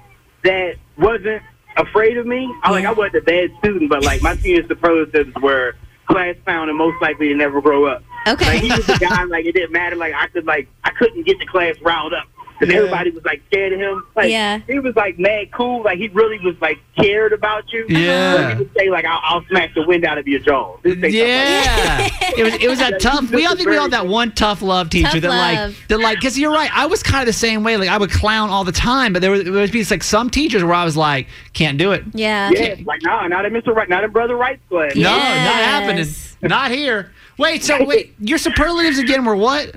that 0.44 0.76
wasn't 0.98 1.42
afraid 1.78 2.18
of 2.18 2.26
me. 2.28 2.52
I 2.64 2.72
like 2.72 2.86
I 2.86 2.92
wasn't 2.92 3.16
a 3.16 3.22
bad 3.22 3.52
student, 3.60 3.90
but 3.90 4.04
like 4.04 4.22
my 4.22 4.36
senior 4.38 4.68
superlatives 4.68 5.34
were 5.42 5.76
class 6.08 6.36
clown 6.46 6.70
and 6.70 6.78
most 6.78 7.02
likely 7.02 7.30
to 7.30 7.36
never 7.36 7.62
grow 7.62 7.86
up. 7.86 8.04
Okay. 8.28 8.46
Like 8.46 8.62
he 8.62 8.70
was 8.70 8.86
the 8.86 8.98
guy 8.98 9.24
like 9.24 9.46
it 9.46 9.54
didn't 9.54 9.72
matter. 9.72 9.96
Like 9.96 10.14
I 10.14 10.28
could 10.28 10.46
like 10.46 10.68
I 10.84 10.92
couldn't 10.92 11.24
get 11.24 11.40
the 11.40 11.46
class 11.46 11.76
riled 11.82 12.14
up 12.14 12.28
because 12.66 12.74
Yeah. 12.74 12.80
everybody 12.80 13.12
was 13.12 13.24
like 13.26 13.42
scared 13.48 13.74
of 13.74 13.80
him. 13.80 14.04
Like 14.16 14.30
Yeah. 14.32 14.60
he 14.68 14.80
was 14.80 14.96
like 14.96 15.18
mad 15.20 15.52
cool. 15.52 15.84
Like 15.84 15.98
he 16.00 16.08
really 16.10 16.40
was 16.40 16.56
like 16.62 16.80
cared 16.98 17.34
about 17.34 17.72
you. 17.74 17.82
Uh-huh. 17.90 17.98
Yeah. 18.00 18.36
But 18.38 18.52
he 18.52 18.58
would 18.64 18.72
say 18.78 18.90
like 18.90 19.06
I'll, 19.06 19.20
I'll 19.24 19.46
smash 19.46 19.74
the 19.76 19.86
wind 19.86 20.06
out 20.06 20.18
of 20.18 20.28
your 20.28 20.40
jaw. 20.40 20.78
He'd 20.84 21.02
say 21.02 21.12
stuff 21.12 21.12
like. 21.12 21.14
Yeah, 21.14 22.38
it 22.38 22.44
was 22.44 22.54
it 22.56 22.68
was 22.70 22.80
that 22.80 23.00
tough. 23.02 23.30
We 23.32 23.46
all 23.46 23.56
think 23.56 23.70
we 23.70 23.78
all 23.78 23.90
that 23.90 24.08
one 24.08 24.32
tough 24.34 24.62
love 24.62 24.90
teacher 24.90 25.10
Tough 25.12 25.22
that 25.22 25.30
love. 25.30 25.70
like 25.78 25.88
that 25.90 26.00
like 26.00 26.18
because 26.20 26.38
you're 26.40 26.52
right. 26.52 26.70
I 26.74 26.86
was 26.86 27.04
kind 27.04 27.22
of 27.22 27.28
the 27.28 27.34
same 27.34 27.64
way. 27.64 27.78
Like 27.78 27.90
I 27.90 27.98
would 27.98 28.12
clown 28.12 28.50
all 28.50 28.64
the 28.64 28.72
time, 28.72 29.14
but 29.14 29.22
there 29.22 29.32
would, 29.32 29.46
there 29.46 29.54
would 29.54 29.72
be 29.72 29.84
like 29.86 30.04
some 30.04 30.30
teachers 30.30 30.64
where 30.64 30.74
I 30.74 30.86
was 30.86 30.98
like, 30.98 31.28
can't 31.54 31.78
do 31.78 31.92
it. 31.92 32.04
Yeah. 32.14 32.50
Yeah, 32.52 32.76
like 32.86 33.02
nah, 33.04 33.28
not 33.28 33.46
in 33.46 33.54
Mr. 33.54 33.76
Wright, 33.76 33.90
not 33.90 34.04
in 34.04 34.12
Brother 34.12 34.36
Wright's 34.36 34.62
class. 34.70 34.96
No, 34.96 35.04
not 35.04 35.18
Yes. 35.18 35.66
happening. 35.66 36.50
Not 36.50 36.72
here. 36.72 37.12
Wait, 37.38 37.64
so 37.64 37.84
wait, 37.84 38.14
your 38.20 38.38
superlatives 38.38 39.00
again 39.00 39.26
were 39.26 39.36
what? 39.36 39.74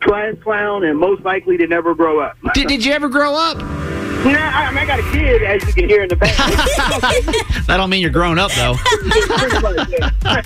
Class 0.00 0.34
clown 0.42 0.84
and 0.84 0.98
most 0.98 1.22
likely 1.24 1.56
to 1.56 1.66
never 1.66 1.94
grow 1.94 2.20
up. 2.20 2.36
Did, 2.54 2.68
did 2.68 2.84
you 2.84 2.92
ever 2.92 3.08
grow 3.08 3.34
up? 3.34 3.58
Nah, 3.58 4.32
I, 4.32 4.66
I 4.66 4.70
mean, 4.70 4.78
I 4.78 4.86
got 4.86 4.98
a 4.98 5.10
kid, 5.12 5.42
as 5.44 5.64
you 5.66 5.72
can 5.72 5.88
hear 5.88 6.02
in 6.02 6.08
the 6.08 6.16
background. 6.16 6.58
That 7.68 7.76
don't 7.76 7.90
mean 7.90 8.00
you're 8.00 8.10
grown 8.10 8.38
up 8.38 8.50
though, 8.52 8.74
Pretty 8.76 9.60
much, 9.60 9.88
yeah. 9.90 10.42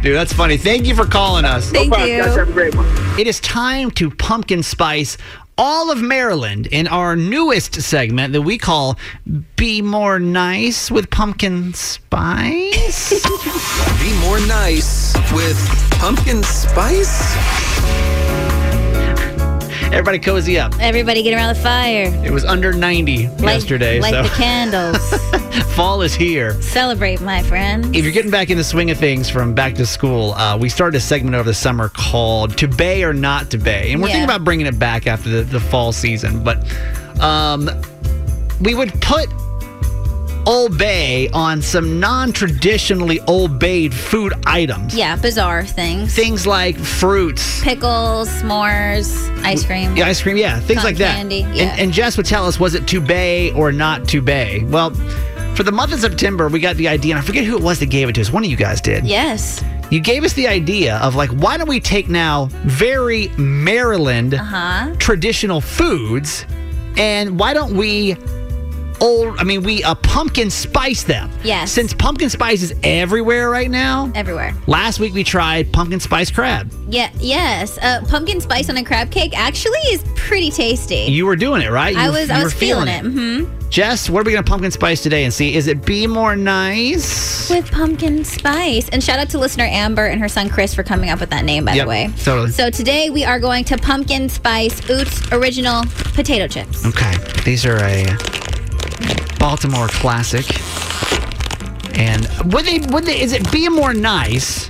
dude. 0.00 0.16
That's 0.16 0.32
funny. 0.32 0.56
Thank 0.56 0.86
you 0.86 0.94
for 0.94 1.04
calling 1.04 1.44
us. 1.44 1.70
Thank 1.70 1.90
Bye, 1.90 1.98
guys. 2.08 2.08
you. 2.08 2.38
Have 2.38 2.48
a 2.48 2.52
great 2.52 2.74
one. 2.74 2.86
It 3.20 3.26
is 3.26 3.40
time 3.40 3.90
to 3.92 4.10
pumpkin 4.10 4.62
spice 4.62 5.18
all 5.58 5.90
of 5.90 6.02
Maryland 6.02 6.66
in 6.68 6.86
our 6.86 7.16
newest 7.16 7.80
segment 7.80 8.32
that 8.32 8.42
we 8.42 8.58
call 8.58 8.98
Be 9.56 9.82
More 9.82 10.18
Nice 10.18 10.90
with 10.90 11.10
Pumpkin 11.10 11.72
Spice. 11.74 13.22
Be 14.00 14.12
more 14.20 14.40
nice 14.46 15.14
with 15.32 15.58
pumpkin 15.92 16.42
spice. 16.42 17.34
Everybody 19.92 20.18
cozy 20.18 20.58
up. 20.58 20.74
Everybody 20.80 21.22
get 21.22 21.32
around 21.34 21.54
the 21.54 21.60
fire. 21.62 22.04
It 22.24 22.30
was 22.30 22.44
under 22.44 22.72
90 22.72 23.28
Light, 23.28 23.40
yesterday, 23.42 24.00
light 24.00 24.12
so 24.12 24.22
the 24.24 24.28
candles. 24.30 24.98
fall 25.74 26.02
is 26.02 26.14
here. 26.14 26.60
Celebrate, 26.60 27.20
my 27.22 27.42
friend. 27.44 27.94
If 27.96 28.04
you're 28.04 28.12
getting 28.12 28.30
back 28.30 28.50
in 28.50 28.58
the 28.58 28.64
swing 28.64 28.90
of 28.90 28.98
things 28.98 29.30
from 29.30 29.54
back 29.54 29.74
to 29.76 29.86
school, 29.86 30.32
uh, 30.34 30.56
we 30.58 30.68
started 30.68 30.98
a 30.98 31.00
segment 31.00 31.34
over 31.34 31.48
the 31.48 31.54
summer 31.54 31.88
called 31.88 32.58
"To 32.58 32.68
Bay 32.68 33.04
or 33.04 33.14
Not 33.14 33.50
to 33.52 33.58
Bay," 33.58 33.92
and 33.92 34.02
we're 34.02 34.08
Yeah. 34.08 34.14
thinking 34.14 34.28
about 34.30 34.44
bringing 34.44 34.66
it 34.66 34.78
back 34.78 35.06
after 35.06 35.28
the, 35.30 35.42
the 35.42 35.60
fall 35.60 35.92
season. 35.92 36.42
But 36.44 36.58
um, 37.20 37.70
we 38.60 38.74
would 38.74 38.92
put 39.00 39.28
Old 40.46 40.78
Bay 40.78 41.28
on 41.32 41.60
some 41.60 41.98
non-traditionally 41.98 43.20
Old 43.22 43.58
Bayed 43.58 43.92
food 43.92 44.32
items. 44.46 44.94
yeah, 44.94 45.16
bizarre 45.16 45.64
things. 45.64 46.14
Things 46.14 46.46
like 46.46 46.78
fruits, 46.78 47.62
Pickles, 47.64 48.28
s'mores, 48.28 49.10
ice 49.44 49.64
cream. 49.64 49.96
Yeah, 49.96 50.06
ice 50.06 50.22
cream, 50.22 50.36
yeah, 50.36 50.60
things 50.60 50.84
like 50.84 50.96
that. 50.98 51.16
candy, 51.16 51.38
yeah. 51.52 51.70
And, 51.72 51.80
and 51.80 51.92
Jess 51.92 52.16
would 52.16 52.26
tell 52.26 52.46
us, 52.46 52.60
was 52.60 52.74
it 52.74 52.86
to 52.88 53.00
bay 53.00 53.50
or 53.52 53.72
not 53.72 54.06
to 54.08 54.22
bay? 54.22 54.62
Well, 54.64 54.90
for 55.56 55.62
the 55.64 55.72
month 55.72 55.92
of 55.92 56.00
September, 56.00 56.48
we 56.48 56.60
got 56.60 56.76
the 56.76 56.86
idea, 56.86 57.14
and 57.14 57.18
I 57.18 57.22
forget 57.26 57.44
who 57.44 57.56
it 57.56 57.62
was 57.62 57.80
that 57.80 57.86
gave 57.86 58.08
it 58.08 58.12
to 58.14 58.20
us. 58.20 58.30
One 58.32 58.44
of 58.44 58.50
you 58.50 58.56
guys 58.56 58.80
did. 58.80 59.04
Yes. 59.04 59.64
You 59.90 60.00
gave 60.00 60.22
us 60.22 60.32
the 60.34 60.46
idea 60.46 60.96
of 60.98 61.14
like, 61.16 61.30
why 61.30 61.56
don't 61.56 61.68
we 61.68 61.80
take 61.80 62.08
now 62.08 62.46
very 62.64 63.28
Maryland 63.36 64.34
Uh 64.34 64.38
huh. 64.44 64.94
traditional 64.98 65.60
foods, 65.60 66.44
and 66.96 67.38
why 67.38 67.52
don't 67.54 67.76
we 67.76 68.16
old. 69.00 69.38
I 69.38 69.44
mean, 69.44 69.62
we 69.62 69.82
uh, 69.84 69.94
pumpkin 69.96 70.50
spice 70.50 71.02
them. 71.04 71.30
Yes. 71.44 71.72
Since 71.72 71.94
pumpkin 71.94 72.30
spice 72.30 72.62
is 72.62 72.74
everywhere 72.82 73.50
right 73.50 73.70
now. 73.70 74.10
Everywhere. 74.14 74.54
Last 74.66 75.00
week 75.00 75.14
we 75.14 75.24
tried 75.24 75.72
pumpkin 75.72 76.00
spice 76.00 76.30
crab. 76.30 76.72
Yeah, 76.88 77.10
yes. 77.18 77.78
Uh, 77.78 78.02
pumpkin 78.08 78.40
spice 78.40 78.68
on 78.70 78.76
a 78.76 78.84
crab 78.84 79.10
cake 79.10 79.36
actually 79.38 79.78
is 79.90 80.04
pretty 80.14 80.50
tasty. 80.50 80.96
You 81.10 81.26
were 81.26 81.36
doing 81.36 81.62
it, 81.62 81.70
right? 81.70 81.94
You 81.94 82.00
I 82.00 82.10
was 82.10 82.30
I 82.30 82.42
was 82.42 82.52
feeling, 82.54 82.88
it. 82.88 83.00
hmm 83.02 83.44
Jess, 83.68 84.08
what 84.08 84.20
are 84.20 84.24
we 84.24 84.32
gonna 84.32 84.44
pumpkin 84.44 84.70
spice 84.70 85.02
today 85.02 85.24
and 85.24 85.34
see? 85.34 85.54
Is 85.56 85.66
it 85.66 85.84
be 85.84 86.06
more 86.06 86.36
nice? 86.36 87.50
With 87.50 87.70
pumpkin 87.72 88.24
spice. 88.24 88.88
And 88.90 89.02
shout 89.02 89.18
out 89.18 89.28
to 89.30 89.38
listener 89.38 89.64
Amber 89.64 90.06
and 90.06 90.20
her 90.20 90.28
son 90.28 90.48
Chris 90.48 90.72
for 90.74 90.84
coming 90.84 91.10
up 91.10 91.18
with 91.20 91.30
that 91.30 91.44
name, 91.44 91.64
by 91.64 91.72
Yep, 91.74 91.84
the 91.84 91.88
way. 91.88 92.10
totally. 92.22 92.50
So 92.52 92.70
today 92.70 93.10
we 93.10 93.24
are 93.24 93.40
going 93.40 93.64
to 93.64 93.76
pumpkin 93.76 94.28
spice 94.28 94.80
Utz 94.82 95.32
original 95.36 95.82
potato 96.14 96.46
chips. 96.46 96.86
Okay, 96.86 97.12
these 97.44 97.66
are 97.66 97.76
a 97.78 98.04
Baltimore 99.38 99.88
classic. 99.88 100.46
And 101.98 102.28
would 102.52 102.64
they? 102.64 102.78
Would 102.92 103.04
they? 103.04 103.20
Is 103.20 103.32
it 103.32 103.50
be 103.50 103.68
more 103.68 103.94
nice 103.94 104.68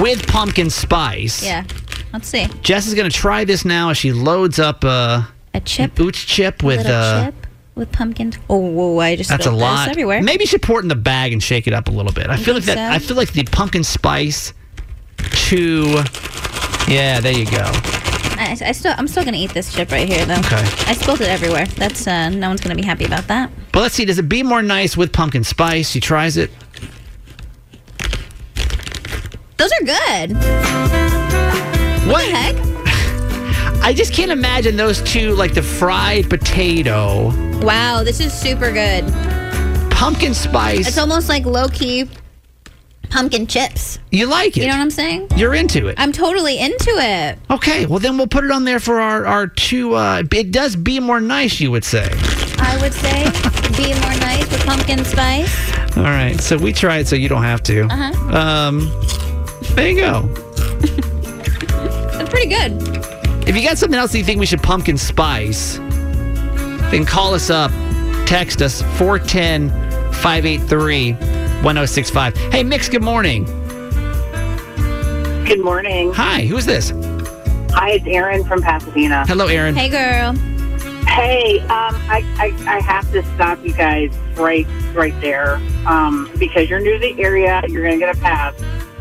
with 0.00 0.26
pumpkin 0.26 0.70
spice? 0.70 1.42
Yeah. 1.44 1.64
Let's 2.12 2.28
see. 2.28 2.46
Jess 2.62 2.86
is 2.88 2.94
gonna 2.94 3.10
try 3.10 3.44
this 3.44 3.64
now 3.64 3.90
as 3.90 3.98
she 3.98 4.12
loads 4.12 4.58
up 4.58 4.84
uh, 4.84 5.22
a 5.54 5.60
chip, 5.60 5.94
Utz 5.94 6.14
chip 6.26 6.62
with 6.64 6.78
Little 6.78 6.92
uh, 6.92 7.24
chip 7.26 7.34
with 7.76 7.92
pumpkin. 7.92 8.32
Oh, 8.48 8.58
whoa, 8.58 8.98
I 8.98 9.14
just 9.14 9.30
That's 9.30 9.46
a 9.46 9.50
lot. 9.52 9.88
everywhere. 9.88 10.20
Maybe 10.20 10.42
you 10.42 10.46
should 10.48 10.62
pour 10.62 10.80
it 10.80 10.82
in 10.82 10.88
the 10.88 10.96
bag 10.96 11.32
and 11.32 11.40
shake 11.40 11.68
it 11.68 11.72
up 11.72 11.86
a 11.86 11.92
little 11.92 12.12
bit. 12.12 12.26
I 12.28 12.36
You 12.36 12.44
feel 12.44 12.54
like 12.54 12.64
that. 12.64 12.76
so? 12.76 12.94
I 12.94 12.98
feel 12.98 13.16
like 13.16 13.32
the 13.32 13.44
pumpkin 13.44 13.84
spice 13.84 14.52
to. 15.48 16.02
Yeah, 16.88 17.20
there 17.20 17.32
you 17.38 17.46
go. 17.46 17.70
I, 18.50 18.68
I 18.68 18.72
still, 18.72 18.94
I'm 18.98 19.06
still 19.08 19.24
gonna 19.24 19.36
eat 19.36 19.54
this 19.54 19.72
chip 19.72 19.90
right 19.92 20.08
here, 20.08 20.24
though. 20.26 20.34
Okay. 20.34 20.56
I 20.86 20.94
spilled 20.94 21.20
it 21.20 21.28
everywhere. 21.28 21.66
That's 21.66 22.06
uh, 22.06 22.30
no 22.30 22.48
one's 22.48 22.60
gonna 22.60 22.74
be 22.74 22.82
happy 22.84 23.04
about 23.04 23.26
that. 23.28 23.50
But 23.72 23.80
let's 23.80 23.94
see. 23.94 24.04
Does 24.04 24.18
it 24.18 24.28
be 24.28 24.42
more 24.42 24.62
nice 24.62 24.96
with 24.96 25.12
pumpkin 25.12 25.44
spice? 25.44 25.88
She 25.90 26.00
tries 26.00 26.36
it. 26.36 26.50
Those 29.56 29.70
are 29.72 29.84
good. 29.84 30.32
What 32.08 32.24
the 32.26 32.32
heck? 32.34 32.56
I 33.82 33.92
just 33.94 34.12
can't 34.12 34.30
imagine 34.30 34.76
those 34.76 35.00
two, 35.02 35.32
like 35.34 35.54
the 35.54 35.62
fried 35.62 36.28
potato, 36.28 37.30
Wow, 37.60 38.02
this 38.02 38.20
is 38.20 38.32
super 38.32 38.72
good. 38.72 39.04
pumpkin 39.90 40.32
spice. 40.34 40.88
It's 40.88 40.98
almost 40.98 41.28
like 41.28 41.44
low 41.44 41.68
key 41.68 42.08
pumpkin 43.10 43.46
chips. 43.46 43.98
you 44.10 44.26
like 44.26 44.56
it? 44.56 44.60
You 44.62 44.66
know 44.68 44.74
what 44.74 44.82
I'm 44.82 44.90
saying? 44.90 45.28
You're 45.36 45.54
into 45.54 45.88
it. 45.88 45.96
I'm 45.98 46.12
totally 46.12 46.58
into 46.58 46.90
it. 46.90 47.38
Okay, 47.50 47.86
well 47.86 47.98
then 47.98 48.16
we'll 48.16 48.26
put 48.28 48.44
it 48.44 48.50
on 48.50 48.64
there 48.64 48.80
for 48.80 49.00
our 49.00 49.26
our 49.26 49.46
two. 49.46 49.94
Uh, 49.94 50.22
it 50.32 50.50
does 50.52 50.76
be 50.76 51.00
more 51.00 51.20
nice, 51.20 51.60
you 51.60 51.70
would 51.70 51.84
say. 51.84 52.08
I 52.58 52.78
would 52.80 52.94
say 52.94 53.24
be 53.76 53.92
more 54.00 54.14
nice 54.20 54.48
with 54.50 54.64
pumpkin 54.64 55.04
spice. 55.04 55.96
All 55.96 56.04
right, 56.04 56.40
so 56.40 56.56
we 56.56 56.72
try 56.72 56.98
it 56.98 57.08
so 57.08 57.16
you 57.16 57.28
don't 57.28 57.42
have 57.42 57.62
to. 57.64 57.82
Uh-huh. 57.82 58.36
Um, 58.36 58.90
there 59.74 59.90
you 59.90 59.96
go. 59.96 60.28
It's 60.82 62.30
pretty 62.30 62.48
good. 62.48 62.72
If 63.48 63.56
you 63.56 63.62
got 63.66 63.78
something 63.78 63.98
else 63.98 64.12
that 64.12 64.18
you 64.18 64.24
think 64.24 64.38
we 64.38 64.46
should 64.46 64.62
pumpkin 64.62 64.96
spice, 64.96 65.78
then 66.90 67.04
call 67.04 67.34
us 67.34 67.50
up, 67.50 67.72
text 68.26 68.62
us 68.62 68.82
410 68.98 69.70
583 70.12 71.12
1065. 71.62 72.36
Hey, 72.52 72.62
Mix, 72.62 72.88
good 72.88 73.02
morning. 73.02 73.44
Good 75.44 75.60
morning. 75.60 76.10
Hi, 76.14 76.46
who's 76.46 76.64
this? 76.64 76.90
Hi, 77.72 77.90
it's 77.90 78.06
Erin 78.06 78.44
from 78.44 78.62
Pasadena. 78.62 79.26
Hello, 79.26 79.46
Aaron. 79.46 79.74
Hey, 79.74 79.90
girl. 79.90 80.32
Hey, 81.06 81.58
um, 81.60 81.96
I, 82.08 82.24
I, 82.38 82.76
I 82.76 82.80
have 82.80 83.10
to 83.12 83.22
stop 83.34 83.62
you 83.62 83.74
guys 83.74 84.10
right 84.36 84.66
right 84.94 85.18
there 85.20 85.56
um, 85.86 86.30
because 86.38 86.70
you're 86.70 86.80
new 86.80 86.94
to 86.94 86.98
the 86.98 87.20
area. 87.20 87.62
You're 87.68 87.82
going 87.82 88.00
to 88.00 88.06
get 88.06 88.16
a 88.16 88.18
pass. 88.20 88.54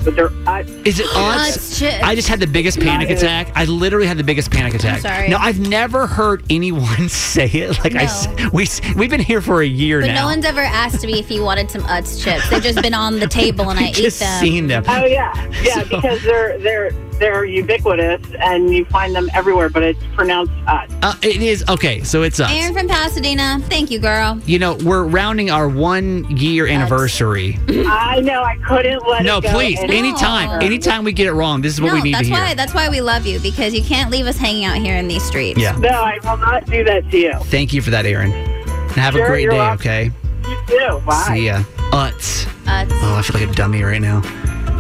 But 0.04 0.16
they're 0.16 0.32
uh, 0.48 0.64
Is 0.86 1.00
it 1.00 1.06
Utz 1.08 1.58
Utz? 1.58 1.80
chips. 1.80 2.04
I 2.04 2.16
just 2.16 2.28
had 2.30 2.40
the 2.40 2.48
biggest 2.48 2.80
panic 2.80 3.10
attack. 3.10 3.52
I 3.56 3.66
literally 3.66 4.08
had 4.08 4.18
the 4.18 4.24
biggest 4.24 4.50
panic 4.52 4.74
attack. 4.74 5.02
sorry. 5.02 5.28
No, 5.30 5.38
I've 5.38 5.60
never 5.60 6.08
heard 6.08 6.44
anyone 6.50 7.10
say 7.10 7.48
it. 7.48 7.78
Like 7.84 7.96
I, 7.96 8.04
s- 8.04 8.28
we 8.54 8.68
we've 8.96 9.10
been 9.10 9.20
here 9.20 9.42
for 9.42 9.62
a 9.62 9.68
year 9.68 10.00
But 10.02 10.08
now. 10.08 10.22
no 10.22 10.26
one's 10.28 10.46
ever 10.46 10.62
asked 10.62 11.06
me 11.06 11.20
if 11.20 11.28
he 11.28 11.40
wanted 11.40 11.70
some 11.70 11.82
Utz 11.84 12.24
chips. 12.24 12.50
They've 12.50 12.64
just 12.64 12.82
been 12.82 12.94
on 12.94 13.20
the 13.20 13.28
table 13.42 13.70
and 13.70 13.80
I 13.80 13.90
eat 13.90 13.96
just 13.96 14.20
them. 14.20 14.40
seen 14.42 14.68
them. 14.68 14.84
Oh 14.88 15.06
yeah, 15.06 15.34
yeah, 15.64 15.74
So- 15.84 15.98
because 15.98 16.22
they're 16.24 16.58
they're 16.60 16.92
they're 17.20 17.46
ubiquitous 17.46 18.22
and 18.40 18.74
you 18.74 18.86
find 18.86 19.14
them 19.16 19.30
everywhere. 19.34 19.70
But 19.70 19.84
it's 19.84 20.04
pronounced 20.16 20.52
us. 20.68 20.90
Uh, 21.02 21.16
it 21.22 21.42
is 21.42 21.64
okay. 21.70 22.04
So 22.04 22.24
it's 22.24 22.40
Utz. 22.40 22.50
Aaron 22.50 22.74
from 22.74 22.88
Pasadena. 22.88 23.60
Thank 23.70 23.92
you, 23.92 24.00
girl. 24.00 24.40
You 24.46 24.60
know, 24.60 24.76
we're 24.84 25.04
rounding 25.04 25.50
our 25.52 25.68
one 25.70 26.26
year 26.36 26.68
anniversary. 26.68 27.60
I 27.68 28.20
know. 28.22 28.42
I 28.44 28.58
couldn't 28.68 29.06
let 29.08 29.24
No, 29.24 29.38
it 29.38 29.44
go. 29.44 29.52
please. 29.52 29.80
any 29.80 30.00
Anytime, 30.00 30.62
anytime 30.64 31.04
we 31.04 31.12
get 31.12 31.28
it 31.28 31.34
wrong, 31.34 31.62
this 31.62 31.74
is 31.74 31.82
what 31.82 31.90
no, 31.90 31.94
we 31.96 32.02
need 32.02 32.14
that's 32.16 32.28
to 32.30 32.34
hear. 32.34 32.44
why 32.44 32.54
that's 32.54 32.74
why 32.74 32.90
we 32.90 33.02
love 33.02 33.26
you 33.26 33.40
because 33.40 33.74
you 33.74 33.84
can't 33.84 34.10
leave 34.10 34.26
us 34.26 34.38
hanging 34.38 34.66
out 34.66 34.78
here 34.78 34.96
in 34.96 35.08
these 35.08 35.24
streets. 35.24 35.60
Yeah. 35.60 35.74
No, 35.78 35.90
I 35.90 36.18
will 36.24 36.38
not 36.38 36.66
do 36.66 36.84
that 36.86 37.10
to 37.12 37.18
you. 37.18 37.34
Thank 37.46 37.74
you 37.74 37.82
for 37.82 37.90
that, 37.92 38.06
Aaron. 38.06 38.32
And 38.32 38.92
have 38.94 39.16
a 39.16 39.26
great 39.26 39.50
day, 39.50 39.58
welcome. 39.58 39.80
okay? 39.80 40.12
You 40.48 40.58
too. 40.68 41.02
Bye. 41.06 41.26
See 41.28 41.46
ya. 41.46 41.58
Utz. 41.92 42.46
Utz. 42.66 42.90
Oh, 42.92 43.16
I 43.18 43.22
feel 43.22 43.40
like 43.40 43.50
a 43.50 43.54
dummy 43.54 43.84
right 43.84 44.02
now. 44.02 44.22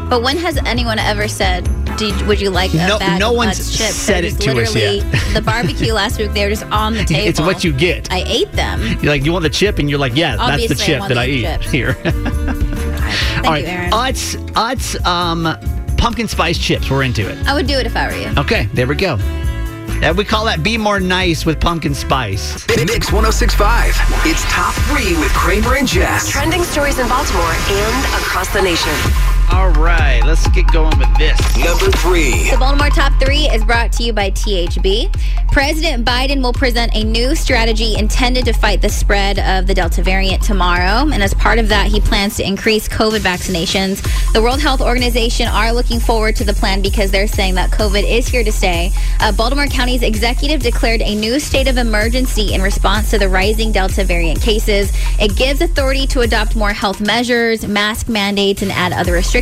But 0.09 0.23
when 0.23 0.37
has 0.37 0.57
anyone 0.65 0.97
ever 0.99 1.27
said, 1.27 1.69
Did, 1.97 2.19
"Would 2.27 2.39
you 2.39 2.49
like 2.49 2.73
a 2.73 2.77
No- 2.87 2.97
bag 2.99 3.19
no 3.19 3.31
of 3.31 3.35
one's 3.37 3.59
Utz 3.59 3.77
chips?" 3.77 3.93
said 3.93 4.23
it 4.23 4.39
to 4.41 4.61
us 4.61 4.73
yet. 4.75 5.03
the 5.33 5.41
barbecue 5.41 5.91
last 5.93 6.17
week. 6.17 6.31
They 6.33 6.43
were 6.45 6.49
just 6.49 6.63
on 6.71 6.93
the 6.93 7.03
table. 7.05 7.27
It's 7.27 7.39
what 7.41 7.63
you 7.63 7.73
get. 7.73 8.11
I 8.11 8.23
ate 8.25 8.51
them. 8.53 8.81
You're 9.01 9.11
like, 9.11 9.25
you 9.25 9.31
want 9.33 9.43
the 9.43 9.49
chip? 9.49 9.79
And 9.79 9.89
you're 9.89 9.99
like, 9.99 10.15
yeah, 10.15 10.35
that's 10.37 10.67
the 10.69 10.75
chip 10.75 10.99
want 11.01 11.09
that 11.09 11.15
the 11.15 11.21
I 11.21 11.25
eat 11.27 11.41
chips. 11.43 11.69
here. 11.71 11.93
Thank 12.03 13.45
All 13.45 13.51
right. 13.53 13.63
you, 13.65 13.69
Aaron. 13.69 13.91
Utz, 13.91 14.35
Utz, 14.53 15.05
um, 15.05 15.57
pumpkin 15.97 16.27
spice 16.27 16.57
chips. 16.57 16.89
We're 16.89 17.03
into 17.03 17.27
it. 17.29 17.37
I 17.47 17.53
would 17.53 17.67
do 17.67 17.77
it 17.77 17.85
if 17.85 17.95
I 17.95 18.07
were 18.07 18.15
you. 18.15 18.33
Okay, 18.39 18.67
there 18.73 18.87
we 18.87 18.95
go. 18.95 19.17
Uh, 20.01 20.13
we 20.15 20.23
call 20.23 20.45
that 20.45 20.63
be 20.63 20.77
more 20.77 20.99
nice 21.01 21.45
with 21.45 21.59
pumpkin 21.59 21.93
spice. 21.93 22.65
Mix 22.69 23.11
1065. 23.11 23.93
It's 24.25 24.43
top 24.45 24.73
three 24.87 25.17
with 25.19 25.31
Kramer 25.33 25.75
and 25.75 25.85
Jess. 25.87 26.29
Trending 26.29 26.63
stories 26.63 26.97
in 26.99 27.07
Baltimore 27.09 27.51
and 27.69 28.05
across 28.23 28.47
the 28.53 28.61
nation. 28.61 28.93
All 29.51 29.71
right, 29.71 30.21
let's 30.25 30.47
get 30.49 30.71
going 30.71 30.97
with 30.99 31.17
this. 31.17 31.39
Number 31.57 31.89
three. 31.97 32.51
The 32.51 32.57
Baltimore 32.59 32.89
Top 32.89 33.11
3 33.19 33.49
is 33.49 33.65
brought 33.65 33.91
to 33.93 34.03
you 34.03 34.13
by 34.13 34.29
THB. 34.29 35.11
President 35.51 36.05
Biden 36.05 36.43
will 36.43 36.53
present 36.53 36.95
a 36.95 37.03
new 37.03 37.35
strategy 37.35 37.95
intended 37.97 38.45
to 38.45 38.53
fight 38.53 38.81
the 38.81 38.89
spread 38.89 39.39
of 39.39 39.65
the 39.65 39.73
Delta 39.73 40.03
variant 40.03 40.43
tomorrow. 40.43 41.09
And 41.11 41.23
as 41.23 41.33
part 41.33 41.57
of 41.57 41.67
that, 41.69 41.87
he 41.87 41.99
plans 41.99 42.37
to 42.37 42.47
increase 42.47 42.87
COVID 42.87 43.21
vaccinations. 43.21 44.03
The 44.33 44.41
World 44.41 44.61
Health 44.61 44.81
Organization 44.81 45.47
are 45.47 45.73
looking 45.73 45.99
forward 45.99 46.35
to 46.35 46.43
the 46.43 46.53
plan 46.53 46.83
because 46.83 47.09
they're 47.09 47.27
saying 47.27 47.55
that 47.55 47.71
COVID 47.71 48.03
is 48.03 48.27
here 48.27 48.43
to 48.43 48.51
stay. 48.51 48.91
Uh, 49.19 49.31
Baltimore 49.31 49.67
County's 49.67 50.03
executive 50.03 50.61
declared 50.61 51.01
a 51.01 51.15
new 51.15 51.39
state 51.39 51.67
of 51.67 51.77
emergency 51.77 52.53
in 52.53 52.61
response 52.61 53.09
to 53.09 53.17
the 53.17 53.27
rising 53.27 53.71
Delta 53.71 54.03
variant 54.03 54.41
cases. 54.41 54.91
It 55.19 55.35
gives 55.35 55.61
authority 55.61 56.05
to 56.07 56.21
adopt 56.21 56.55
more 56.55 56.71
health 56.71 57.01
measures, 57.01 57.67
mask 57.67 58.07
mandates, 58.09 58.61
and 58.61 58.71
add 58.71 58.93
other 58.93 59.13
restrictions. 59.13 59.38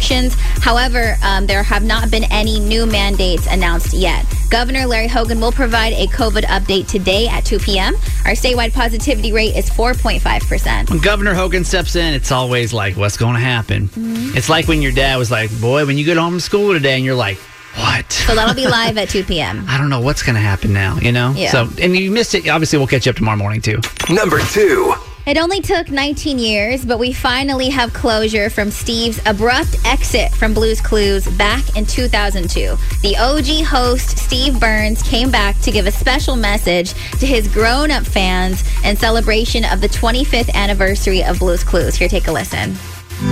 However, 0.61 1.17
um, 1.23 1.47
there 1.47 1.63
have 1.63 1.83
not 1.83 2.11
been 2.11 2.25
any 2.25 2.59
new 2.59 2.85
mandates 2.85 3.47
announced 3.47 3.93
yet. 3.93 4.25
Governor 4.49 4.85
Larry 4.85 5.07
Hogan 5.07 5.39
will 5.39 5.51
provide 5.51 5.93
a 5.93 6.07
COVID 6.07 6.43
update 6.43 6.87
today 6.87 7.27
at 7.27 7.45
2 7.45 7.59
p.m. 7.59 7.95
Our 8.25 8.31
statewide 8.31 8.73
positivity 8.73 9.31
rate 9.31 9.55
is 9.55 9.69
4.5%. 9.69 10.89
When 10.89 10.99
Governor 10.99 11.33
Hogan 11.33 11.63
steps 11.63 11.95
in, 11.95 12.13
it's 12.13 12.31
always 12.31 12.73
like, 12.73 12.95
what's 12.95 13.17
going 13.17 13.33
to 13.33 13.39
happen? 13.39 13.87
Mm-hmm. 13.89 14.37
It's 14.37 14.49
like 14.49 14.67
when 14.67 14.81
your 14.81 14.91
dad 14.91 15.17
was 15.17 15.31
like, 15.31 15.49
boy, 15.59 15.85
when 15.85 15.97
you 15.97 16.05
get 16.05 16.17
home 16.17 16.33
from 16.33 16.39
school 16.39 16.73
today, 16.73 16.95
and 16.95 17.03
you're 17.03 17.15
like, 17.15 17.37
what? 17.75 18.11
So 18.11 18.35
that'll 18.35 18.55
be 18.55 18.67
live 18.69 18.97
at 18.97 19.09
2 19.09 19.23
p.m. 19.23 19.65
I 19.67 19.77
don't 19.77 19.89
know 19.89 19.99
what's 20.01 20.23
going 20.23 20.35
to 20.35 20.41
happen 20.41 20.73
now, 20.73 20.97
you 20.97 21.11
know? 21.11 21.33
Yeah. 21.35 21.51
So, 21.51 21.69
and 21.81 21.95
you 21.95 22.11
missed 22.11 22.33
it. 22.35 22.47
Obviously, 22.47 22.77
we'll 22.77 22.87
catch 22.87 23.05
you 23.05 23.09
up 23.11 23.15
tomorrow 23.15 23.37
morning, 23.37 23.61
too. 23.61 23.81
Number 24.09 24.39
two. 24.39 24.93
It 25.27 25.37
only 25.37 25.59
took 25.59 25.91
19 25.91 26.39
years, 26.39 26.85
but 26.85 26.99
we 26.99 27.11
finally 27.11 27.67
have 27.67 27.91
closure 27.91 28.49
from 28.49 28.71
Steve's 28.71 29.19
abrupt 29.25 29.75
exit 29.83 30.31
from 30.31 30.53
Blue's 30.53 30.79
Clues 30.79 31.27
back 31.37 31.75
in 31.75 31.85
2002. 31.85 32.77
The 33.01 33.17
OG 33.17 33.65
host, 33.65 34.17
Steve 34.17 34.57
Burns, 34.57 35.03
came 35.03 35.29
back 35.29 35.59
to 35.63 35.69
give 35.69 35.85
a 35.85 35.91
special 35.91 36.37
message 36.37 36.93
to 37.19 37.25
his 37.25 37.49
grown 37.49 37.91
up 37.91 38.05
fans 38.05 38.63
in 38.85 38.95
celebration 38.95 39.65
of 39.65 39.81
the 39.81 39.89
25th 39.89 40.49
anniversary 40.53 41.25
of 41.25 41.39
Blue's 41.39 41.61
Clues. 41.61 41.95
Here, 41.95 42.07
take 42.07 42.27
a 42.27 42.31
listen. 42.31 42.73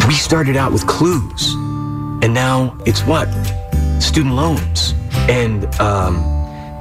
We 0.06 0.16
started 0.16 0.58
out 0.58 0.74
with 0.74 0.86
clues, 0.88 1.54
and 1.54 2.34
now 2.34 2.78
it's 2.86 3.04
what? 3.04 3.30
Student 4.02 4.36
loans 4.36 4.94
and 5.30 5.64
um, 5.80 6.18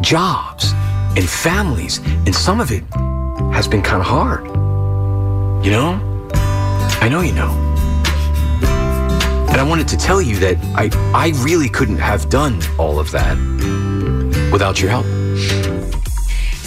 jobs 0.03 0.73
and 1.17 1.31
families, 1.31 1.99
and 2.27 2.35
some 2.35 2.61
of 2.61 2.73
it 2.73 2.83
has 3.55 3.69
been 3.69 3.81
kind 3.81 4.01
of 4.01 4.09
hard. 4.09 4.64
You 5.65 5.71
know? 5.71 6.29
I 7.01 7.09
know 7.09 7.23
you 7.23 7.33
know. 7.33 7.51
And 9.49 9.59
I 9.59 9.65
wanted 9.67 9.89
to 9.89 9.97
tell 9.97 10.21
you 10.21 10.37
that 10.37 10.59
I, 10.75 10.91
I 11.15 11.33
really 11.43 11.71
couldn't 11.71 11.97
have 11.97 12.29
done 12.29 12.61
all 12.77 12.99
of 12.99 13.11
that 13.13 13.39
without 14.53 14.79
your 14.79 14.91
help. 14.91 15.07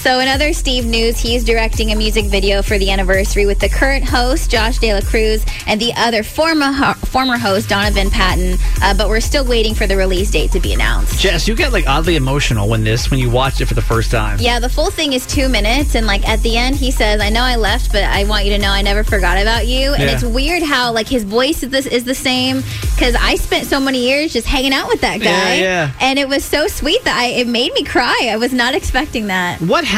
So 0.07 0.19
in 0.21 0.29
other 0.29 0.53
Steve 0.53 0.85
news, 0.85 1.19
he's 1.19 1.43
directing 1.43 1.91
a 1.91 1.95
music 1.97 2.27
video 2.27 2.61
for 2.61 2.77
the 2.77 2.89
anniversary 2.91 3.45
with 3.45 3.59
the 3.59 3.67
current 3.67 4.05
host, 4.05 4.49
Josh 4.49 4.77
De 4.77 4.93
La 4.93 5.01
Cruz, 5.01 5.43
and 5.67 5.81
the 5.81 5.91
other 5.97 6.23
former 6.23 6.71
ho- 6.71 6.93
former 6.93 7.37
host, 7.37 7.67
Donovan 7.67 8.09
Patton. 8.09 8.55
Uh, 8.81 8.93
but 8.93 9.09
we're 9.09 9.19
still 9.19 9.43
waiting 9.43 9.75
for 9.75 9.85
the 9.85 9.97
release 9.97 10.31
date 10.31 10.49
to 10.53 10.61
be 10.61 10.71
announced. 10.73 11.19
Jess, 11.19 11.45
you 11.45 11.55
get 11.57 11.73
like 11.73 11.89
oddly 11.89 12.15
emotional 12.15 12.69
when 12.69 12.85
this 12.85 13.11
when 13.11 13.19
you 13.19 13.29
watched 13.29 13.59
it 13.59 13.65
for 13.65 13.73
the 13.73 13.81
first 13.81 14.09
time. 14.09 14.37
Yeah, 14.39 14.61
the 14.61 14.69
full 14.69 14.91
thing 14.91 15.11
is 15.11 15.25
two 15.25 15.49
minutes, 15.49 15.93
and 15.93 16.07
like 16.07 16.25
at 16.25 16.41
the 16.41 16.55
end, 16.55 16.77
he 16.77 16.89
says, 16.89 17.19
"I 17.19 17.27
know 17.27 17.41
I 17.41 17.57
left, 17.57 17.91
but 17.91 18.03
I 18.05 18.23
want 18.23 18.45
you 18.45 18.51
to 18.51 18.59
know 18.59 18.69
I 18.71 18.81
never 18.83 19.03
forgot 19.03 19.37
about 19.37 19.67
you." 19.67 19.91
And 19.93 20.03
Yeah. 20.03 20.11
it's 20.11 20.23
weird 20.23 20.63
how 20.63 20.93
like 20.93 21.09
his 21.09 21.25
voice 21.25 21.63
is 21.63 21.69
this 21.69 21.85
is 21.85 22.05
the 22.05 22.15
same 22.15 22.63
because 22.95 23.13
I 23.15 23.35
spent 23.35 23.67
so 23.67 23.77
many 23.81 24.07
years 24.07 24.31
just 24.31 24.47
hanging 24.47 24.71
out 24.71 24.87
with 24.87 25.01
that 25.01 25.17
guy, 25.19 25.55
Yeah, 25.55 25.61
yeah. 25.61 25.91
and 25.99 26.17
it 26.17 26.29
was 26.29 26.45
so 26.45 26.67
sweet 26.67 27.03
that 27.03 27.17
I 27.17 27.25
it 27.25 27.47
made 27.49 27.73
me 27.73 27.83
cry. 27.83 28.29
I 28.31 28.37
was 28.37 28.53
not 28.53 28.73
expecting 28.73 29.27
that. 29.27 29.59
What 29.61 29.83
happened 29.83 29.96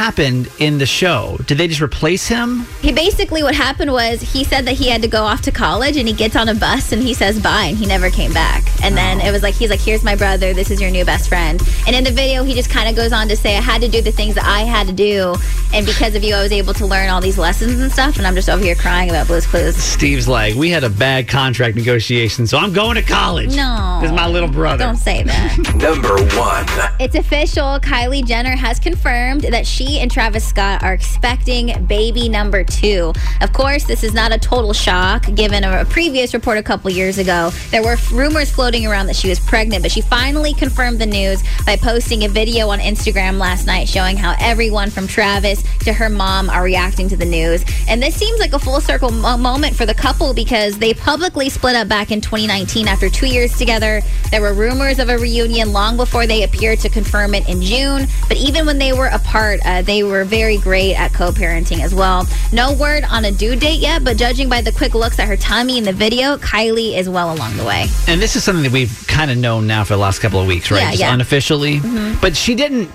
in 0.60 0.78
the 0.78 0.86
show? 0.86 1.38
Did 1.46 1.58
they 1.58 1.68
just 1.68 1.82
replace 1.82 2.28
him? 2.28 2.66
He 2.82 2.94
basically 2.94 3.44
what 3.44 3.54
happened 3.54 3.92
was 3.92 4.22
he 4.22 4.46
said 4.46 4.66
that 4.66 4.76
he 4.76 4.90
had 4.90 5.02
to 5.02 5.10
go 5.10 5.24
off 5.24 5.42
to 5.42 5.52
college 5.52 5.98
and 5.98 6.08
he 6.08 6.14
gets 6.14 6.38
on 6.38 6.48
a 6.48 6.56
bus 6.56 6.94
and 6.94 7.04
he 7.04 7.14
says 7.14 7.42
bye 7.42 7.66
and 7.66 7.78
he 7.78 7.86
never 7.86 8.10
came 8.10 8.34
back. 8.34 8.64
And 8.82 8.96
then 8.96 9.20
oh. 9.22 9.26
it 9.26 9.32
was 9.32 9.44
like 9.44 9.56
he's 9.56 9.70
like 9.70 9.82
here's 9.82 10.04
my 10.04 10.16
brother, 10.16 10.54
this 10.54 10.72
is 10.72 10.80
your 10.80 10.90
new 10.90 11.04
best 11.04 11.28
friend. 11.28 11.62
And 11.86 11.96
in 11.96 12.06
the 12.06 12.12
video 12.12 12.44
he 12.44 12.54
just 12.54 12.70
kind 12.70 12.88
of 12.88 12.96
goes 12.96 13.12
on 13.12 13.28
to 13.28 13.36
say 13.36 13.58
I 13.58 13.62
had 13.62 13.82
to 13.82 13.90
do 13.90 14.02
the 14.02 14.12
things 14.12 14.36
that 14.36 14.46
I 14.46 14.62
had 14.62 14.88
to 14.88 14.94
do 14.94 15.36
and 15.74 15.86
because 15.86 16.16
of 16.16 16.24
you 16.24 16.34
I 16.34 16.42
was 16.42 16.54
able 16.54 16.74
to 16.76 16.86
learn 16.86 17.10
all 17.10 17.20
these 17.20 17.38
lessons 17.38 17.80
and 17.80 17.92
stuff 17.92 18.18
and 18.18 18.26
I'm 18.26 18.36
just 18.36 18.50
over 18.50 18.64
here 18.64 18.76
crying 18.76 19.10
about 19.10 19.28
Blue's 19.28 19.46
Clues. 19.46 19.76
Steve's 19.76 20.30
like, 20.30 20.56
we 20.56 20.70
had 20.70 20.86
a 20.86 20.90
bad 20.90 21.28
contract 21.28 21.76
negotiation, 21.76 22.48
so 22.48 22.58
I'm 22.58 22.72
going 22.72 22.96
to 22.96 23.04
college. 23.04 23.54
No. 23.56 24.00
This 24.02 24.12
is 24.12 24.16
my 24.16 24.28
little 24.28 24.50
brother. 24.50 24.86
Don't 24.86 24.96
say 24.96 25.24
that. 25.24 25.58
Number 25.76 26.16
one. 26.38 26.66
It's 27.00 27.16
official. 27.16 27.80
Kylie 27.80 28.26
Jenner 28.26 28.56
has 28.56 28.80
confirmed 28.80 29.42
that 29.42 29.68
she 29.68 29.89
and 29.98 30.12
Travis 30.12 30.48
Scott 30.48 30.84
are 30.84 30.94
expecting 30.94 31.86
baby 31.86 32.30
number 32.30 32.64
two. 32.64 33.12
Of 33.42 33.52
course, 33.52 33.86
this 33.86 34.04
is 34.04 34.14
not 34.14 34.32
a 34.32 34.38
total 34.38 34.74
shock 34.74 35.26
given 35.34 35.64
a, 35.64 35.84
previous 35.86 36.34
report 36.34 36.58
a 36.58 36.64
couple 36.64 36.92
years 36.92 37.18
ago. 37.18 37.50
There 37.72 37.82
were 37.82 37.98
rumors 38.12 38.52
floating 38.52 38.86
around 38.86 39.08
that 39.08 39.16
she 39.16 39.30
was 39.30 39.40
pregnant, 39.40 39.82
but 39.82 39.92
she 39.92 40.02
finally 40.02 40.54
confirmed 40.54 41.00
the 41.00 41.06
news 41.06 41.44
by 41.66 41.76
posting 41.78 42.26
a 42.26 42.30
video 42.30 42.70
on 42.70 42.80
Instagram 42.80 43.38
last 43.38 43.66
night 43.66 43.88
showing 43.90 44.18
how 44.18 44.36
everyone 44.40 44.90
from 44.92 45.08
Travis 45.08 45.64
to 45.80 45.94
her 45.94 46.10
mom 46.10 46.50
are 46.50 46.64
reacting 46.64 47.10
to 47.10 47.18
the 47.18 47.26
news. 47.26 47.66
And 47.88 48.04
this 48.04 48.16
seems 48.16 48.40
like 48.40 48.54
a 48.54 48.60
full 48.60 48.82
circle 48.82 49.12
mo- 49.12 49.38
moment 49.38 49.76
for 49.76 49.86
the 49.86 49.96
couple 49.96 50.34
because 50.34 50.78
they 50.78 50.94
publicly 50.94 51.50
split 51.50 51.76
up 51.76 51.88
back 51.88 52.12
in 52.12 52.22
2019 52.22 52.88
after 52.88 53.10
two 53.10 53.28
years 53.28 53.58
together. 53.58 54.02
There 54.30 54.42
were 54.42 54.54
rumors 54.54 55.00
of 55.00 55.10
a 55.10 55.18
reunion 55.18 55.74
long 55.74 55.98
before 55.98 56.28
they 56.28 56.44
appeared 56.44 56.80
to 56.80 56.90
confirm 56.90 57.34
it 57.34 57.48
in 57.48 57.62
June. 57.62 58.08
But 58.28 58.38
even 58.38 58.66
when 58.66 58.78
they 58.78 58.94
were 58.94 59.08
apart, 59.08 59.60
uh, 59.70 59.82
they 59.84 60.04
were 60.04 60.24
very 60.24 60.58
great 60.58 60.96
at 60.96 61.14
co 61.14 61.32
parenting 61.32 61.82
as 61.82 61.94
well. 61.94 62.28
No 62.52 62.74
word 62.74 63.04
on 63.04 63.26
a 63.26 63.32
due 63.32 63.56
date 63.56 63.80
yet, 63.80 64.04
but 64.04 64.18
judging 64.18 64.50
by 64.50 64.62
the 64.62 64.72
quick 64.72 64.96
looks 64.96 65.20
at 65.20 65.28
her 65.28 65.38
tummy 65.38 65.78
in 65.78 65.84
the 65.84 65.94
video, 65.94 66.38
Kylie 66.38 66.98
is 66.98 67.08
well 67.08 67.34
along 67.34 67.56
the 67.58 67.64
way. 67.64 67.86
And 68.08 68.20
this 68.22 68.36
is 68.36 68.44
something 68.44 68.64
that 68.64 68.72
we've 68.72 69.06
kind 69.08 69.30
of 69.30 69.38
known 69.38 69.68
now 69.68 69.84
for 69.84 69.94
the 69.94 70.00
last 70.00 70.20
couple 70.20 70.40
of 70.42 70.48
weeks, 70.48 70.72
right? 70.72 70.82
Yeah, 70.82 70.90
Just 70.90 71.00
yeah. 71.02 71.14
unofficially. 71.14 71.80
Mhm. 71.80 72.20
But 72.20 72.36
she 72.36 72.56
didn't, 72.56 72.90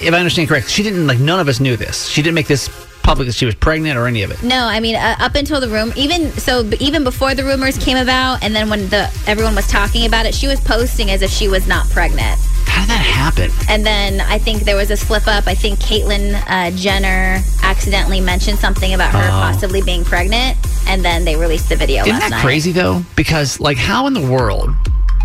if 0.00 0.14
I 0.14 0.18
understand 0.18 0.48
correct, 0.48 0.70
she 0.70 0.82
didn't, 0.82 1.06
like, 1.06 1.18
none 1.18 1.40
of 1.40 1.48
us 1.48 1.60
knew 1.60 1.76
this. 1.76 2.06
She 2.08 2.22
didn't 2.22 2.34
make 2.34 2.46
this 2.48 2.70
public 3.02 3.26
that 3.26 3.34
she 3.34 3.44
was 3.44 3.54
pregnant 3.54 3.98
or 3.98 4.06
any 4.06 4.22
of 4.22 4.30
it. 4.30 4.42
No, 4.42 4.64
I 4.64 4.80
mean 4.80 4.96
uh, 4.96 5.14
up 5.20 5.34
until 5.34 5.60
the 5.60 5.68
room, 5.68 5.92
even 5.94 6.32
so, 6.32 6.64
even 6.80 7.04
before 7.04 7.34
the 7.34 7.44
rumors 7.44 7.76
came 7.76 7.98
about, 7.98 8.42
and 8.42 8.56
then 8.56 8.70
when 8.70 8.88
the 8.88 9.10
everyone 9.26 9.54
was 9.54 9.66
talking 9.66 10.06
about 10.06 10.24
it, 10.24 10.34
she 10.34 10.46
was 10.46 10.58
posting 10.60 11.10
as 11.10 11.20
if 11.20 11.30
she 11.30 11.46
was 11.46 11.66
not 11.66 11.86
pregnant. 11.90 12.40
How 12.66 12.80
did 12.82 12.90
that 12.90 13.04
happen? 13.04 13.50
And 13.68 13.84
then 13.86 14.20
I 14.20 14.38
think 14.38 14.62
there 14.62 14.76
was 14.76 14.90
a 14.90 14.96
slip 14.96 15.26
up. 15.26 15.46
I 15.46 15.54
think 15.54 15.78
Caitlyn 15.78 16.34
uh, 16.48 16.70
Jenner 16.76 17.40
accidentally 17.62 18.20
mentioned 18.20 18.58
something 18.58 18.94
about 18.94 19.12
her 19.12 19.24
Oh. 19.24 19.30
possibly 19.30 19.80
being 19.82 20.04
pregnant, 20.04 20.56
and 20.86 21.04
then 21.04 21.24
they 21.24 21.36
released 21.36 21.68
the 21.68 21.76
video 21.76 22.02
Isn't 22.04 22.18
that 22.18 22.30
night. 22.30 22.40
crazy, 22.42 22.72
though? 22.72 23.02
Because, 23.16 23.60
like, 23.60 23.76
how 23.78 24.06
in 24.06 24.12
the 24.14 24.26
world? 24.26 24.70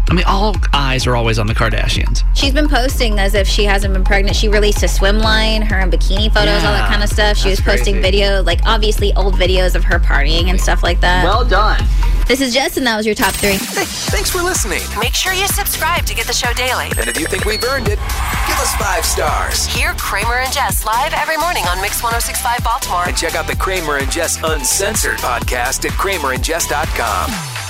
I 0.10 0.14
mean, 0.14 0.26
all 0.26 0.56
eyes 0.74 1.06
are 1.06 1.16
always 1.16 1.38
on 1.38 1.46
the 1.46 1.54
Kardashians. 1.54 2.24
She's 2.36 2.54
been 2.54 2.68
posting 2.68 3.20
as 3.20 3.36
if 3.36 3.48
she 3.48 3.64
hasn't 3.66 3.94
been 3.94 4.04
pregnant. 4.04 4.36
She 4.36 4.48
released 4.48 4.82
a 4.82 4.88
swim 4.88 5.20
line, 5.20 5.62
her 5.62 5.80
in 5.80 5.92
bikini 5.92 6.34
photos, 6.34 6.64
all 6.64 6.74
that 6.74 6.90
kind 6.90 7.04
of 7.04 7.10
stuff. 7.10 7.38
She 7.38 7.50
was 7.50 7.62
posting 7.62 7.96
crazy. 7.96 8.02
video, 8.02 8.42
like 8.44 8.60
obviously 8.66 9.14
old 9.14 9.36
videos 9.36 9.76
of 9.76 9.84
her 9.84 10.00
partying 10.00 10.50
and 10.50 10.60
stuff 10.60 10.82
like 10.82 11.00
that. 11.02 11.24
Well 11.24 11.46
done. 11.46 11.84
This 12.28 12.42
is 12.42 12.54
Jess, 12.54 12.78
and 12.78 12.86
that 12.86 12.98
was 12.98 13.06
your 13.06 13.16
top 13.16 13.34
three. 13.34 13.58
Thanks 13.58 14.30
for 14.30 14.42
listening. 14.42 14.82
Make 15.00 15.14
sure 15.14 15.34
you 15.34 15.48
subscribe 15.48 16.06
to 16.06 16.16
get 16.16 16.28
the 16.28 16.34
show 16.34 16.54
daily. 16.54 16.86
And 16.98 17.08
if 17.08 17.20
you 17.20 17.28
think 17.28 17.46
we've 17.46 17.64
earned 17.64 17.88
it, 17.88 17.98
give 17.98 18.58
us 18.60 18.76
five 18.76 19.06
stars. 19.06 19.66
Hear 19.68 19.94
Kramer 19.94 20.36
and 20.36 20.52
Jess 20.54 20.86
live 20.86 21.14
every 21.14 21.38
morning 21.38 21.66
on 21.66 21.82
Mix 21.82 22.02
1065 22.02 22.64
Baltimore. 22.64 23.04
And 23.08 23.18
check 23.18 23.36
out 23.36 23.48
the 23.48 23.56
Kramer 23.56 23.98
and 23.98 24.12
Jess 24.12 24.40
Uncensored 24.44 25.18
podcast 25.18 25.86
at 25.86 25.92
kramerandjess.com. 25.92 27.69